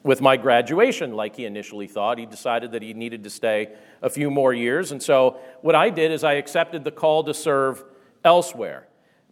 with 0.02 0.20
my 0.20 0.36
graduation 0.36 1.12
like 1.12 1.36
he 1.36 1.44
initially 1.44 1.86
thought. 1.86 2.18
He 2.18 2.26
decided 2.26 2.72
that 2.72 2.82
he 2.82 2.94
needed 2.94 3.24
to 3.24 3.30
stay 3.30 3.70
a 4.00 4.08
few 4.08 4.30
more 4.30 4.52
years. 4.52 4.92
And 4.92 5.02
so 5.02 5.38
what 5.60 5.74
I 5.74 5.90
did 5.90 6.12
is 6.12 6.24
I 6.24 6.34
accepted 6.34 6.84
the 6.84 6.90
call 6.90 7.24
to 7.24 7.34
serve 7.34 7.84
elsewhere. 8.24 8.86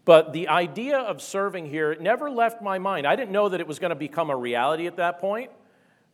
But 0.04 0.32
the 0.32 0.48
idea 0.48 0.98
of 0.98 1.20
serving 1.20 1.66
here 1.66 1.96
never 2.00 2.30
left 2.30 2.62
my 2.62 2.78
mind. 2.78 3.06
I 3.06 3.16
didn't 3.16 3.32
know 3.32 3.48
that 3.48 3.60
it 3.60 3.66
was 3.66 3.78
going 3.78 3.90
to 3.90 3.96
become 3.96 4.30
a 4.30 4.36
reality 4.36 4.86
at 4.86 4.96
that 4.96 5.20
point, 5.20 5.50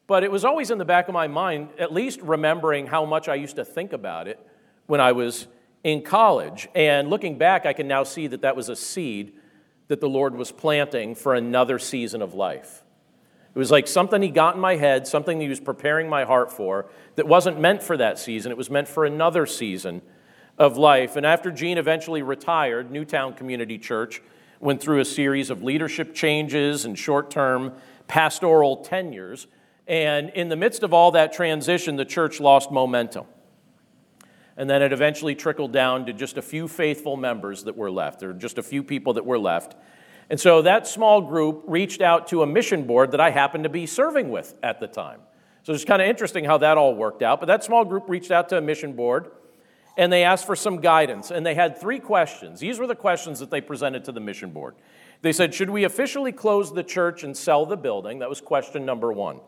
but 0.07 0.25
it 0.25 0.31
was 0.31 0.45
always 0.45 0.71
in 0.71 0.79
the 0.79 0.85
back 0.85 1.09
of 1.09 1.15
my 1.15 1.29
mind, 1.29 1.69
at 1.79 1.93
least 1.93 2.21
remembering 2.23 2.87
how 2.87 3.05
much 3.05 3.29
I 3.29 3.35
used 3.35 3.57
to 3.57 3.65
think 3.65 3.93
about 3.93 4.29
it 4.29 4.39
when 4.87 5.01
I 5.01 5.13
was 5.13 5.47
in 5.85 6.03
college. 6.03 6.69
And 6.75 7.09
looking 7.11 7.39
back, 7.39 7.67
I 7.67 7.73
can 7.73 7.89
now 7.89 8.05
see 8.05 8.27
that 8.29 8.43
that 8.43 8.57
was 8.57 8.69
a 8.69 8.77
seed 8.77 9.35
that 9.89 10.01
the 10.01 10.09
Lord 10.09 10.35
was 10.35 10.53
planting 10.53 11.15
for 11.15 11.35
another 11.35 11.79
season 11.79 12.23
of 12.23 12.35
life. 12.35 12.83
It 13.55 13.59
was 13.59 13.71
like 13.71 13.87
something 13.87 14.23
he 14.23 14.31
got 14.31 14.55
in 14.55 14.61
my 14.61 14.77
head, 14.77 15.07
something 15.07 15.41
he 15.41 15.49
was 15.49 15.61
preparing 15.61 16.09
my 16.09 16.25
heart 16.25 16.51
for 16.51 16.87
that 17.17 17.27
wasn't 17.27 17.61
meant 17.61 17.83
for 17.83 17.97
that 17.99 18.19
season. 18.19 18.51
It 18.51 18.57
was 18.57 18.71
meant 18.71 18.89
for 18.89 19.05
another 19.05 19.45
season 19.45 20.01
of 20.57 20.79
life. 20.79 21.17
And 21.17 21.27
after 21.27 21.51
Gene 21.51 21.77
eventually 21.77 22.23
retired, 22.23 22.91
Newtown 22.91 23.35
Community 23.35 23.77
Church 23.77 24.23
went 24.61 24.81
through 24.81 25.01
a 25.01 25.05
series 25.05 25.51
of 25.51 25.63
leadership 25.63 26.15
changes 26.15 26.85
and 26.87 26.99
short 26.99 27.31
term 27.31 27.75
pastoral 28.07 28.79
tenures. 28.79 29.47
And 29.87 30.31
in 30.31 30.49
the 30.49 30.57
midst 30.57 30.83
of 30.83 30.95
all 30.95 31.11
that 31.11 31.33
transition, 31.33 31.97
the 31.97 32.05
church 32.05 32.41
lost 32.41 32.71
momentum. 32.71 33.27
And 34.57 34.69
then 34.69 34.83
it 34.83 34.93
eventually 34.93 35.35
trickled 35.35 35.73
down 35.73 36.07
to 36.07 36.13
just 36.13 36.37
a 36.37 36.43
few 36.43 36.69
faithful 36.69 37.17
members 37.17 37.65
that 37.65 37.77
were 37.77 37.91
left. 37.91 38.23
Were 38.23 38.33
just 38.33 38.59
a 38.59 38.63
few 38.63 38.83
people 38.83 39.15
that 39.15 39.25
were 39.25 39.39
left. 39.39 39.77
And 40.31 40.39
so 40.39 40.63
that 40.63 40.87
small 40.87 41.21
group 41.21 41.65
reached 41.67 42.01
out 42.01 42.29
to 42.29 42.43
a 42.43 42.47
mission 42.47 42.87
board 42.87 43.13
that 43.13 43.21
I 43.21 43.31
happened 43.31 43.65
to 43.65 43.71
be 43.71 43.87
serving 43.87 44.31
with 44.31 44.55
at 44.63 44.81
the 44.81 44.87
time. 44.87 45.21
So 45.63 45.73
it's 45.73 45.85
kind 45.85 46.03
of 46.03 46.09
interesting 46.09 46.45
how 46.45 46.59
that 46.59 46.77
all 46.77 46.95
worked 46.95 47.23
out. 47.23 47.41
But 47.41 47.47
that 47.47 47.65
small 47.65 47.85
group 47.85 48.09
reached 48.09 48.31
out 48.31 48.49
to 48.51 48.59
a 48.59 48.61
mission 48.61 48.95
board 48.95 49.31
and 49.97 50.13
they 50.13 50.25
asked 50.25 50.47
for 50.47 50.57
some 50.57 50.81
guidance. 50.81 51.31
And 51.31 51.45
they 51.45 51.55
had 51.55 51.79
three 51.79 51.99
questions. 51.99 52.61
These 52.61 52.79
were 52.79 52.87
the 52.87 52.95
questions 52.95 53.39
that 53.41 53.51
they 53.51 53.61
presented 53.61 54.05
to 54.07 54.13
the 54.13 54.21
mission 54.21 54.51
board. 54.51 54.75
They 55.23 55.33
said, 55.33 55.55
Should 55.55 55.71
we 55.71 55.85
officially 55.85 56.33
close 56.33 56.73
the 56.73 56.83
church 56.83 57.23
and 57.23 57.37
sell 57.37 57.67
the 57.67 57.77
building? 57.77 58.19
That 58.19 58.29
was 58.29 58.41
question 58.41 58.85
number 58.85 59.13
one. 59.13 59.41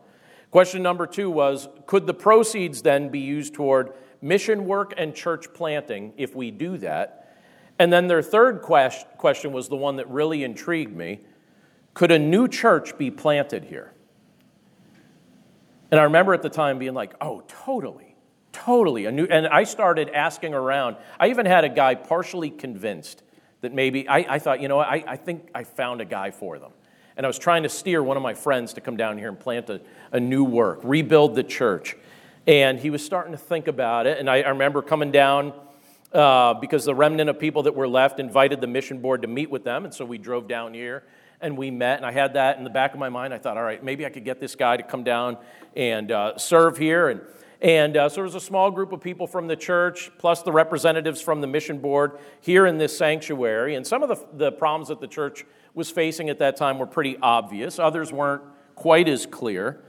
Question 0.51 0.83
number 0.83 1.05
two 1.07 1.29
was 1.29 1.67
Could 1.85 2.07
the 2.07 2.13
proceeds 2.13 2.81
then 2.81 3.09
be 3.09 3.19
used 3.19 3.53
toward 3.53 3.93
mission 4.25 4.65
work 4.65 4.93
and 4.97 5.13
church 5.13 5.53
planting 5.53 6.11
if 6.17 6.35
we 6.35 6.51
do 6.51 6.77
that? 6.79 7.37
And 7.77 7.93
then 7.93 8.07
their 8.07 8.21
third 8.21 8.61
question 8.61 9.53
was 9.53 9.69
the 9.69 9.75
one 9.75 9.97
that 9.97 10.09
really 10.09 10.43
intrigued 10.43 10.95
me 10.95 11.19
Could 11.93 12.11
a 12.11 12.19
new 12.19 12.47
church 12.47 12.97
be 12.97 13.11
planted 13.11 13.65
here? 13.65 13.93
And 15.91 15.99
I 15.99 16.03
remember 16.03 16.33
at 16.33 16.41
the 16.41 16.49
time 16.49 16.79
being 16.79 16.93
like, 16.93 17.13
oh, 17.21 17.43
totally, 17.47 18.15
totally. 18.51 19.05
A 19.05 19.11
new, 19.11 19.27
and 19.29 19.47
I 19.47 19.63
started 19.63 20.09
asking 20.09 20.53
around. 20.53 20.97
I 21.19 21.29
even 21.29 21.45
had 21.45 21.63
a 21.63 21.69
guy 21.69 21.95
partially 21.95 22.49
convinced 22.49 23.23
that 23.61 23.73
maybe, 23.73 24.07
I, 24.07 24.35
I 24.35 24.39
thought, 24.39 24.61
you 24.61 24.67
know, 24.67 24.79
I, 24.79 25.03
I 25.07 25.15
think 25.15 25.49
I 25.53 25.63
found 25.63 26.01
a 26.01 26.05
guy 26.05 26.31
for 26.31 26.57
them. 26.57 26.71
And 27.17 27.25
I 27.25 27.29
was 27.29 27.39
trying 27.39 27.63
to 27.63 27.69
steer 27.69 28.03
one 28.03 28.17
of 28.17 28.23
my 28.23 28.33
friends 28.33 28.73
to 28.73 28.81
come 28.81 28.97
down 28.97 29.17
here 29.17 29.29
and 29.29 29.39
plant 29.39 29.69
a, 29.69 29.79
a 30.11 30.19
new 30.19 30.43
work, 30.43 30.81
rebuild 30.83 31.35
the 31.35 31.43
church. 31.43 31.95
And 32.47 32.79
he 32.79 32.89
was 32.89 33.03
starting 33.03 33.31
to 33.31 33.37
think 33.37 33.67
about 33.67 34.05
it. 34.05 34.19
And 34.19 34.29
I, 34.29 34.41
I 34.41 34.49
remember 34.49 34.81
coming 34.81 35.11
down 35.11 35.53
uh, 36.13 36.53
because 36.53 36.85
the 36.85 36.95
remnant 36.95 37.29
of 37.29 37.39
people 37.39 37.63
that 37.63 37.75
were 37.75 37.87
left 37.87 38.19
invited 38.19 38.61
the 38.61 38.67
mission 38.67 38.99
board 38.99 39.23
to 39.23 39.27
meet 39.27 39.49
with 39.49 39.63
them. 39.63 39.83
And 39.83 39.93
so 39.93 40.05
we 40.05 40.17
drove 40.17 40.47
down 40.47 40.73
here 40.73 41.03
and 41.41 41.57
we 41.57 41.71
met. 41.71 41.97
And 41.97 42.05
I 42.05 42.11
had 42.11 42.35
that 42.35 42.57
in 42.57 42.63
the 42.63 42.69
back 42.69 42.93
of 42.93 42.99
my 42.99 43.09
mind. 43.09 43.33
I 43.33 43.37
thought, 43.37 43.57
all 43.57 43.63
right, 43.63 43.83
maybe 43.83 44.05
I 44.05 44.09
could 44.09 44.23
get 44.23 44.39
this 44.39 44.55
guy 44.55 44.77
to 44.77 44.83
come 44.83 45.03
down 45.03 45.37
and 45.75 46.11
uh, 46.11 46.37
serve 46.37 46.77
here. 46.77 47.09
And, 47.09 47.21
and 47.61 47.97
uh, 47.97 48.09
so 48.09 48.15
there 48.15 48.23
was 48.23 48.35
a 48.35 48.39
small 48.39 48.69
group 48.69 48.91
of 48.91 49.01
people 49.01 49.27
from 49.27 49.47
the 49.47 49.55
church, 49.55 50.11
plus 50.19 50.43
the 50.43 50.51
representatives 50.51 51.21
from 51.21 51.41
the 51.41 51.47
mission 51.47 51.79
board 51.79 52.19
here 52.41 52.65
in 52.67 52.77
this 52.77 52.95
sanctuary. 52.97 53.75
And 53.75 53.85
some 53.85 54.03
of 54.03 54.09
the, 54.09 54.25
the 54.33 54.51
problems 54.51 54.89
that 54.89 55.01
the 55.01 55.07
church 55.07 55.45
was 55.73 55.89
facing 55.89 56.29
at 56.29 56.39
that 56.39 56.55
time 56.55 56.77
were 56.77 56.85
pretty 56.85 57.17
obvious, 57.21 57.79
others 57.79 58.13
weren't 58.13 58.43
quite 58.75 59.09
as 59.09 59.25
clear. 59.25 59.81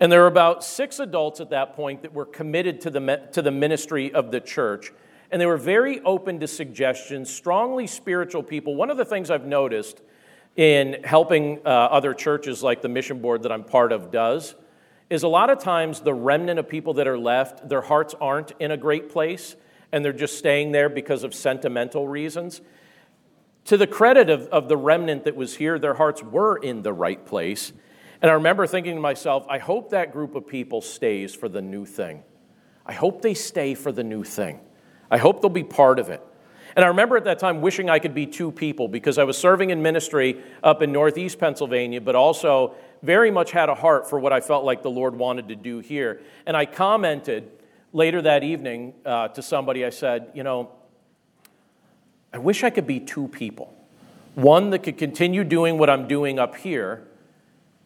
And 0.00 0.10
there 0.10 0.20
were 0.20 0.26
about 0.26 0.64
six 0.64 0.98
adults 0.98 1.40
at 1.40 1.50
that 1.50 1.76
point 1.76 2.02
that 2.02 2.12
were 2.12 2.24
committed 2.24 2.80
to 2.82 2.90
the, 2.90 3.28
to 3.32 3.42
the 3.42 3.50
ministry 3.50 4.12
of 4.12 4.30
the 4.30 4.40
church 4.40 4.92
and 5.30 5.40
they 5.40 5.46
were 5.46 5.56
very 5.56 6.00
open 6.00 6.40
to 6.40 6.48
suggestions, 6.48 7.32
strongly 7.32 7.86
spiritual 7.86 8.42
people. 8.42 8.74
One 8.74 8.90
of 8.90 8.96
the 8.96 9.04
things 9.04 9.30
I've 9.30 9.46
noticed 9.46 10.00
in 10.56 11.04
helping 11.04 11.60
uh, 11.64 11.68
other 11.68 12.14
churches 12.14 12.62
like 12.62 12.82
the 12.82 12.88
mission 12.88 13.20
board 13.20 13.44
that 13.44 13.52
I'm 13.52 13.62
part 13.62 13.92
of 13.92 14.10
does 14.10 14.56
is 15.08 15.22
a 15.22 15.28
lot 15.28 15.50
of 15.50 15.60
times 15.60 16.00
the 16.00 16.14
remnant 16.14 16.58
of 16.58 16.68
people 16.68 16.94
that 16.94 17.06
are 17.06 17.18
left, 17.18 17.68
their 17.68 17.80
hearts 17.80 18.14
aren't 18.20 18.52
in 18.58 18.72
a 18.72 18.76
great 18.76 19.08
place 19.08 19.54
and 19.92 20.04
they're 20.04 20.12
just 20.12 20.38
staying 20.38 20.72
there 20.72 20.88
because 20.88 21.22
of 21.24 21.34
sentimental 21.34 22.06
reasons. 22.08 22.60
To 23.66 23.76
the 23.76 23.86
credit 23.86 24.30
of, 24.30 24.48
of 24.48 24.68
the 24.68 24.76
remnant 24.76 25.24
that 25.24 25.36
was 25.36 25.56
here, 25.56 25.78
their 25.78 25.94
hearts 25.94 26.22
were 26.22 26.56
in 26.56 26.82
the 26.82 26.92
right 26.92 27.24
place. 27.24 27.72
And 28.22 28.30
I 28.30 28.34
remember 28.34 28.66
thinking 28.66 28.94
to 28.94 29.00
myself, 29.00 29.46
I 29.48 29.58
hope 29.58 29.90
that 29.90 30.12
group 30.12 30.34
of 30.34 30.46
people 30.46 30.80
stays 30.80 31.34
for 31.34 31.48
the 31.48 31.62
new 31.62 31.86
thing. 31.86 32.22
I 32.84 32.92
hope 32.92 33.22
they 33.22 33.34
stay 33.34 33.74
for 33.74 33.92
the 33.92 34.04
new 34.04 34.24
thing. 34.24 34.60
I 35.10 35.18
hope 35.18 35.40
they'll 35.40 35.50
be 35.50 35.64
part 35.64 35.98
of 35.98 36.10
it. 36.10 36.22
And 36.76 36.84
I 36.84 36.88
remember 36.88 37.16
at 37.16 37.24
that 37.24 37.38
time 37.38 37.60
wishing 37.62 37.90
I 37.90 37.98
could 37.98 38.14
be 38.14 38.26
two 38.26 38.52
people 38.52 38.86
because 38.88 39.18
I 39.18 39.24
was 39.24 39.36
serving 39.36 39.70
in 39.70 39.82
ministry 39.82 40.40
up 40.62 40.82
in 40.82 40.92
Northeast 40.92 41.38
Pennsylvania, 41.38 42.00
but 42.00 42.14
also 42.14 42.74
very 43.02 43.30
much 43.30 43.50
had 43.50 43.68
a 43.68 43.74
heart 43.74 44.08
for 44.08 44.18
what 44.18 44.32
I 44.32 44.40
felt 44.40 44.64
like 44.64 44.82
the 44.82 44.90
Lord 44.90 45.16
wanted 45.16 45.48
to 45.48 45.56
do 45.56 45.80
here. 45.80 46.20
And 46.46 46.56
I 46.56 46.66
commented 46.66 47.50
later 47.92 48.22
that 48.22 48.44
evening 48.44 48.94
uh, 49.04 49.28
to 49.28 49.42
somebody, 49.42 49.84
I 49.84 49.90
said, 49.90 50.30
You 50.34 50.44
know, 50.44 50.70
I 52.32 52.38
wish 52.38 52.62
I 52.62 52.70
could 52.70 52.86
be 52.86 53.00
two 53.00 53.28
people. 53.28 53.74
One 54.34 54.70
that 54.70 54.84
could 54.84 54.96
continue 54.96 55.42
doing 55.42 55.76
what 55.76 55.90
I'm 55.90 56.06
doing 56.06 56.38
up 56.38 56.54
here, 56.54 57.06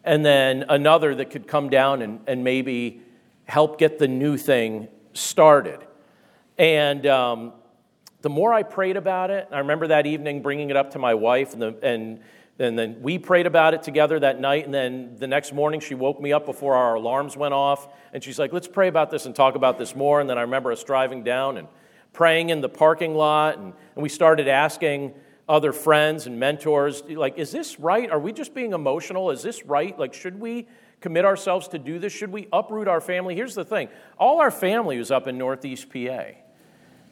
and 0.05 0.25
then 0.25 0.65
another 0.69 1.15
that 1.15 1.31
could 1.31 1.47
come 1.47 1.69
down 1.69 2.01
and, 2.01 2.19
and 2.27 2.43
maybe 2.43 3.01
help 3.45 3.77
get 3.77 3.97
the 3.97 4.07
new 4.07 4.37
thing 4.37 4.87
started. 5.13 5.79
And 6.57 7.05
um, 7.07 7.53
the 8.21 8.29
more 8.29 8.53
I 8.53 8.63
prayed 8.63 8.97
about 8.97 9.31
it, 9.31 9.47
I 9.51 9.59
remember 9.59 9.87
that 9.87 10.05
evening 10.05 10.41
bringing 10.41 10.69
it 10.69 10.75
up 10.75 10.91
to 10.91 10.99
my 10.99 11.15
wife, 11.15 11.53
and, 11.53 11.61
the, 11.61 11.75
and, 11.81 12.19
and 12.59 12.77
then 12.77 13.01
we 13.01 13.17
prayed 13.17 13.47
about 13.47 13.73
it 13.73 13.83
together 13.83 14.19
that 14.19 14.39
night. 14.39 14.65
And 14.65 14.73
then 14.73 15.15
the 15.17 15.27
next 15.27 15.53
morning, 15.53 15.79
she 15.79 15.95
woke 15.95 16.21
me 16.21 16.31
up 16.31 16.45
before 16.45 16.75
our 16.75 16.95
alarms 16.95 17.35
went 17.35 17.53
off, 17.53 17.87
and 18.13 18.23
she's 18.23 18.39
like, 18.39 18.53
Let's 18.53 18.67
pray 18.67 18.87
about 18.87 19.09
this 19.09 19.25
and 19.25 19.35
talk 19.35 19.55
about 19.55 19.77
this 19.77 19.95
more. 19.95 20.21
And 20.21 20.29
then 20.29 20.37
I 20.37 20.41
remember 20.41 20.71
us 20.71 20.83
driving 20.83 21.23
down 21.23 21.57
and 21.57 21.67
praying 22.13 22.51
in 22.51 22.61
the 22.61 22.69
parking 22.69 23.15
lot, 23.15 23.57
and, 23.57 23.73
and 23.95 24.03
we 24.03 24.09
started 24.09 24.47
asking 24.47 25.13
other 25.47 25.71
friends 25.73 26.27
and 26.27 26.39
mentors, 26.39 27.03
like, 27.03 27.37
Is 27.37 27.51
this 27.51 27.79
right? 27.79 28.09
Are 28.09 28.19
we 28.19 28.33
just 28.33 28.53
being 28.53 28.73
emotional? 28.73 29.31
Is 29.31 29.41
this 29.41 29.65
right? 29.65 29.97
Like, 29.97 30.13
should 30.13 30.39
we? 30.39 30.67
commit 31.01 31.23
ourselves 31.23 31.67
to 31.67 31.77
do 31.77 31.99
this? 31.99 32.11
Should 32.11 32.31
we 32.31 32.47
uproot 32.51 32.87
our 32.87 32.99
family? 32.99 33.35
Here's 33.35 33.53
the 33.53 33.63
thing 33.63 33.89
all 34.17 34.39
our 34.41 34.49
family 34.49 34.97
was 34.97 35.11
up 35.11 35.27
in 35.27 35.37
Northeast 35.37 35.87
PA. 35.91 36.29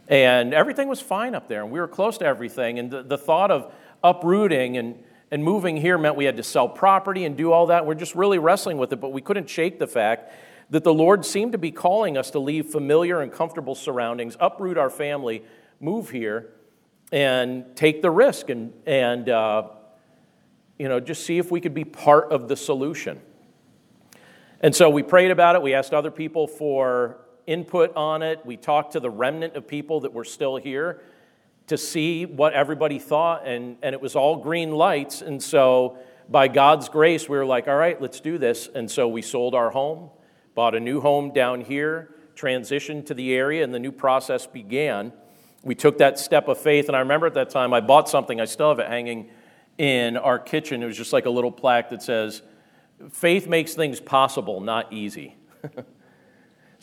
And 0.07 0.53
everything 0.53 0.87
was 0.87 0.99
fine 0.99 1.33
up 1.33 1.47
there, 1.47 1.61
and 1.61 1.71
we 1.71 1.79
were 1.79 1.87
close 1.87 2.17
to 2.17 2.25
everything. 2.25 2.79
And 2.79 2.91
the, 2.91 3.03
the 3.03 3.17
thought 3.17 3.51
of 3.51 3.71
uprooting 4.03 4.77
and, 4.77 5.01
and 5.31 5.43
moving 5.43 5.77
here 5.77 5.97
meant 5.97 6.15
we 6.15 6.25
had 6.25 6.37
to 6.37 6.43
sell 6.43 6.67
property 6.67 7.23
and 7.23 7.37
do 7.37 7.51
all 7.51 7.67
that. 7.67 7.85
We're 7.85 7.93
just 7.93 8.13
really 8.13 8.37
wrestling 8.37 8.77
with 8.77 8.91
it, 8.91 8.99
but 8.99 9.13
we 9.13 9.21
couldn't 9.21 9.49
shake 9.49 9.79
the 9.79 9.87
fact 9.87 10.33
that 10.71 10.83
the 10.83 10.93
Lord 10.93 11.23
seemed 11.23 11.53
to 11.53 11.57
be 11.57 11.71
calling 11.71 12.17
us 12.17 12.31
to 12.31 12.39
leave 12.39 12.65
familiar 12.65 13.21
and 13.21 13.31
comfortable 13.31 13.75
surroundings, 13.75 14.35
uproot 14.39 14.77
our 14.77 14.89
family, 14.89 15.43
move 15.79 16.09
here, 16.09 16.49
and 17.13 17.63
take 17.75 18.01
the 18.01 18.09
risk 18.09 18.49
and, 18.49 18.73
and 18.87 19.29
uh, 19.29 19.67
you 20.79 20.89
know, 20.89 20.99
just 20.99 21.23
see 21.27 21.37
if 21.37 21.51
we 21.51 21.61
could 21.61 21.75
be 21.75 21.85
part 21.85 22.31
of 22.31 22.47
the 22.47 22.55
solution. 22.55 23.21
And 24.61 24.75
so 24.75 24.89
we 24.89 25.03
prayed 25.03 25.29
about 25.29 25.55
it. 25.55 25.61
We 25.61 25.75
asked 25.75 25.93
other 25.93 26.09
people 26.09 26.47
for 26.47 27.19
input 27.45 27.95
on 27.95 28.23
it. 28.23 28.43
We 28.43 28.57
talked 28.57 28.93
to 28.93 28.99
the 28.99 29.11
remnant 29.11 29.55
of 29.55 29.67
people 29.67 29.99
that 29.99 30.11
were 30.11 30.23
still 30.23 30.55
here 30.57 31.01
to 31.67 31.77
see 31.77 32.25
what 32.25 32.53
everybody 32.53 32.97
thought, 32.97 33.47
and, 33.47 33.77
and 33.83 33.93
it 33.93 34.01
was 34.01 34.15
all 34.15 34.37
green 34.37 34.71
lights. 34.71 35.21
And 35.21 35.41
so, 35.41 35.99
by 36.29 36.47
God's 36.47 36.89
grace, 36.89 37.29
we 37.29 37.37
were 37.37 37.45
like, 37.45 37.67
all 37.67 37.75
right, 37.75 38.01
let's 38.01 38.21
do 38.21 38.39
this. 38.39 38.67
And 38.73 38.89
so, 38.89 39.07
we 39.07 39.21
sold 39.21 39.53
our 39.53 39.69
home, 39.69 40.09
bought 40.55 40.73
a 40.73 40.79
new 40.79 40.99
home 40.99 41.31
down 41.31 41.61
here, 41.61 42.15
transitioned 42.35 43.05
to 43.05 43.13
the 43.13 43.33
area, 43.33 43.63
and 43.63 43.71
the 43.71 43.79
new 43.79 43.91
process 43.91 44.47
began. 44.47 45.13
We 45.63 45.75
took 45.75 45.97
that 45.97 46.19
step 46.19 46.47
of 46.47 46.57
faith, 46.57 46.87
and 46.87 46.95
I 46.95 46.99
remember 46.99 47.25
at 47.27 47.33
that 47.35 47.49
time 47.49 47.73
I 47.73 47.81
bought 47.81 48.09
something, 48.09 48.39
I 48.39 48.45
still 48.45 48.69
have 48.69 48.79
it 48.79 48.87
hanging 48.87 49.29
in 49.77 50.17
our 50.17 50.37
kitchen. 50.37 50.83
It 50.83 50.85
was 50.85 50.97
just 50.97 51.13
like 51.13 51.25
a 51.25 51.29
little 51.29 51.51
plaque 51.51 51.89
that 51.89 52.03
says, 52.03 52.41
Faith 53.11 53.47
makes 53.47 53.73
things 53.73 53.99
possible, 53.99 54.61
not 54.61 54.93
easy. 54.93 55.35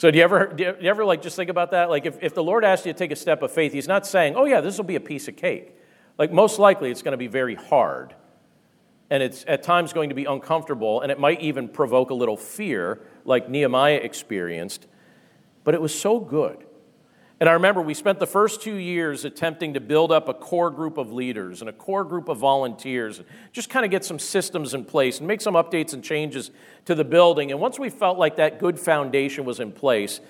So 0.01 0.11
do 0.11 0.17
you 0.17 0.25
ever, 0.25 0.47
do 0.47 0.65
you 0.81 0.89
ever 0.89 1.05
like 1.05 1.21
just 1.21 1.37
think 1.37 1.51
about 1.51 1.73
that? 1.73 1.91
Like 1.91 2.07
if, 2.07 2.17
if 2.23 2.35
the 2.35 2.43
Lord 2.43 2.65
asks 2.65 2.87
you 2.87 2.93
to 2.95 2.99
take 2.99 3.11
a 3.11 3.17
step 3.17 3.43
of 3.43 3.53
faith, 3.53 3.75
he's 3.75 3.87
not 3.87 4.07
saying, 4.07 4.35
oh 4.35 4.47
yeah, 4.47 4.63
this 4.63 4.79
will 4.79 4.87
be 4.87 4.97
a 4.97 5.01
piece 5.01 5.29
of 5.29 5.37
cake. 5.37 5.75
Like 6.17 6.33
most 6.33 6.59
likely 6.59 6.91
it's 6.91 7.03
going 7.03 7.13
to 7.13 7.19
be 7.19 7.27
very 7.27 7.55
hard. 7.55 8.15
And 9.11 9.23
it's 9.23 9.45
at 9.47 9.63
times 9.63 9.93
going 9.93 10.09
to 10.09 10.15
be 10.15 10.25
uncomfortable, 10.25 11.03
and 11.03 11.13
it 11.13 11.21
might 11.21 11.43
even 11.43 11.69
provoke 11.69 12.09
a 12.09 12.15
little 12.15 12.39
fear, 12.39 13.03
like 13.27 13.51
Nehemiah 13.51 13.97
experienced. 13.97 14.87
But 15.65 15.75
it 15.75 15.83
was 15.83 15.95
so 15.95 16.19
good. 16.19 16.65
And 17.41 17.49
I 17.49 17.53
remember 17.53 17.81
we 17.81 17.95
spent 17.95 18.19
the 18.19 18.27
first 18.27 18.61
two 18.61 18.75
years 18.75 19.25
attempting 19.25 19.73
to 19.73 19.81
build 19.81 20.13
up 20.13 20.29
a 20.29 20.35
core 20.35 20.71
group 20.71 20.99
of 20.99 21.11
leaders 21.11 21.63
and 21.63 21.71
a 21.71 21.73
core 21.73 22.05
group 22.05 22.29
of 22.29 22.37
volunteers, 22.37 23.19
and 23.19 23.27
just 23.51 23.71
kind 23.71 23.87
of 23.87 23.91
get 23.91 24.05
some 24.05 24.19
systems 24.19 24.75
in 24.75 24.85
place 24.85 25.19
and 25.19 25.27
make 25.27 25.41
some 25.41 25.55
updates 25.55 25.95
and 25.95 26.05
changes 26.05 26.51
to 26.85 26.95
the 26.95 27.05
building. 27.05 27.51
And 27.51 27.59
once 27.59 27.79
we 27.79 27.89
felt 27.89 28.19
like 28.19 28.37
that 28.37 28.59
good 28.59 28.79
foundation 28.79 29.47
was 29.47 29.59
in 29.59 29.73
place, 29.73 30.21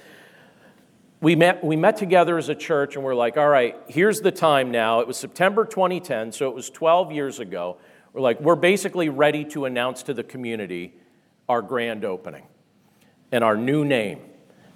we 1.20 1.34
met, 1.34 1.64
we 1.64 1.74
met 1.74 1.96
together 1.96 2.38
as 2.38 2.48
a 2.48 2.54
church 2.54 2.94
and 2.94 3.04
we're 3.04 3.16
like, 3.16 3.36
all 3.36 3.48
right, 3.48 3.76
here's 3.88 4.20
the 4.20 4.30
time 4.30 4.70
now. 4.70 5.00
It 5.00 5.08
was 5.08 5.16
September 5.16 5.64
2010, 5.64 6.30
so 6.30 6.48
it 6.48 6.54
was 6.54 6.70
12 6.70 7.10
years 7.10 7.40
ago. 7.40 7.78
We're 8.12 8.22
like, 8.22 8.40
we're 8.40 8.54
basically 8.54 9.08
ready 9.08 9.44
to 9.46 9.64
announce 9.64 10.04
to 10.04 10.14
the 10.14 10.24
community 10.24 10.94
our 11.48 11.60
grand 11.60 12.04
opening 12.04 12.44
and 13.32 13.42
our 13.42 13.56
new 13.56 13.84
name. 13.84 14.20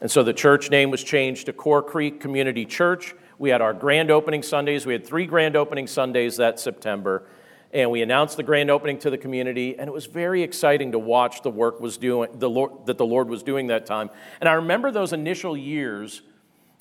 And 0.01 0.11
so 0.11 0.23
the 0.23 0.33
church 0.33 0.71
name 0.71 0.91
was 0.91 1.03
changed 1.03 1.47
to 1.47 1.53
Core 1.53 1.83
Creek 1.83 2.21
Community 2.21 2.67
Church. 2.67 3.15
We 3.39 3.51
had 3.51 3.61
our 3.61 3.73
grand 3.73 4.11
opening 4.11 4.43
Sundays. 4.43 4.87
We 4.87 4.93
had 4.93 5.07
three 5.07 5.27
grand 5.27 5.57
opening 5.57 5.87
Sundays 5.87 6.37
that 6.37 6.61
September. 6.61 7.25
And 7.73 7.91
we 7.91 8.03
announced 8.03 8.37
the 8.37 8.43
grand 8.43 8.71
opening 8.71 8.99
to 9.01 9.11
the 9.11 9.19
community, 9.19 9.77
and 9.77 9.89
it 9.89 9.93
was 9.93 10.07
very 10.07 10.43
exciting 10.43 10.93
to 10.93 10.99
watch 10.99 11.43
the 11.43 11.51
work 11.51 11.81
was 11.81 11.97
doing, 11.97 12.31
the 12.39 12.49
Lord, 12.49 12.87
that 12.87 12.99
the 12.99 13.07
Lord 13.07 13.29
was 13.29 13.43
doing 13.43 13.67
that 13.67 13.85
time. 13.85 14.11
And 14.41 14.49
I 14.49 14.53
remember 14.53 14.93
those 14.93 15.13
initial 15.13 15.57
years 15.57 16.23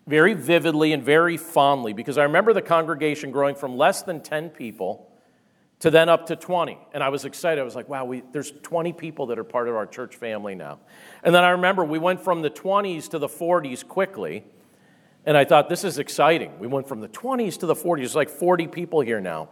very 0.05 0.33
vividly 0.33 0.93
and 0.93 1.01
very 1.01 1.37
fondly 1.37 1.93
because 1.93 2.17
I 2.17 2.23
remember 2.23 2.53
the 2.53 2.61
congregation 2.61 3.31
growing 3.31 3.55
from 3.55 3.75
less 3.77 4.03
than 4.03 4.21
10 4.21 4.49
people 4.49 5.09
to 5.83 5.91
then 5.91 6.07
up 6.07 6.27
to 6.27 6.37
20. 6.37 6.77
And 6.93 7.03
I 7.03 7.09
was 7.09 7.25
excited. 7.25 7.59
I 7.59 7.65
was 7.65 7.75
like, 7.75 7.89
wow, 7.89 8.05
we, 8.05 8.23
there's 8.31 8.53
20 8.63 8.93
people 8.93 9.25
that 9.25 9.37
are 9.37 9.43
part 9.43 9.67
of 9.67 9.75
our 9.75 9.85
church 9.85 10.15
family 10.15 10.55
now. 10.55 10.79
And 11.23 11.35
then 11.35 11.43
I 11.43 11.49
remember 11.49 11.83
we 11.83 11.99
went 11.99 12.21
from 12.21 12.41
the 12.41 12.49
20s 12.49 13.09
to 13.09 13.19
the 13.19 13.27
40s 13.27 13.85
quickly. 13.85 14.45
And 15.25 15.35
I 15.35 15.43
thought, 15.43 15.67
this 15.67 15.83
is 15.83 15.99
exciting. 15.99 16.57
We 16.57 16.67
went 16.67 16.87
from 16.87 17.01
the 17.01 17.09
20s 17.09 17.59
to 17.59 17.65
the 17.65 17.75
40s. 17.75 17.97
There's 17.97 18.15
like 18.15 18.29
40 18.29 18.67
people 18.67 19.01
here 19.01 19.19
now. 19.19 19.49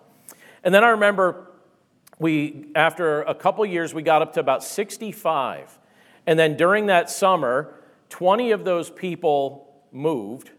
And 0.64 0.74
then 0.74 0.86
I 0.86 0.92
remember 0.92 1.52
we, 2.18 2.68
after 2.76 3.24
a 3.24 3.36
couple 3.36 3.66
years, 3.66 3.94
we 3.94 4.02
got 4.02 4.22
up 4.22 4.32
to 4.36 4.40
about 4.40 4.64
65. 4.64 5.78
And 6.26 6.40
then 6.40 6.56
during 6.56 6.86
that 6.86 7.10
summer, 7.10 7.76
20 8.08 8.52
of 8.52 8.64
those 8.64 8.90
people 8.90 9.84
moved. 9.92 10.52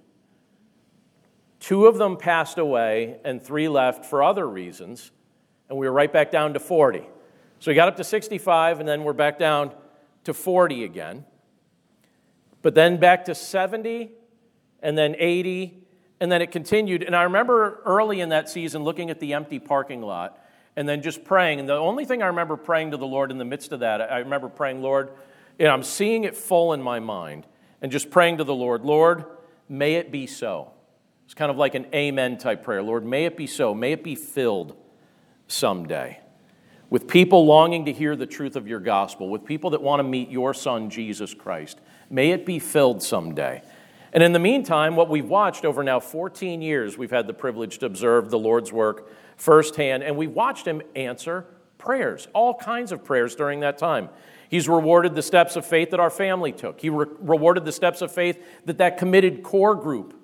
Two 1.61 1.87
of 1.87 1.97
them 1.97 2.19
passed 2.19 2.59
away, 2.59 3.21
and 3.25 3.43
three 3.43 3.69
left 3.69 4.05
for 4.05 4.23
other 4.23 4.47
reasons 4.47 5.13
and 5.73 5.79
we 5.79 5.87
were 5.87 5.93
right 5.93 6.13
back 6.13 6.31
down 6.31 6.53
to 6.53 6.61
40. 6.61 7.01
So 7.59 7.71
we 7.71 7.75
got 7.75 7.89
up 7.89 7.97
to 7.97 8.05
65, 8.05 8.79
and 8.79 8.87
then 8.87 9.05
we're 9.05 9.15
back 9.15 9.39
down 9.39 9.73
to 10.25 10.35
40 10.35 10.85
again. 10.85 11.25
But 12.61 12.75
then 12.75 12.99
back 12.99 13.25
to 13.25 13.35
70, 13.35 14.11
and 14.83 14.99
then 14.99 15.17
80, 15.19 15.83
and 16.21 16.31
then 16.31 16.43
it 16.43 16.51
continued. 16.51 17.03
And 17.03 17.17
I 17.17 17.23
remember 17.23 17.81
early 17.87 18.21
in 18.21 18.29
that 18.29 18.51
season 18.51 18.85
looking 18.85 19.09
at 19.09 19.19
the 19.19 19.33
empty 19.33 19.59
parking 19.59 20.03
lot 20.03 20.39
and 20.77 20.87
then 20.87 21.01
just 21.01 21.25
praying. 21.25 21.59
And 21.59 21.67
the 21.67 21.73
only 21.73 22.05
thing 22.05 22.23
I 22.23 22.27
remember 22.27 22.59
praying 22.59 22.91
to 22.91 22.99
the 22.99 23.07
Lord 23.07 23.31
in 23.31 23.39
the 23.39 23.45
midst 23.47 23.73
of 23.73 23.81
that, 23.81 24.03
I 24.03 24.19
remember 24.19 24.51
praying, 24.51 24.83
Lord, 24.83 25.09
and 25.59 25.69
I'm 25.69 25.83
seeing 25.83 26.25
it 26.25 26.37
full 26.37 26.75
in 26.75 26.83
my 26.83 27.01
mind, 27.01 27.47
and 27.81 27.91
just 27.91 28.11
praying 28.11 28.37
to 28.39 28.45
the 28.45 28.55
Lord, 28.55 28.85
Lord, 28.85 29.25
may 29.71 29.95
it 29.95 30.13
be 30.13 30.27
so. 30.27 30.71
It's 31.25 31.33
kind 31.33 31.51
of 31.51 31.57
like 31.57 31.75
an 31.75 31.87
amen 31.95 32.37
type 32.37 32.63
prayer. 32.63 32.83
Lord, 32.83 33.07
may 33.07 33.25
it 33.25 33.39
be 33.39 33.47
so. 33.47 33.73
May 33.73 33.93
it 33.93 34.05
be 34.05 34.17
filled 34.17 34.77
someday. 35.49 36.21
With 36.91 37.09
people 37.09 37.47
longing 37.47 37.87
to 37.87 37.93
hear 37.93 38.17
the 38.17 38.27
truth 38.27 38.55
of 38.57 38.69
your 38.69 38.81
gospel, 38.81 39.29
with 39.31 39.45
people 39.45 39.71
that 39.71 39.83
want 39.83 40.01
to 40.01 40.05
meet 40.05 40.31
your 40.31 40.53
son, 40.53 40.91
Jesus 40.91 41.33
Christ. 41.33 41.81
May 42.11 42.31
it 42.31 42.45
be 42.45 42.59
filled 42.59 43.03
someday. 43.03 43.63
And 44.13 44.23
in 44.23 44.33
the 44.33 44.39
meantime, 44.39 44.95
what 44.95 45.09
we've 45.09 45.29
watched 45.29 45.65
over 45.65 45.83
now 45.83 45.99
14 45.99 46.61
years, 46.61 46.99
we've 46.99 47.11
had 47.11 47.27
the 47.27 47.33
privilege 47.33 47.79
to 47.79 47.87
observe 47.87 48.31
the 48.31 48.39
Lord's 48.39 48.73
work 48.73 49.11
firsthand, 49.39 50.03
and 50.03 50.17
we've 50.17 50.33
watched 50.33 50.67
him 50.67 50.83
answer 50.95 51.47
prayers, 51.79 52.29
all 52.35 52.55
kinds 52.55 52.93
of 52.93 53.03
prayers 53.03 53.35
during 53.35 53.61
that 53.61 53.79
time. 53.79 54.09
He's 54.49 54.69
rewarded 54.69 55.15
the 55.15 55.23
steps 55.23 55.57
of 55.57 55.65
faith 55.65 55.91
that 55.91 56.01
our 56.01 56.11
family 56.11 56.53
took. 56.53 56.79
He 56.79 56.91
re- 56.91 57.07
rewarded 57.21 57.65
the 57.65 57.73
steps 57.73 58.03
of 58.03 58.13
faith 58.13 58.41
that 58.67 58.79
that 58.79 58.99
committed 58.99 59.43
core 59.43 59.75
group 59.75 60.15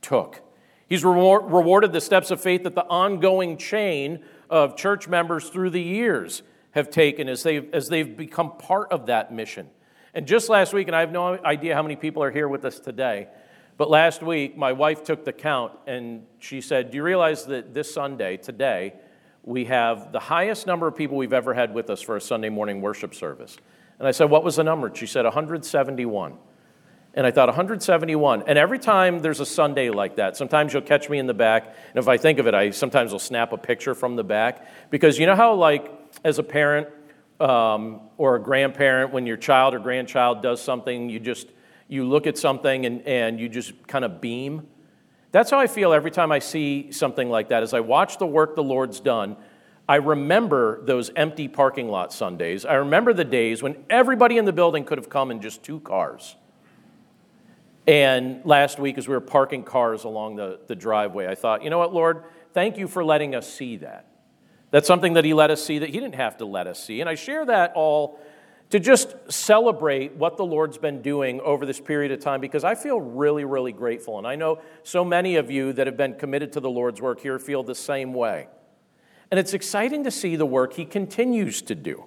took. 0.00 0.40
He's 0.88 1.04
re- 1.04 1.12
rewarded 1.12 1.92
the 1.92 2.00
steps 2.00 2.30
of 2.30 2.40
faith 2.40 2.62
that 2.62 2.74
the 2.74 2.86
ongoing 2.86 3.58
chain 3.58 4.24
of 4.50 4.76
church 4.76 5.08
members 5.08 5.48
through 5.48 5.70
the 5.70 5.82
years 5.82 6.42
have 6.72 6.90
taken 6.90 7.28
as 7.28 7.42
they've, 7.42 7.72
as 7.72 7.88
they've 7.88 8.16
become 8.16 8.56
part 8.58 8.92
of 8.92 9.06
that 9.06 9.32
mission. 9.32 9.68
And 10.14 10.26
just 10.26 10.48
last 10.48 10.72
week, 10.72 10.86
and 10.86 10.96
I 10.96 11.00
have 11.00 11.12
no 11.12 11.38
idea 11.44 11.74
how 11.74 11.82
many 11.82 11.96
people 11.96 12.22
are 12.22 12.30
here 12.30 12.48
with 12.48 12.64
us 12.64 12.78
today, 12.78 13.28
but 13.76 13.90
last 13.90 14.22
week 14.22 14.56
my 14.56 14.72
wife 14.72 15.04
took 15.04 15.24
the 15.24 15.32
count 15.32 15.72
and 15.86 16.26
she 16.38 16.60
said, 16.60 16.90
Do 16.90 16.96
you 16.96 17.02
realize 17.02 17.44
that 17.46 17.74
this 17.74 17.92
Sunday, 17.92 18.36
today, 18.36 18.94
we 19.42 19.66
have 19.66 20.12
the 20.12 20.20
highest 20.20 20.66
number 20.66 20.86
of 20.86 20.96
people 20.96 21.16
we've 21.16 21.32
ever 21.32 21.54
had 21.54 21.74
with 21.74 21.90
us 21.90 22.00
for 22.00 22.16
a 22.16 22.20
Sunday 22.20 22.48
morning 22.48 22.80
worship 22.80 23.14
service? 23.14 23.58
And 23.98 24.08
I 24.08 24.10
said, 24.10 24.30
What 24.30 24.44
was 24.44 24.56
the 24.56 24.64
number? 24.64 24.90
She 24.94 25.06
said, 25.06 25.24
171. 25.24 26.38
And 27.16 27.26
I 27.26 27.30
thought, 27.30 27.48
171. 27.48 28.44
And 28.46 28.58
every 28.58 28.78
time 28.78 29.20
there's 29.20 29.40
a 29.40 29.46
Sunday 29.46 29.88
like 29.88 30.16
that, 30.16 30.36
sometimes 30.36 30.74
you'll 30.74 30.82
catch 30.82 31.08
me 31.08 31.18
in 31.18 31.26
the 31.26 31.34
back. 31.34 31.64
And 31.64 31.98
if 31.98 32.08
I 32.08 32.18
think 32.18 32.38
of 32.38 32.46
it, 32.46 32.54
I 32.54 32.70
sometimes 32.70 33.10
will 33.10 33.18
snap 33.18 33.54
a 33.54 33.56
picture 33.56 33.94
from 33.94 34.16
the 34.16 34.24
back. 34.24 34.68
Because 34.90 35.18
you 35.18 35.24
know 35.24 35.34
how, 35.34 35.54
like, 35.54 35.90
as 36.24 36.38
a 36.38 36.42
parent 36.42 36.88
um, 37.40 38.02
or 38.18 38.36
a 38.36 38.42
grandparent, 38.42 39.14
when 39.14 39.26
your 39.26 39.38
child 39.38 39.74
or 39.74 39.78
grandchild 39.78 40.42
does 40.42 40.60
something, 40.60 41.08
you 41.08 41.18
just 41.18 41.48
you 41.88 42.04
look 42.04 42.26
at 42.26 42.36
something 42.36 42.84
and, 42.84 43.00
and 43.02 43.40
you 43.40 43.48
just 43.48 43.86
kind 43.86 44.04
of 44.04 44.20
beam? 44.20 44.66
That's 45.32 45.50
how 45.50 45.58
I 45.58 45.68
feel 45.68 45.94
every 45.94 46.10
time 46.10 46.32
I 46.32 46.40
see 46.40 46.92
something 46.92 47.30
like 47.30 47.48
that. 47.48 47.62
As 47.62 47.72
I 47.72 47.80
watch 47.80 48.18
the 48.18 48.26
work 48.26 48.56
the 48.56 48.62
Lord's 48.62 49.00
done, 49.00 49.36
I 49.88 49.96
remember 49.96 50.84
those 50.84 51.10
empty 51.16 51.48
parking 51.48 51.88
lot 51.88 52.12
Sundays. 52.12 52.66
I 52.66 52.74
remember 52.74 53.12
the 53.12 53.24
days 53.24 53.62
when 53.62 53.84
everybody 53.88 54.36
in 54.36 54.44
the 54.44 54.52
building 54.52 54.84
could 54.84 54.98
have 54.98 55.08
come 55.08 55.30
in 55.30 55.40
just 55.40 55.62
two 55.62 55.80
cars. 55.80 56.36
And 57.86 58.44
last 58.44 58.78
week, 58.80 58.98
as 58.98 59.06
we 59.06 59.14
were 59.14 59.20
parking 59.20 59.62
cars 59.62 60.04
along 60.04 60.36
the, 60.36 60.58
the 60.66 60.74
driveway, 60.74 61.28
I 61.28 61.36
thought, 61.36 61.62
you 61.62 61.70
know 61.70 61.78
what, 61.78 61.94
Lord, 61.94 62.24
thank 62.52 62.78
you 62.78 62.88
for 62.88 63.04
letting 63.04 63.34
us 63.34 63.52
see 63.52 63.76
that. 63.76 64.06
That's 64.72 64.88
something 64.88 65.14
that 65.14 65.24
He 65.24 65.34
let 65.34 65.50
us 65.50 65.64
see 65.64 65.78
that 65.78 65.90
He 65.90 66.00
didn't 66.00 66.16
have 66.16 66.38
to 66.38 66.44
let 66.46 66.66
us 66.66 66.82
see. 66.82 67.00
And 67.00 67.08
I 67.08 67.14
share 67.14 67.46
that 67.46 67.72
all 67.76 68.18
to 68.70 68.80
just 68.80 69.14
celebrate 69.28 70.16
what 70.16 70.36
the 70.36 70.44
Lord's 70.44 70.76
been 70.76 71.00
doing 71.00 71.40
over 71.42 71.64
this 71.64 71.80
period 71.80 72.10
of 72.10 72.18
time 72.18 72.40
because 72.40 72.64
I 72.64 72.74
feel 72.74 73.00
really, 73.00 73.44
really 73.44 73.70
grateful. 73.70 74.18
And 74.18 74.26
I 74.26 74.34
know 74.34 74.60
so 74.82 75.04
many 75.04 75.36
of 75.36 75.52
you 75.52 75.72
that 75.74 75.86
have 75.86 75.96
been 75.96 76.14
committed 76.14 76.52
to 76.54 76.60
the 76.60 76.70
Lord's 76.70 77.00
work 77.00 77.20
here 77.20 77.38
feel 77.38 77.62
the 77.62 77.76
same 77.76 78.12
way. 78.12 78.48
And 79.30 79.38
it's 79.38 79.54
exciting 79.54 80.02
to 80.04 80.10
see 80.10 80.34
the 80.34 80.46
work 80.46 80.72
He 80.72 80.84
continues 80.84 81.62
to 81.62 81.76
do. 81.76 82.04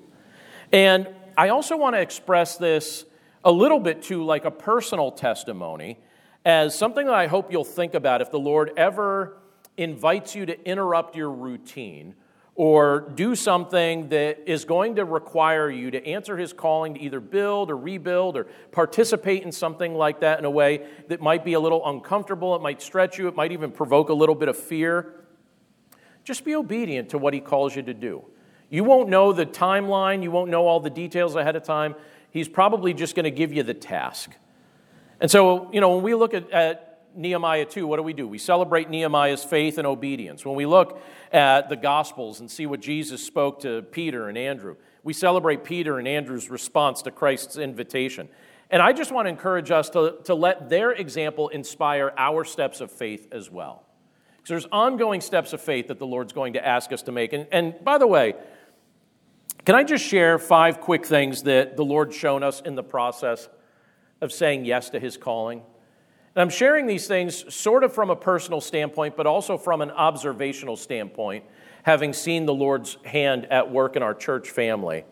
And 0.73 1.07
I 1.37 1.49
also 1.49 1.77
want 1.77 1.95
to 1.95 2.01
express 2.01 2.57
this 2.57 3.05
a 3.43 3.51
little 3.51 3.79
bit 3.79 4.03
to 4.03 4.23
like 4.23 4.45
a 4.45 4.51
personal 4.51 5.11
testimony 5.11 5.97
as 6.45 6.77
something 6.77 7.05
that 7.05 7.15
I 7.15 7.27
hope 7.27 7.51
you'll 7.51 7.63
think 7.63 7.93
about 7.93 8.21
if 8.21 8.31
the 8.31 8.39
Lord 8.39 8.71
ever 8.77 9.37
invites 9.77 10.35
you 10.35 10.45
to 10.45 10.67
interrupt 10.67 11.15
your 11.15 11.31
routine 11.31 12.15
or 12.55 13.09
do 13.15 13.35
something 13.35 14.09
that 14.09 14.37
is 14.45 14.65
going 14.65 14.97
to 14.97 15.05
require 15.05 15.69
you 15.69 15.89
to 15.91 16.05
answer 16.05 16.35
his 16.35 16.51
calling 16.51 16.95
to 16.95 16.99
either 16.99 17.21
build 17.21 17.71
or 17.71 17.77
rebuild 17.77 18.35
or 18.35 18.47
participate 18.71 19.43
in 19.43 19.51
something 19.51 19.93
like 19.93 20.19
that 20.19 20.39
in 20.39 20.43
a 20.43 20.49
way 20.49 20.85
that 21.07 21.21
might 21.21 21.45
be 21.45 21.53
a 21.53 21.59
little 21.59 21.87
uncomfortable, 21.87 22.55
it 22.55 22.61
might 22.61 22.81
stretch 22.81 23.17
you, 23.17 23.29
it 23.29 23.35
might 23.35 23.53
even 23.53 23.71
provoke 23.71 24.09
a 24.09 24.13
little 24.13 24.35
bit 24.35 24.49
of 24.49 24.57
fear. 24.57 25.13
Just 26.25 26.43
be 26.43 26.53
obedient 26.53 27.09
to 27.09 27.17
what 27.17 27.33
he 27.33 27.39
calls 27.39 27.77
you 27.77 27.81
to 27.83 27.93
do. 27.93 28.25
You 28.69 28.83
won't 28.83 29.07
know 29.07 29.31
the 29.31 29.45
timeline, 29.45 30.21
you 30.21 30.29
won't 30.29 30.51
know 30.51 30.67
all 30.67 30.81
the 30.81 30.89
details 30.89 31.35
ahead 31.35 31.55
of 31.55 31.63
time, 31.63 31.95
he's 32.31 32.47
probably 32.47 32.93
just 32.93 33.15
going 33.15 33.25
to 33.25 33.31
give 33.31 33.53
you 33.53 33.63
the 33.63 33.73
task. 33.73 34.31
And 35.19 35.29
so, 35.29 35.71
you 35.71 35.81
know, 35.81 35.95
when 35.95 36.03
we 36.03 36.15
look 36.15 36.33
at, 36.33 36.49
at, 36.51 36.85
Nehemiah 37.15 37.65
2, 37.65 37.87
what 37.87 37.97
do 37.97 38.03
we 38.03 38.13
do? 38.13 38.27
We 38.27 38.37
celebrate 38.37 38.89
Nehemiah's 38.89 39.43
faith 39.43 39.77
and 39.77 39.87
obedience. 39.87 40.45
When 40.45 40.55
we 40.55 40.65
look 40.67 41.01
at 41.31 41.67
the 41.67 41.75
Gospels 41.75 42.39
and 42.39 42.49
see 42.49 42.67
what 42.67 42.81
Jesus 42.81 43.25
spoke 43.25 43.61
to 43.61 43.81
Peter 43.81 44.29
and 44.29 44.37
Andrew, 44.37 44.75
we 45.03 45.13
celebrate 45.13 45.63
Peter 45.63 45.97
and 45.97 46.07
Andrew's 46.07 46.49
response 46.49 47.01
to 47.01 47.11
Christ's 47.11 47.57
invitation. 47.57 48.29
And 48.69 48.81
I 48.81 48.93
just 48.93 49.11
want 49.11 49.25
to 49.25 49.29
encourage 49.29 49.71
us 49.71 49.89
to, 49.91 50.17
to 50.25 50.35
let 50.35 50.69
their 50.69 50.91
example 50.91 51.49
inspire 51.49 52.13
our 52.17 52.43
steps 52.43 52.79
of 52.81 52.91
faith 52.91 53.27
as 53.31 53.49
well. 53.49 53.85
Because 54.37 54.49
there's 54.49 54.67
ongoing 54.71 55.21
steps 55.21 55.53
of 55.53 55.61
faith 55.61 55.87
that 55.87 55.97
the 55.97 56.07
Lord's 56.07 56.33
going 56.33 56.53
to 56.53 56.65
ask 56.65 56.91
us 56.91 57.01
to 57.03 57.11
make. 57.11 57.33
And, 57.33 57.47
and 57.51 57.83
by 57.83 57.97
the 57.97 58.07
way, 58.07 58.35
can 59.69 59.75
I 59.75 59.83
just 59.83 60.03
share 60.03 60.39
five 60.39 60.81
quick 60.81 61.05
things 61.05 61.43
that 61.43 61.77
the 61.77 61.85
Lord's 61.85 62.15
shown 62.15 62.41
us 62.41 62.59
in 62.59 62.73
the 62.73 62.81
process 62.81 63.49
of 64.19 64.33
saying 64.33 64.65
yes 64.65 64.89
to 64.89 64.99
his 64.99 65.15
calling? 65.15 65.61
And 66.33 66.41
I'm 66.41 66.49
sharing 66.49 66.87
these 66.87 67.05
things 67.05 67.53
sort 67.53 67.83
of 67.83 67.93
from 67.93 68.09
a 68.09 68.15
personal 68.15 68.61
standpoint, 68.61 69.15
but 69.15 69.27
also 69.27 69.59
from 69.59 69.81
an 69.81 69.91
observational 69.91 70.75
standpoint, 70.75 71.43
having 71.83 72.13
seen 72.13 72.47
the 72.47 72.53
Lord's 72.53 72.97
hand 73.05 73.45
at 73.51 73.71
work 73.71 73.95
in 73.95 74.01
our 74.01 74.15
church 74.15 74.49
family. 74.49 75.05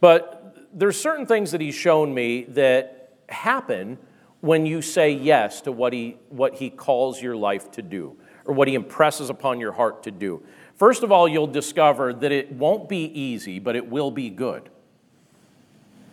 But 0.00 0.56
there's 0.72 0.98
certain 0.98 1.26
things 1.26 1.50
that 1.50 1.60
he's 1.60 1.74
shown 1.74 2.14
me 2.14 2.44
that 2.44 3.12
happen 3.28 3.98
when 4.40 4.64
you 4.64 4.80
say 4.80 5.10
yes 5.10 5.60
to 5.60 5.70
what 5.70 5.92
he, 5.92 6.16
what 6.30 6.54
he 6.54 6.70
calls 6.70 7.20
your 7.20 7.36
life 7.36 7.70
to 7.72 7.82
do 7.82 8.16
or 8.46 8.54
what 8.54 8.68
he 8.68 8.74
impresses 8.74 9.28
upon 9.28 9.60
your 9.60 9.72
heart 9.72 10.04
to 10.04 10.10
do. 10.10 10.42
First 10.76 11.02
of 11.02 11.10
all, 11.10 11.26
you'll 11.26 11.46
discover 11.46 12.12
that 12.12 12.32
it 12.32 12.52
won't 12.52 12.88
be 12.88 13.04
easy, 13.18 13.58
but 13.58 13.76
it 13.76 13.88
will 13.88 14.10
be 14.10 14.28
good. 14.28 14.68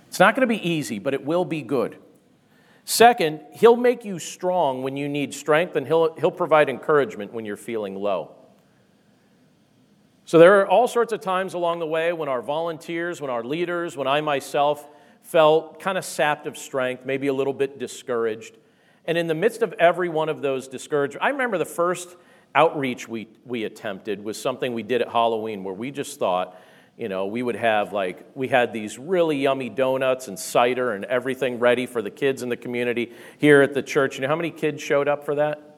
It's 0.07 0.19
not 0.19 0.35
going 0.35 0.47
to 0.47 0.53
be 0.53 0.67
easy, 0.67 0.99
but 0.99 1.13
it 1.13 1.25
will 1.25 1.43
be 1.43 1.61
good. 1.61 1.97
Second, 2.85 3.41
he'll 3.51 3.75
make 3.75 4.05
you 4.05 4.19
strong 4.19 4.83
when 4.83 4.95
you 4.95 5.09
need 5.09 5.33
strength, 5.33 5.75
and 5.75 5.87
he'll, 5.87 6.13
he'll 6.15 6.31
provide 6.31 6.69
encouragement 6.69 7.33
when 7.33 7.45
you're 7.45 7.57
feeling 7.57 7.95
low. 7.95 8.31
So 10.25 10.39
there 10.39 10.61
are 10.61 10.67
all 10.67 10.87
sorts 10.87 11.11
of 11.11 11.19
times 11.19 11.53
along 11.53 11.79
the 11.79 11.87
way 11.87 12.13
when 12.13 12.29
our 12.29 12.41
volunteers, 12.41 13.19
when 13.19 13.29
our 13.29 13.43
leaders, 13.43 13.97
when 13.97 14.07
I 14.07 14.21
myself 14.21 14.87
felt 15.21 15.79
kind 15.79 15.97
of 15.97 16.05
sapped 16.05 16.47
of 16.47 16.57
strength, 16.57 17.05
maybe 17.05 17.27
a 17.27 17.33
little 17.33 17.53
bit 17.53 17.79
discouraged. 17.79 18.57
And 19.05 19.17
in 19.17 19.27
the 19.27 19.35
midst 19.35 19.61
of 19.61 19.73
every 19.73 20.07
one 20.07 20.29
of 20.29 20.41
those 20.41 20.69
discouragements, 20.69 21.21
I 21.21 21.29
remember 21.29 21.57
the 21.57 21.65
first 21.65 22.15
outreach 22.55 23.07
we, 23.07 23.27
we 23.45 23.63
attempted 23.63 24.23
was 24.23 24.39
something 24.39 24.73
we 24.73 24.83
did 24.83 25.01
at 25.01 25.09
Halloween 25.09 25.63
where 25.63 25.73
we 25.73 25.91
just 25.91 26.19
thought, 26.19 26.59
you 26.97 27.09
know, 27.09 27.25
we 27.25 27.41
would 27.41 27.55
have 27.55 27.91
like, 27.91 28.25
we 28.35 28.47
had 28.47 28.71
these 28.71 28.99
really 28.99 29.37
yummy 29.37 29.69
donuts 29.69 30.27
and 30.27 30.37
cider 30.37 30.91
and 30.91 31.05
everything 31.05 31.57
ready 31.57 31.85
for 31.85 32.01
the 32.01 32.11
kids 32.11 32.43
in 32.43 32.49
the 32.49 32.57
community 32.57 33.11
here 33.39 33.61
at 33.61 33.73
the 33.73 33.81
church. 33.81 34.15
You 34.15 34.21
know 34.21 34.27
how 34.27 34.35
many 34.35 34.51
kids 34.51 34.81
showed 34.81 35.07
up 35.07 35.25
for 35.25 35.35
that? 35.35 35.77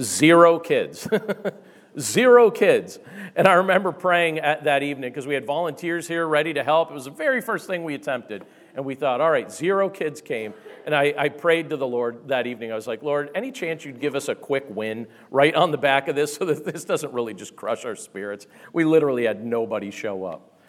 Zero 0.00 0.58
kids. 0.58 1.08
Zero 1.98 2.50
kids. 2.50 2.98
And 3.36 3.46
I 3.46 3.54
remember 3.54 3.92
praying 3.92 4.38
at 4.38 4.64
that 4.64 4.82
evening 4.82 5.10
because 5.10 5.26
we 5.26 5.34
had 5.34 5.44
volunteers 5.44 6.06
here 6.06 6.26
ready 6.26 6.52
to 6.54 6.64
help. 6.64 6.90
It 6.90 6.94
was 6.94 7.04
the 7.04 7.10
very 7.10 7.40
first 7.40 7.66
thing 7.66 7.84
we 7.84 7.94
attempted. 7.94 8.44
And 8.74 8.84
we 8.84 8.94
thought, 8.94 9.20
all 9.20 9.30
right, 9.30 9.50
zero 9.50 9.88
kids 9.88 10.20
came. 10.20 10.52
And 10.84 10.94
I, 10.94 11.14
I 11.16 11.28
prayed 11.28 11.70
to 11.70 11.76
the 11.76 11.86
Lord 11.86 12.28
that 12.28 12.46
evening. 12.46 12.72
I 12.72 12.74
was 12.74 12.86
like, 12.86 13.02
Lord, 13.02 13.30
any 13.34 13.52
chance 13.52 13.84
you'd 13.84 14.00
give 14.00 14.14
us 14.14 14.28
a 14.28 14.34
quick 14.34 14.64
win 14.68 15.06
right 15.30 15.54
on 15.54 15.70
the 15.70 15.78
back 15.78 16.08
of 16.08 16.16
this 16.16 16.34
so 16.34 16.44
that 16.46 16.64
this 16.64 16.84
doesn't 16.84 17.12
really 17.12 17.34
just 17.34 17.54
crush 17.54 17.84
our 17.84 17.94
spirits? 17.94 18.46
We 18.72 18.84
literally 18.84 19.24
had 19.24 19.44
nobody 19.44 19.90
show 19.90 20.24
up. 20.24 20.60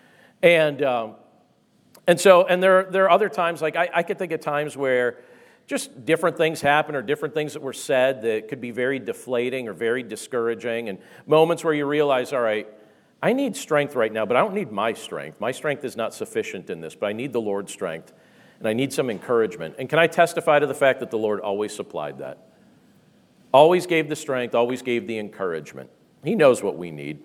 And, 0.43 0.83
um, 0.83 1.15
and 2.05 2.19
so, 2.19 2.45
and 2.45 2.61
there, 2.61 2.83
there 2.83 3.05
are 3.05 3.09
other 3.09 3.29
times, 3.29 3.61
like 3.61 3.75
I, 3.75 3.89
I 3.93 4.03
could 4.03 4.19
think 4.19 4.31
of 4.31 4.39
times 4.39 4.77
where 4.77 5.17
just 5.65 6.05
different 6.05 6.37
things 6.37 6.61
happen 6.61 6.95
or 6.95 7.01
different 7.01 7.33
things 7.33 7.53
that 7.53 7.61
were 7.63 7.73
said 7.73 8.21
that 8.21 8.47
could 8.47 8.61
be 8.61 8.69
very 8.69 8.99
deflating 8.99 9.67
or 9.67 9.73
very 9.73 10.03
discouraging, 10.03 10.89
and 10.89 10.99
moments 11.25 11.63
where 11.63 11.73
you 11.73 11.87
realize, 11.87 12.33
all 12.33 12.41
right, 12.41 12.67
I 13.25 13.33
need 13.33 13.55
strength 13.55 13.95
right 13.95 14.13
now, 14.13 14.23
but 14.23 14.37
I 14.37 14.41
don't 14.41 14.53
need 14.53 14.71
my 14.71 14.93
strength. 14.93 15.41
My 15.41 15.51
strength 15.51 15.83
is 15.83 15.97
not 15.97 16.13
sufficient 16.13 16.69
in 16.69 16.79
this, 16.79 16.93
but 16.93 17.07
I 17.07 17.13
need 17.13 17.33
the 17.33 17.41
Lord's 17.41 17.73
strength, 17.73 18.13
and 18.59 18.67
I 18.67 18.73
need 18.73 18.93
some 18.93 19.09
encouragement. 19.09 19.77
And 19.79 19.89
can 19.89 19.97
I 19.97 20.05
testify 20.05 20.59
to 20.59 20.67
the 20.67 20.75
fact 20.75 20.99
that 20.99 21.09
the 21.09 21.17
Lord 21.17 21.39
always 21.39 21.75
supplied 21.75 22.19
that? 22.19 22.37
Always 23.51 23.87
gave 23.87 24.09
the 24.09 24.15
strength, 24.15 24.53
always 24.53 24.83
gave 24.83 25.07
the 25.07 25.17
encouragement. 25.17 25.89
He 26.23 26.35
knows 26.35 26.61
what 26.61 26.77
we 26.77 26.91
need. 26.91 27.23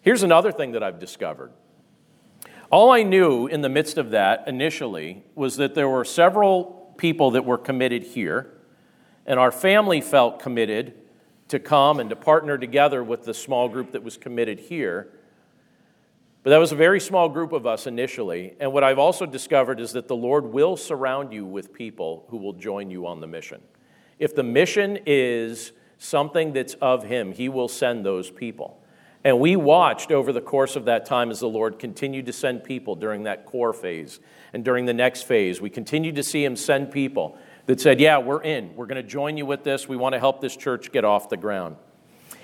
Here's 0.00 0.22
another 0.22 0.50
thing 0.50 0.72
that 0.72 0.82
I've 0.82 0.98
discovered. 0.98 1.52
All 2.70 2.90
I 2.90 3.02
knew 3.02 3.48
in 3.48 3.60
the 3.60 3.68
midst 3.68 3.98
of 3.98 4.12
that 4.12 4.48
initially 4.48 5.24
was 5.34 5.56
that 5.56 5.74
there 5.74 5.90
were 5.90 6.06
several 6.06 6.94
people 6.96 7.32
that 7.32 7.44
were 7.44 7.58
committed 7.58 8.02
here, 8.02 8.50
and 9.26 9.38
our 9.38 9.52
family 9.52 10.00
felt 10.00 10.38
committed 10.38 10.94
to 11.50 11.58
come 11.58 12.00
and 12.00 12.10
to 12.10 12.16
partner 12.16 12.56
together 12.58 13.04
with 13.04 13.24
the 13.24 13.34
small 13.34 13.68
group 13.68 13.92
that 13.92 14.02
was 14.02 14.16
committed 14.16 14.58
here. 14.58 15.12
But 16.42 16.50
that 16.50 16.58
was 16.58 16.72
a 16.72 16.76
very 16.76 17.00
small 17.00 17.28
group 17.28 17.52
of 17.52 17.66
us 17.66 17.86
initially. 17.86 18.54
And 18.58 18.72
what 18.72 18.82
I've 18.82 18.98
also 18.98 19.26
discovered 19.26 19.78
is 19.78 19.92
that 19.92 20.08
the 20.08 20.16
Lord 20.16 20.46
will 20.46 20.76
surround 20.76 21.32
you 21.32 21.44
with 21.44 21.74
people 21.74 22.24
who 22.28 22.38
will 22.38 22.54
join 22.54 22.90
you 22.90 23.06
on 23.06 23.20
the 23.20 23.26
mission. 23.26 23.60
If 24.18 24.34
the 24.34 24.42
mission 24.42 24.98
is 25.06 25.72
something 25.98 26.52
that's 26.52 26.74
of 26.74 27.04
Him, 27.04 27.32
He 27.32 27.48
will 27.48 27.68
send 27.68 28.06
those 28.06 28.30
people. 28.30 28.80
And 29.22 29.38
we 29.38 29.54
watched 29.54 30.10
over 30.10 30.32
the 30.32 30.40
course 30.40 30.76
of 30.76 30.86
that 30.86 31.04
time 31.04 31.30
as 31.30 31.40
the 31.40 31.48
Lord 31.48 31.78
continued 31.78 32.24
to 32.26 32.32
send 32.32 32.64
people 32.64 32.94
during 32.94 33.24
that 33.24 33.44
core 33.44 33.74
phase 33.74 34.18
and 34.54 34.64
during 34.64 34.86
the 34.86 34.94
next 34.94 35.22
phase. 35.22 35.60
We 35.60 35.68
continued 35.68 36.16
to 36.16 36.22
see 36.22 36.42
Him 36.42 36.56
send 36.56 36.90
people 36.90 37.36
that 37.70 37.80
said, 37.80 38.00
Yeah, 38.00 38.18
we're 38.18 38.42
in. 38.42 38.74
We're 38.74 38.86
going 38.86 39.00
to 39.00 39.08
join 39.08 39.36
you 39.36 39.46
with 39.46 39.62
this. 39.62 39.88
We 39.88 39.96
want 39.96 40.14
to 40.14 40.18
help 40.18 40.40
this 40.40 40.56
church 40.56 40.90
get 40.90 41.04
off 41.04 41.28
the 41.28 41.36
ground. 41.36 41.76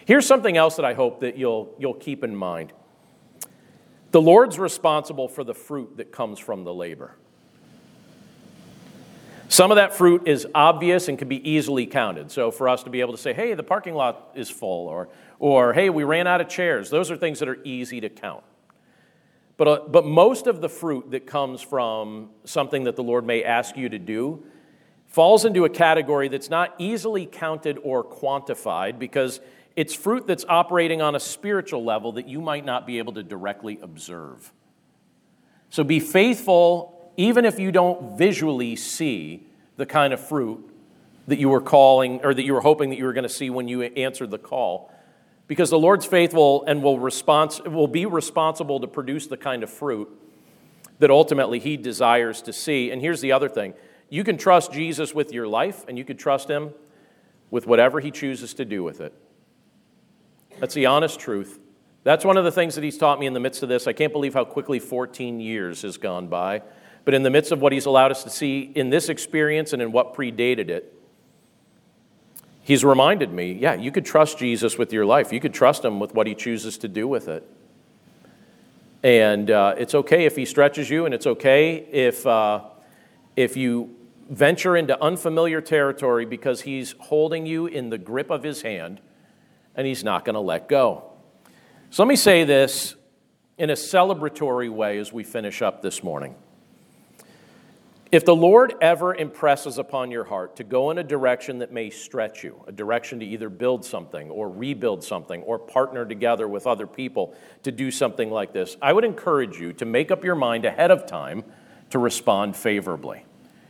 Here's 0.04 0.24
something 0.24 0.56
else 0.56 0.76
that 0.76 0.84
I 0.84 0.94
hope 0.94 1.20
that 1.22 1.36
you'll, 1.36 1.74
you'll 1.80 1.94
keep 1.94 2.22
in 2.22 2.36
mind 2.36 2.72
the 4.12 4.20
Lord's 4.20 4.56
responsible 4.56 5.26
for 5.26 5.42
the 5.42 5.52
fruit 5.52 5.96
that 5.96 6.12
comes 6.12 6.38
from 6.38 6.62
the 6.62 6.72
labor. 6.72 7.16
Some 9.48 9.72
of 9.72 9.76
that 9.76 9.94
fruit 9.94 10.28
is 10.28 10.46
obvious 10.54 11.08
and 11.08 11.18
can 11.18 11.26
be 11.26 11.50
easily 11.50 11.86
counted. 11.86 12.30
So, 12.30 12.52
for 12.52 12.68
us 12.68 12.84
to 12.84 12.90
be 12.90 13.00
able 13.00 13.12
to 13.12 13.18
say, 13.18 13.32
hey, 13.32 13.52
the 13.54 13.64
parking 13.64 13.94
lot 13.94 14.30
is 14.36 14.48
full, 14.48 14.86
or, 14.86 15.08
or 15.40 15.72
hey, 15.72 15.90
we 15.90 16.04
ran 16.04 16.28
out 16.28 16.40
of 16.40 16.48
chairs, 16.48 16.88
those 16.88 17.10
are 17.10 17.16
things 17.16 17.40
that 17.40 17.48
are 17.48 17.58
easy 17.64 18.00
to 18.00 18.08
count. 18.08 18.44
But, 19.56 19.68
uh, 19.68 19.80
but 19.88 20.06
most 20.06 20.46
of 20.46 20.60
the 20.60 20.68
fruit 20.68 21.10
that 21.10 21.26
comes 21.26 21.62
from 21.62 22.30
something 22.44 22.84
that 22.84 22.94
the 22.94 23.02
Lord 23.02 23.26
may 23.26 23.42
ask 23.42 23.76
you 23.76 23.88
to 23.88 23.98
do 23.98 24.44
falls 25.06 25.44
into 25.44 25.64
a 25.64 25.70
category 25.70 26.28
that's 26.28 26.50
not 26.50 26.74
easily 26.78 27.26
counted 27.26 27.78
or 27.82 28.04
quantified 28.04 28.98
because 28.98 29.40
it's 29.74 29.94
fruit 29.94 30.26
that's 30.26 30.44
operating 30.48 31.02
on 31.02 31.14
a 31.14 31.20
spiritual 31.20 31.84
level 31.84 32.12
that 32.12 32.28
you 32.28 32.40
might 32.40 32.64
not 32.64 32.86
be 32.86 32.98
able 32.98 33.12
to 33.14 33.22
directly 33.22 33.78
observe. 33.82 34.52
So 35.70 35.84
be 35.84 36.00
faithful 36.00 37.12
even 37.16 37.44
if 37.44 37.58
you 37.58 37.72
don't 37.72 38.18
visually 38.18 38.76
see 38.76 39.46
the 39.76 39.86
kind 39.86 40.12
of 40.12 40.20
fruit 40.20 40.70
that 41.28 41.38
you 41.38 41.48
were 41.48 41.60
calling 41.60 42.20
or 42.24 42.32
that 42.34 42.44
you 42.44 42.54
were 42.54 42.60
hoping 42.60 42.90
that 42.90 42.96
you 42.96 43.04
were 43.04 43.12
going 43.12 43.24
to 43.24 43.28
see 43.28 43.50
when 43.50 43.68
you 43.68 43.82
answered 43.82 44.30
the 44.30 44.38
call. 44.38 44.92
Because 45.48 45.70
the 45.70 45.78
Lord's 45.78 46.06
faithful 46.06 46.64
and 46.66 46.82
will, 46.82 46.98
respons- 46.98 47.66
will 47.70 47.88
be 47.88 48.06
responsible 48.06 48.80
to 48.80 48.86
produce 48.86 49.26
the 49.26 49.36
kind 49.36 49.62
of 49.62 49.70
fruit 49.70 50.08
that 50.98 51.10
ultimately 51.10 51.58
He 51.58 51.76
desires 51.76 52.42
to 52.42 52.52
see. 52.52 52.90
And 52.90 53.00
here's 53.00 53.20
the 53.20 53.32
other 53.32 53.48
thing 53.48 53.74
you 54.08 54.24
can 54.24 54.36
trust 54.36 54.72
Jesus 54.72 55.14
with 55.14 55.32
your 55.32 55.46
life, 55.46 55.84
and 55.88 55.98
you 55.98 56.04
can 56.04 56.16
trust 56.16 56.48
Him 56.48 56.70
with 57.50 57.66
whatever 57.66 58.00
He 58.00 58.10
chooses 58.10 58.54
to 58.54 58.64
do 58.64 58.82
with 58.82 59.00
it. 59.00 59.12
That's 60.58 60.74
the 60.74 60.86
honest 60.86 61.20
truth. 61.20 61.58
That's 62.04 62.24
one 62.24 62.36
of 62.36 62.44
the 62.44 62.52
things 62.52 62.74
that 62.76 62.84
He's 62.84 62.98
taught 62.98 63.18
me 63.18 63.26
in 63.26 63.34
the 63.34 63.40
midst 63.40 63.62
of 63.62 63.68
this. 63.68 63.86
I 63.86 63.92
can't 63.92 64.12
believe 64.12 64.34
how 64.34 64.44
quickly 64.44 64.78
14 64.78 65.40
years 65.40 65.82
has 65.82 65.96
gone 65.96 66.28
by. 66.28 66.62
But 67.06 67.14
in 67.14 67.22
the 67.22 67.30
midst 67.30 67.52
of 67.52 67.62
what 67.62 67.72
he's 67.72 67.86
allowed 67.86 68.10
us 68.10 68.24
to 68.24 68.30
see 68.30 68.62
in 68.62 68.90
this 68.90 69.08
experience 69.08 69.72
and 69.72 69.80
in 69.80 69.92
what 69.92 70.12
predated 70.12 70.68
it, 70.68 70.92
he's 72.62 72.84
reminded 72.84 73.32
me 73.32 73.52
yeah, 73.52 73.74
you 73.74 73.92
could 73.92 74.04
trust 74.04 74.38
Jesus 74.38 74.76
with 74.76 74.92
your 74.92 75.06
life. 75.06 75.32
You 75.32 75.38
could 75.38 75.54
trust 75.54 75.84
him 75.84 76.00
with 76.00 76.14
what 76.14 76.26
he 76.26 76.34
chooses 76.34 76.76
to 76.78 76.88
do 76.88 77.06
with 77.06 77.28
it. 77.28 77.48
And 79.04 79.52
uh, 79.52 79.76
it's 79.78 79.94
okay 79.94 80.24
if 80.24 80.34
he 80.34 80.44
stretches 80.44 80.90
you, 80.90 81.04
and 81.04 81.14
it's 81.14 81.28
okay 81.28 81.76
if, 81.76 82.26
uh, 82.26 82.62
if 83.36 83.56
you 83.56 83.94
venture 84.28 84.76
into 84.76 85.00
unfamiliar 85.00 85.60
territory 85.60 86.24
because 86.24 86.62
he's 86.62 86.94
holding 86.98 87.46
you 87.46 87.66
in 87.66 87.90
the 87.90 87.98
grip 87.98 88.30
of 88.30 88.42
his 88.42 88.62
hand 88.62 89.00
and 89.74 89.86
he's 89.86 90.02
not 90.02 90.24
going 90.24 90.34
to 90.34 90.40
let 90.40 90.68
go. 90.68 91.12
So 91.90 92.02
let 92.02 92.08
me 92.08 92.16
say 92.16 92.44
this 92.44 92.96
in 93.58 93.70
a 93.70 93.74
celebratory 93.74 94.70
way 94.70 94.98
as 94.98 95.12
we 95.12 95.22
finish 95.22 95.62
up 95.62 95.82
this 95.82 96.02
morning. 96.02 96.34
If 98.12 98.24
the 98.24 98.34
Lord 98.36 98.74
ever 98.80 99.14
impresses 99.14 99.78
upon 99.78 100.10
your 100.10 100.24
heart 100.24 100.56
to 100.56 100.64
go 100.64 100.90
in 100.90 100.98
a 100.98 101.04
direction 101.04 101.58
that 101.58 101.72
may 101.72 101.90
stretch 101.90 102.44
you, 102.44 102.62
a 102.66 102.72
direction 102.72 103.18
to 103.20 103.26
either 103.26 103.48
build 103.48 103.84
something 103.84 104.30
or 104.30 104.48
rebuild 104.48 105.02
something 105.02 105.42
or 105.42 105.58
partner 105.58 106.04
together 106.06 106.46
with 106.46 106.66
other 106.66 106.86
people 106.86 107.34
to 107.64 107.72
do 107.72 107.90
something 107.90 108.30
like 108.30 108.52
this, 108.52 108.76
I 108.80 108.92
would 108.92 109.04
encourage 109.04 109.58
you 109.58 109.72
to 109.74 109.84
make 109.84 110.10
up 110.10 110.24
your 110.24 110.36
mind 110.36 110.64
ahead 110.64 110.90
of 110.90 111.06
time 111.06 111.44
to 111.90 111.98
respond 111.98 112.56
favorably. 112.56 113.24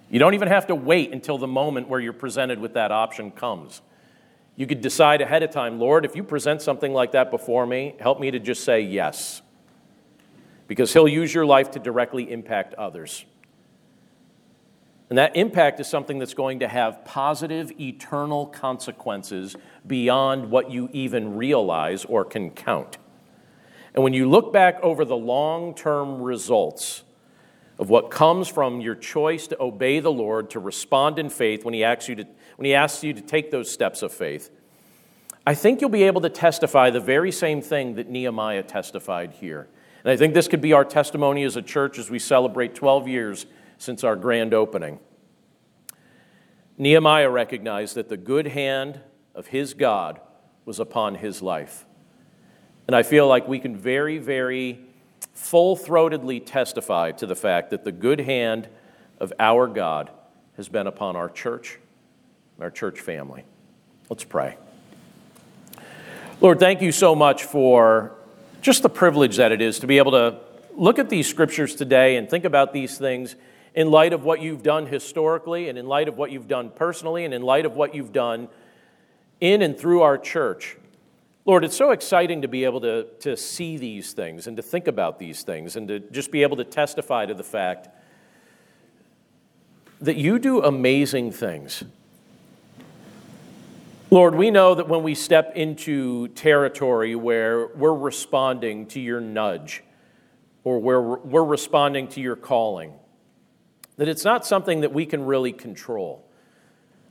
You 0.08 0.18
don't 0.18 0.34
even 0.34 0.48
have 0.48 0.68
to 0.68 0.74
wait 0.74 1.12
until 1.12 1.38
the 1.38 1.46
moment 1.46 1.88
where 1.88 2.00
you're 2.00 2.12
presented 2.12 2.58
with 2.58 2.74
that 2.74 2.92
option 2.92 3.30
comes. 3.30 3.82
You 4.54 4.66
could 4.66 4.80
decide 4.80 5.20
ahead 5.20 5.42
of 5.42 5.50
time, 5.50 5.78
Lord, 5.78 6.04
if 6.04 6.16
you 6.16 6.22
present 6.22 6.62
something 6.62 6.92
like 6.92 7.12
that 7.12 7.30
before 7.30 7.66
me, 7.66 7.94
help 8.00 8.20
me 8.20 8.30
to 8.30 8.38
just 8.38 8.64
say 8.64 8.80
yes. 8.80 9.42
Because 10.66 10.92
He'll 10.92 11.08
use 11.08 11.34
your 11.34 11.44
life 11.44 11.72
to 11.72 11.78
directly 11.78 12.30
impact 12.30 12.74
others. 12.74 13.24
And 15.08 15.18
that 15.18 15.36
impact 15.36 15.78
is 15.78 15.86
something 15.86 16.18
that's 16.18 16.34
going 16.34 16.60
to 16.60 16.68
have 16.68 17.04
positive, 17.04 17.70
eternal 17.80 18.46
consequences 18.46 19.54
beyond 19.86 20.50
what 20.50 20.70
you 20.70 20.88
even 20.92 21.36
realize 21.36 22.04
or 22.04 22.24
can 22.24 22.50
count. 22.50 22.98
And 23.94 24.02
when 24.02 24.14
you 24.14 24.28
look 24.28 24.52
back 24.52 24.80
over 24.82 25.04
the 25.04 25.16
long 25.16 25.74
term 25.74 26.20
results 26.20 27.04
of 27.78 27.90
what 27.90 28.10
comes 28.10 28.48
from 28.48 28.80
your 28.80 28.94
choice 28.94 29.46
to 29.48 29.62
obey 29.62 30.00
the 30.00 30.12
Lord, 30.12 30.50
to 30.50 30.60
respond 30.60 31.18
in 31.18 31.28
faith 31.28 31.64
when 31.64 31.74
he, 31.74 31.84
asks 31.84 32.08
you 32.08 32.14
to, 32.16 32.26
when 32.56 32.64
he 32.64 32.74
asks 32.74 33.04
you 33.04 33.12
to 33.12 33.20
take 33.20 33.50
those 33.50 33.70
steps 33.70 34.02
of 34.02 34.12
faith, 34.12 34.50
I 35.46 35.54
think 35.54 35.80
you'll 35.80 35.90
be 35.90 36.04
able 36.04 36.22
to 36.22 36.30
testify 36.30 36.90
the 36.90 37.00
very 37.00 37.30
same 37.30 37.60
thing 37.60 37.94
that 37.96 38.08
Nehemiah 38.08 38.62
testified 38.62 39.32
here. 39.32 39.68
And 40.02 40.10
I 40.10 40.16
think 40.16 40.34
this 40.34 40.48
could 40.48 40.60
be 40.60 40.72
our 40.72 40.84
testimony 40.84 41.44
as 41.44 41.56
a 41.56 41.62
church 41.62 41.98
as 41.98 42.10
we 42.10 42.18
celebrate 42.18 42.74
12 42.74 43.08
years 43.08 43.46
since 43.78 44.04
our 44.04 44.16
grand 44.16 44.54
opening. 44.54 44.98
Nehemiah 46.78 47.30
recognized 47.30 47.94
that 47.94 48.08
the 48.08 48.16
good 48.16 48.48
hand 48.48 49.00
of 49.34 49.48
his 49.48 49.74
God 49.74 50.20
was 50.64 50.80
upon 50.80 51.16
his 51.16 51.42
life. 51.42 51.86
And 52.86 52.94
I 52.94 53.02
feel 53.02 53.26
like 53.26 53.48
we 53.48 53.58
can 53.58 53.76
very, 53.76 54.18
very 54.18 54.80
full 55.36 55.76
throatedly 55.76 56.42
testify 56.44 57.12
to 57.12 57.26
the 57.26 57.36
fact 57.36 57.70
that 57.70 57.84
the 57.84 57.92
good 57.92 58.20
hand 58.20 58.68
of 59.20 59.32
our 59.38 59.66
God 59.66 60.10
has 60.56 60.68
been 60.68 60.86
upon 60.86 61.14
our 61.14 61.28
church, 61.28 61.78
our 62.58 62.70
church 62.70 63.00
family. 63.00 63.44
Let's 64.08 64.24
pray. 64.24 64.56
Lord, 66.40 66.58
thank 66.58 66.80
you 66.80 66.90
so 66.90 67.14
much 67.14 67.44
for 67.44 68.12
just 68.62 68.82
the 68.82 68.88
privilege 68.88 69.36
that 69.36 69.52
it 69.52 69.60
is 69.60 69.78
to 69.80 69.86
be 69.86 69.98
able 69.98 70.12
to 70.12 70.40
look 70.74 70.98
at 70.98 71.10
these 71.10 71.28
scriptures 71.28 71.74
today 71.74 72.16
and 72.16 72.28
think 72.28 72.44
about 72.44 72.72
these 72.72 72.96
things 72.96 73.36
in 73.74 73.90
light 73.90 74.14
of 74.14 74.24
what 74.24 74.40
you've 74.40 74.62
done 74.62 74.86
historically 74.86 75.68
and 75.68 75.78
in 75.78 75.86
light 75.86 76.08
of 76.08 76.16
what 76.16 76.30
you've 76.30 76.48
done 76.48 76.70
personally 76.70 77.26
and 77.26 77.34
in 77.34 77.42
light 77.42 77.66
of 77.66 77.76
what 77.76 77.94
you've 77.94 78.12
done 78.12 78.48
in 79.40 79.60
and 79.60 79.78
through 79.78 80.00
our 80.00 80.16
church. 80.16 80.76
Lord, 81.46 81.64
it's 81.64 81.76
so 81.76 81.92
exciting 81.92 82.42
to 82.42 82.48
be 82.48 82.64
able 82.64 82.80
to, 82.80 83.04
to 83.20 83.36
see 83.36 83.76
these 83.76 84.12
things 84.12 84.48
and 84.48 84.56
to 84.56 84.62
think 84.64 84.88
about 84.88 85.20
these 85.20 85.44
things 85.44 85.76
and 85.76 85.86
to 85.86 86.00
just 86.00 86.32
be 86.32 86.42
able 86.42 86.56
to 86.56 86.64
testify 86.64 87.24
to 87.24 87.34
the 87.34 87.44
fact 87.44 87.88
that 90.00 90.16
you 90.16 90.40
do 90.40 90.60
amazing 90.60 91.30
things. 91.30 91.84
Lord, 94.10 94.34
we 94.34 94.50
know 94.50 94.74
that 94.74 94.88
when 94.88 95.04
we 95.04 95.14
step 95.14 95.52
into 95.54 96.28
territory 96.28 97.14
where 97.14 97.68
we're 97.68 97.94
responding 97.94 98.86
to 98.86 99.00
your 99.00 99.20
nudge 99.20 99.84
or 100.64 100.80
where 100.80 101.00
we're 101.00 101.44
responding 101.44 102.08
to 102.08 102.20
your 102.20 102.36
calling, 102.36 102.92
that 103.98 104.08
it's 104.08 104.24
not 104.24 104.44
something 104.44 104.80
that 104.80 104.92
we 104.92 105.06
can 105.06 105.24
really 105.24 105.52
control. 105.52 106.25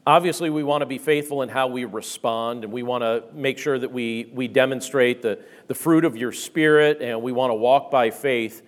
Obviously, 0.08 0.52
we 0.52 0.64
want 0.64 0.84
to 0.84 0.86
be 0.86 1.00
faithful 1.00 1.42
in 1.42 1.50
how 1.50 1.68
we 1.68 1.84
respond, 1.86 2.64
and 2.64 2.72
we 2.72 2.84
want 2.84 3.02
to 3.02 3.24
make 3.34 3.58
sure 3.58 3.80
that 3.80 3.92
we, 3.92 4.30
we 4.34 4.48
demonstrate 4.48 5.24
the, 5.24 5.40
the 5.66 5.74
fruit 5.74 6.06
of 6.06 6.16
your 6.16 6.32
spirit, 6.32 7.02
and 7.02 7.24
we 7.24 7.32
want 7.32 7.50
to 7.50 7.56
walk 7.56 7.90
by 7.90 8.12
faith. 8.12 8.62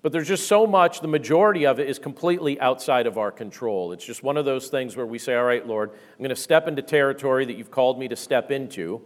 But 0.00 0.12
there's 0.12 0.28
just 0.28 0.48
so 0.48 0.66
much, 0.66 1.00
the 1.00 1.08
majority 1.08 1.66
of 1.66 1.78
it 1.78 1.90
is 1.90 1.98
completely 1.98 2.58
outside 2.58 3.06
of 3.06 3.18
our 3.18 3.30
control. 3.30 3.92
It's 3.92 4.04
just 4.04 4.22
one 4.22 4.38
of 4.38 4.46
those 4.46 4.68
things 4.68 4.96
where 4.96 5.04
we 5.04 5.18
say, 5.18 5.34
All 5.34 5.44
right, 5.44 5.66
Lord, 5.66 5.90
I'm 5.90 6.18
going 6.18 6.30
to 6.30 6.36
step 6.36 6.66
into 6.68 6.80
territory 6.80 7.44
that 7.44 7.56
you've 7.58 7.70
called 7.70 7.98
me 7.98 8.08
to 8.08 8.16
step 8.16 8.50
into, 8.50 9.02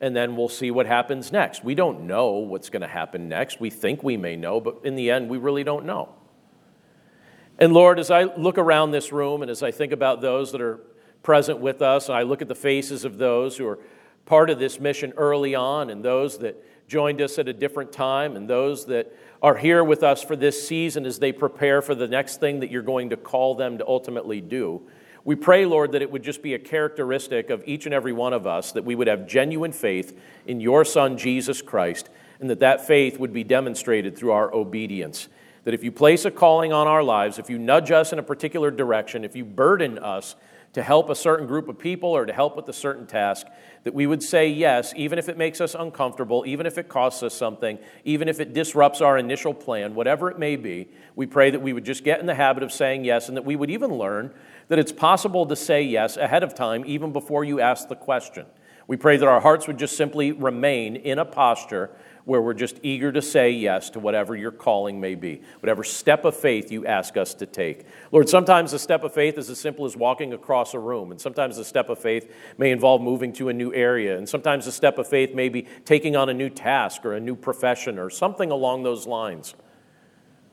and 0.00 0.16
then 0.16 0.36
we'll 0.36 0.48
see 0.48 0.70
what 0.70 0.86
happens 0.86 1.32
next. 1.32 1.62
We 1.62 1.74
don't 1.74 2.06
know 2.06 2.30
what's 2.30 2.70
going 2.70 2.80
to 2.82 2.88
happen 2.88 3.28
next. 3.28 3.60
We 3.60 3.68
think 3.68 4.02
we 4.02 4.16
may 4.16 4.36
know, 4.36 4.58
but 4.58 4.78
in 4.84 4.94
the 4.94 5.10
end, 5.10 5.28
we 5.28 5.36
really 5.36 5.64
don't 5.64 5.84
know. 5.84 6.14
And 7.58 7.72
Lord, 7.72 7.98
as 7.98 8.10
I 8.10 8.24
look 8.24 8.58
around 8.58 8.90
this 8.90 9.12
room 9.12 9.42
and 9.42 9.50
as 9.50 9.62
I 9.62 9.70
think 9.70 9.92
about 9.92 10.20
those 10.20 10.52
that 10.52 10.60
are 10.60 10.80
present 11.22 11.60
with 11.60 11.82
us, 11.82 12.08
and 12.08 12.16
I 12.16 12.22
look 12.22 12.42
at 12.42 12.48
the 12.48 12.54
faces 12.54 13.04
of 13.04 13.18
those 13.18 13.56
who 13.56 13.66
are 13.68 13.78
part 14.24 14.50
of 14.50 14.58
this 14.58 14.80
mission 14.80 15.12
early 15.16 15.54
on, 15.54 15.90
and 15.90 16.04
those 16.04 16.38
that 16.38 16.62
joined 16.88 17.20
us 17.20 17.38
at 17.38 17.48
a 17.48 17.52
different 17.52 17.92
time, 17.92 18.36
and 18.36 18.48
those 18.48 18.86
that 18.86 19.12
are 19.42 19.56
here 19.56 19.82
with 19.82 20.02
us 20.02 20.22
for 20.22 20.36
this 20.36 20.66
season 20.66 21.04
as 21.04 21.18
they 21.18 21.32
prepare 21.32 21.82
for 21.82 21.94
the 21.94 22.06
next 22.06 22.38
thing 22.38 22.60
that 22.60 22.70
you're 22.70 22.82
going 22.82 23.10
to 23.10 23.16
call 23.16 23.54
them 23.54 23.78
to 23.78 23.86
ultimately 23.86 24.40
do. 24.40 24.82
We 25.24 25.36
pray, 25.36 25.66
Lord, 25.66 25.92
that 25.92 26.02
it 26.02 26.10
would 26.10 26.22
just 26.22 26.42
be 26.42 26.54
a 26.54 26.58
characteristic 26.58 27.50
of 27.50 27.62
each 27.66 27.86
and 27.86 27.94
every 27.94 28.12
one 28.12 28.32
of 28.32 28.46
us 28.46 28.72
that 28.72 28.84
we 28.84 28.94
would 28.94 29.06
have 29.06 29.26
genuine 29.26 29.72
faith 29.72 30.18
in 30.46 30.60
your 30.60 30.84
Son, 30.84 31.16
Jesus 31.16 31.62
Christ, 31.62 32.08
and 32.40 32.50
that 32.50 32.60
that 32.60 32.86
faith 32.86 33.18
would 33.20 33.32
be 33.32 33.44
demonstrated 33.44 34.16
through 34.16 34.32
our 34.32 34.52
obedience. 34.52 35.28
That 35.64 35.74
if 35.74 35.84
you 35.84 35.92
place 35.92 36.24
a 36.24 36.30
calling 36.30 36.72
on 36.72 36.86
our 36.86 37.02
lives, 37.02 37.38
if 37.38 37.48
you 37.48 37.58
nudge 37.58 37.90
us 37.90 38.12
in 38.12 38.18
a 38.18 38.22
particular 38.22 38.70
direction, 38.70 39.24
if 39.24 39.36
you 39.36 39.44
burden 39.44 39.98
us 39.98 40.34
to 40.72 40.82
help 40.82 41.10
a 41.10 41.14
certain 41.14 41.46
group 41.46 41.68
of 41.68 41.78
people 41.78 42.08
or 42.08 42.24
to 42.24 42.32
help 42.32 42.56
with 42.56 42.66
a 42.68 42.72
certain 42.72 43.06
task, 43.06 43.46
that 43.84 43.92
we 43.92 44.06
would 44.06 44.22
say 44.22 44.48
yes, 44.48 44.92
even 44.96 45.18
if 45.18 45.28
it 45.28 45.36
makes 45.36 45.60
us 45.60 45.74
uncomfortable, 45.74 46.44
even 46.46 46.64
if 46.66 46.78
it 46.78 46.88
costs 46.88 47.22
us 47.22 47.34
something, 47.34 47.78
even 48.04 48.26
if 48.26 48.40
it 48.40 48.54
disrupts 48.54 49.00
our 49.00 49.18
initial 49.18 49.52
plan, 49.52 49.94
whatever 49.94 50.30
it 50.30 50.38
may 50.38 50.56
be. 50.56 50.88
We 51.14 51.26
pray 51.26 51.50
that 51.50 51.60
we 51.60 51.74
would 51.74 51.84
just 51.84 52.04
get 52.04 52.20
in 52.20 52.26
the 52.26 52.34
habit 52.34 52.62
of 52.62 52.72
saying 52.72 53.04
yes 53.04 53.28
and 53.28 53.36
that 53.36 53.44
we 53.44 53.54
would 53.54 53.70
even 53.70 53.92
learn 53.98 54.32
that 54.68 54.78
it's 54.78 54.92
possible 54.92 55.44
to 55.46 55.56
say 55.56 55.82
yes 55.82 56.16
ahead 56.16 56.42
of 56.42 56.54
time, 56.54 56.84
even 56.86 57.12
before 57.12 57.44
you 57.44 57.60
ask 57.60 57.88
the 57.88 57.96
question. 57.96 58.46
We 58.86 58.96
pray 58.96 59.18
that 59.18 59.28
our 59.28 59.40
hearts 59.40 59.66
would 59.66 59.78
just 59.78 59.96
simply 59.96 60.32
remain 60.32 60.96
in 60.96 61.18
a 61.18 61.24
posture 61.24 61.90
where 62.24 62.40
we're 62.40 62.54
just 62.54 62.78
eager 62.82 63.10
to 63.10 63.22
say 63.22 63.50
yes 63.50 63.90
to 63.90 63.98
whatever 63.98 64.36
your 64.36 64.52
calling 64.52 65.00
may 65.00 65.14
be, 65.14 65.42
whatever 65.60 65.82
step 65.82 66.24
of 66.24 66.36
faith 66.36 66.70
you 66.70 66.86
ask 66.86 67.16
us 67.16 67.34
to 67.34 67.46
take. 67.46 67.84
Lord, 68.10 68.28
sometimes 68.28 68.72
a 68.72 68.78
step 68.78 69.02
of 69.02 69.12
faith 69.12 69.38
is 69.38 69.50
as 69.50 69.58
simple 69.58 69.84
as 69.84 69.96
walking 69.96 70.32
across 70.32 70.74
a 70.74 70.78
room, 70.78 71.10
and 71.10 71.20
sometimes 71.20 71.58
a 71.58 71.64
step 71.64 71.88
of 71.88 71.98
faith 71.98 72.32
may 72.58 72.70
involve 72.70 73.02
moving 73.02 73.32
to 73.34 73.48
a 73.48 73.52
new 73.52 73.72
area, 73.74 74.16
and 74.16 74.28
sometimes 74.28 74.66
a 74.66 74.72
step 74.72 74.98
of 74.98 75.08
faith 75.08 75.34
may 75.34 75.48
be 75.48 75.66
taking 75.84 76.16
on 76.16 76.28
a 76.28 76.34
new 76.34 76.48
task 76.48 77.04
or 77.04 77.14
a 77.14 77.20
new 77.20 77.34
profession 77.34 77.98
or 77.98 78.10
something 78.10 78.50
along 78.50 78.82
those 78.82 79.06
lines. 79.06 79.54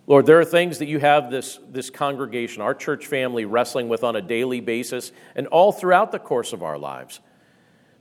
Lord, 0.08 0.26
there 0.26 0.40
are 0.40 0.46
things 0.46 0.80
that 0.80 0.88
you 0.88 0.98
have 0.98 1.30
this, 1.30 1.60
this 1.70 1.92
congregation, 1.92 2.64
our 2.64 2.74
church 2.74 3.06
family, 3.06 3.46
wrestling 3.46 3.90
with 3.90 4.04
on 4.04 4.16
a 4.16 4.24
daily 4.24 4.60
basis 4.60 5.12
and 5.36 5.46
all 5.48 5.72
throughout 5.72 6.12
the 6.12 6.18
course 6.18 6.52
of 6.52 6.64
our 6.64 6.80
lives. 6.80 7.20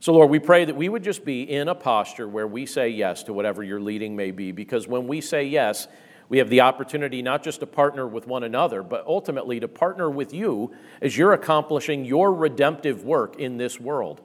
So, 0.01 0.13
Lord, 0.13 0.29
we 0.29 0.39
pray 0.39 0.63
that 0.63 0.77
we 0.77 0.87
would 0.87 1.03
just 1.03 1.25
be 1.25 1.43
in 1.43 1.67
a 1.67 1.75
posture 1.75 2.27
where 2.27 2.47
we 2.47 2.65
say 2.65 2.87
yes 2.89 3.23
to 3.23 3.33
whatever 3.33 3.63
your 3.63 3.81
leading 3.81 4.15
may 4.15 4.31
be, 4.31 4.53
because 4.53 4.87
when 4.87 5.07
we 5.07 5.19
say 5.19 5.43
yes, 5.43 5.89
we 6.29 6.37
have 6.37 6.49
the 6.49 6.61
opportunity 6.61 7.21
not 7.21 7.43
just 7.43 7.59
to 7.59 7.65
partner 7.65 8.07
with 8.07 8.25
one 8.25 8.43
another, 8.43 8.81
but 8.81 9.05
ultimately 9.05 9.59
to 9.59 9.67
partner 9.67 10.09
with 10.09 10.33
you 10.33 10.71
as 11.01 11.17
you're 11.17 11.33
accomplishing 11.33 12.05
your 12.05 12.33
redemptive 12.33 13.03
work 13.03 13.37
in 13.37 13.57
this 13.57 13.77
world. 13.77 14.21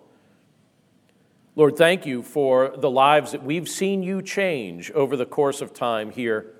Lord, 1.56 1.76
thank 1.76 2.06
you 2.06 2.22
for 2.22 2.72
the 2.76 2.90
lives 2.90 3.32
that 3.32 3.42
we've 3.42 3.68
seen 3.68 4.02
you 4.02 4.22
change 4.22 4.92
over 4.92 5.16
the 5.16 5.26
course 5.26 5.60
of 5.60 5.72
time 5.72 6.10
here 6.10 6.52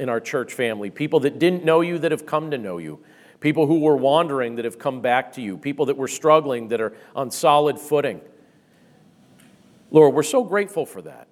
in 0.00 0.08
our 0.08 0.20
church 0.20 0.54
family. 0.54 0.90
People 0.90 1.20
that 1.20 1.38
didn't 1.38 1.64
know 1.64 1.80
you 1.80 1.98
that 1.98 2.10
have 2.10 2.26
come 2.26 2.50
to 2.50 2.58
know 2.58 2.78
you, 2.78 3.04
people 3.38 3.66
who 3.66 3.80
were 3.80 3.96
wandering 3.96 4.56
that 4.56 4.64
have 4.64 4.78
come 4.78 5.00
back 5.00 5.32
to 5.34 5.42
you, 5.42 5.56
people 5.58 5.86
that 5.86 5.96
were 5.96 6.08
struggling 6.08 6.68
that 6.68 6.80
are 6.80 6.96
on 7.14 7.30
solid 7.30 7.78
footing. 7.78 8.20
Lord, 9.90 10.14
we're 10.14 10.22
so 10.22 10.44
grateful 10.44 10.86
for 10.86 11.02
that. 11.02 11.28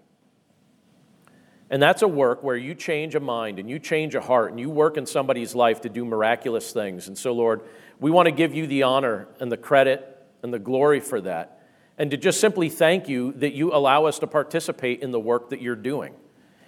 And 1.68 1.82
that's 1.82 2.02
a 2.02 2.08
work 2.08 2.42
where 2.42 2.56
you 2.56 2.74
change 2.74 3.14
a 3.14 3.20
mind 3.20 3.58
and 3.58 3.68
you 3.68 3.78
change 3.78 4.14
a 4.14 4.20
heart 4.20 4.50
and 4.50 4.60
you 4.60 4.70
work 4.70 4.96
in 4.96 5.04
somebody's 5.04 5.54
life 5.54 5.80
to 5.80 5.88
do 5.88 6.04
miraculous 6.04 6.72
things. 6.72 7.08
And 7.08 7.18
so, 7.18 7.32
Lord, 7.32 7.60
we 7.98 8.10
want 8.10 8.26
to 8.26 8.32
give 8.32 8.54
you 8.54 8.66
the 8.66 8.84
honor 8.84 9.26
and 9.40 9.50
the 9.50 9.56
credit 9.56 10.24
and 10.42 10.54
the 10.54 10.58
glory 10.58 11.00
for 11.00 11.20
that. 11.22 11.68
And 11.98 12.10
to 12.10 12.16
just 12.16 12.40
simply 12.40 12.68
thank 12.68 13.08
you 13.08 13.32
that 13.32 13.54
you 13.54 13.72
allow 13.74 14.04
us 14.04 14.18
to 14.20 14.26
participate 14.26 15.02
in 15.02 15.10
the 15.10 15.18
work 15.18 15.50
that 15.50 15.60
you're 15.60 15.74
doing. 15.74 16.14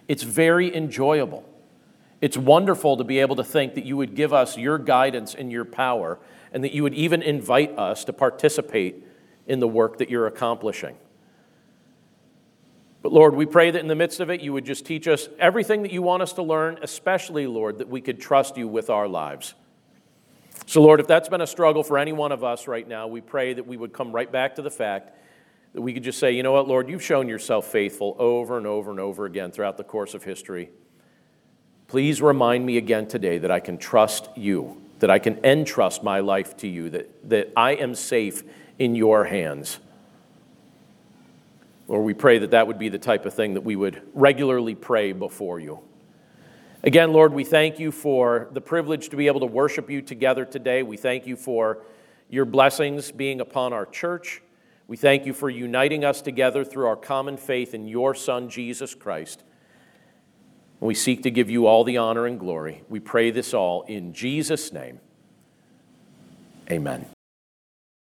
It's 0.08 0.22
very 0.22 0.74
enjoyable. 0.74 1.44
It's 2.20 2.36
wonderful 2.36 2.96
to 2.96 3.04
be 3.04 3.20
able 3.20 3.36
to 3.36 3.44
think 3.44 3.74
that 3.74 3.84
you 3.84 3.96
would 3.96 4.16
give 4.16 4.32
us 4.32 4.56
your 4.56 4.78
guidance 4.78 5.34
and 5.34 5.52
your 5.52 5.64
power, 5.64 6.18
and 6.52 6.64
that 6.64 6.72
you 6.72 6.82
would 6.82 6.94
even 6.94 7.22
invite 7.22 7.78
us 7.78 8.04
to 8.06 8.12
participate 8.12 9.04
in 9.46 9.60
the 9.60 9.68
work 9.68 9.98
that 9.98 10.10
you're 10.10 10.26
accomplishing. 10.26 10.96
But 13.02 13.12
Lord, 13.12 13.34
we 13.34 13.46
pray 13.46 13.70
that 13.70 13.78
in 13.78 13.86
the 13.86 13.94
midst 13.94 14.20
of 14.20 14.30
it, 14.30 14.40
you 14.40 14.52
would 14.52 14.64
just 14.64 14.84
teach 14.84 15.06
us 15.06 15.28
everything 15.38 15.82
that 15.82 15.92
you 15.92 16.02
want 16.02 16.22
us 16.22 16.32
to 16.34 16.42
learn, 16.42 16.78
especially, 16.82 17.46
Lord, 17.46 17.78
that 17.78 17.88
we 17.88 18.00
could 18.00 18.20
trust 18.20 18.56
you 18.56 18.66
with 18.66 18.90
our 18.90 19.06
lives. 19.06 19.54
So, 20.66 20.82
Lord, 20.82 21.00
if 21.00 21.06
that's 21.06 21.28
been 21.28 21.40
a 21.40 21.46
struggle 21.46 21.82
for 21.82 21.96
any 21.96 22.12
one 22.12 22.32
of 22.32 22.42
us 22.42 22.66
right 22.66 22.86
now, 22.86 23.06
we 23.06 23.20
pray 23.20 23.54
that 23.54 23.66
we 23.66 23.76
would 23.76 23.92
come 23.92 24.12
right 24.12 24.30
back 24.30 24.56
to 24.56 24.62
the 24.62 24.70
fact 24.70 25.16
that 25.72 25.80
we 25.80 25.92
could 25.92 26.02
just 26.02 26.18
say, 26.18 26.32
you 26.32 26.42
know 26.42 26.52
what, 26.52 26.66
Lord, 26.66 26.88
you've 26.88 27.02
shown 27.02 27.28
yourself 27.28 27.66
faithful 27.66 28.16
over 28.18 28.58
and 28.58 28.66
over 28.66 28.90
and 28.90 28.98
over 28.98 29.26
again 29.26 29.50
throughout 29.50 29.76
the 29.76 29.84
course 29.84 30.14
of 30.14 30.24
history. 30.24 30.70
Please 31.86 32.20
remind 32.20 32.66
me 32.66 32.76
again 32.76 33.06
today 33.06 33.38
that 33.38 33.50
I 33.50 33.60
can 33.60 33.78
trust 33.78 34.28
you, 34.36 34.82
that 34.98 35.10
I 35.10 35.18
can 35.18 35.42
entrust 35.44 36.02
my 36.02 36.20
life 36.20 36.56
to 36.58 36.68
you, 36.68 36.90
that, 36.90 37.30
that 37.30 37.52
I 37.56 37.72
am 37.72 37.94
safe 37.94 38.42
in 38.78 38.94
your 38.94 39.24
hands. 39.24 39.78
Lord, 41.88 42.04
we 42.04 42.14
pray 42.14 42.38
that 42.38 42.50
that 42.50 42.66
would 42.66 42.78
be 42.78 42.90
the 42.90 42.98
type 42.98 43.24
of 43.24 43.34
thing 43.34 43.54
that 43.54 43.62
we 43.62 43.74
would 43.74 44.02
regularly 44.12 44.74
pray 44.74 45.12
before 45.12 45.58
you. 45.58 45.80
Again, 46.84 47.12
Lord, 47.12 47.32
we 47.32 47.44
thank 47.44 47.80
you 47.80 47.90
for 47.90 48.48
the 48.52 48.60
privilege 48.60 49.08
to 49.08 49.16
be 49.16 49.26
able 49.26 49.40
to 49.40 49.46
worship 49.46 49.90
you 49.90 50.00
together 50.02 50.44
today. 50.44 50.82
We 50.82 50.96
thank 50.96 51.26
you 51.26 51.34
for 51.34 51.82
your 52.28 52.44
blessings 52.44 53.10
being 53.10 53.40
upon 53.40 53.72
our 53.72 53.86
church. 53.86 54.42
We 54.86 54.96
thank 54.96 55.26
you 55.26 55.32
for 55.32 55.50
uniting 55.50 56.04
us 56.04 56.22
together 56.22 56.64
through 56.64 56.86
our 56.86 56.96
common 56.96 57.36
faith 57.36 57.74
in 57.74 57.88
your 57.88 58.14
Son, 58.14 58.48
Jesus 58.48 58.94
Christ. 58.94 59.42
We 60.80 60.94
seek 60.94 61.22
to 61.24 61.30
give 61.30 61.50
you 61.50 61.66
all 61.66 61.84
the 61.84 61.96
honor 61.96 62.26
and 62.26 62.38
glory. 62.38 62.84
We 62.88 63.00
pray 63.00 63.30
this 63.30 63.52
all 63.52 63.82
in 63.82 64.12
Jesus' 64.12 64.72
name. 64.72 65.00
Amen. 66.70 67.06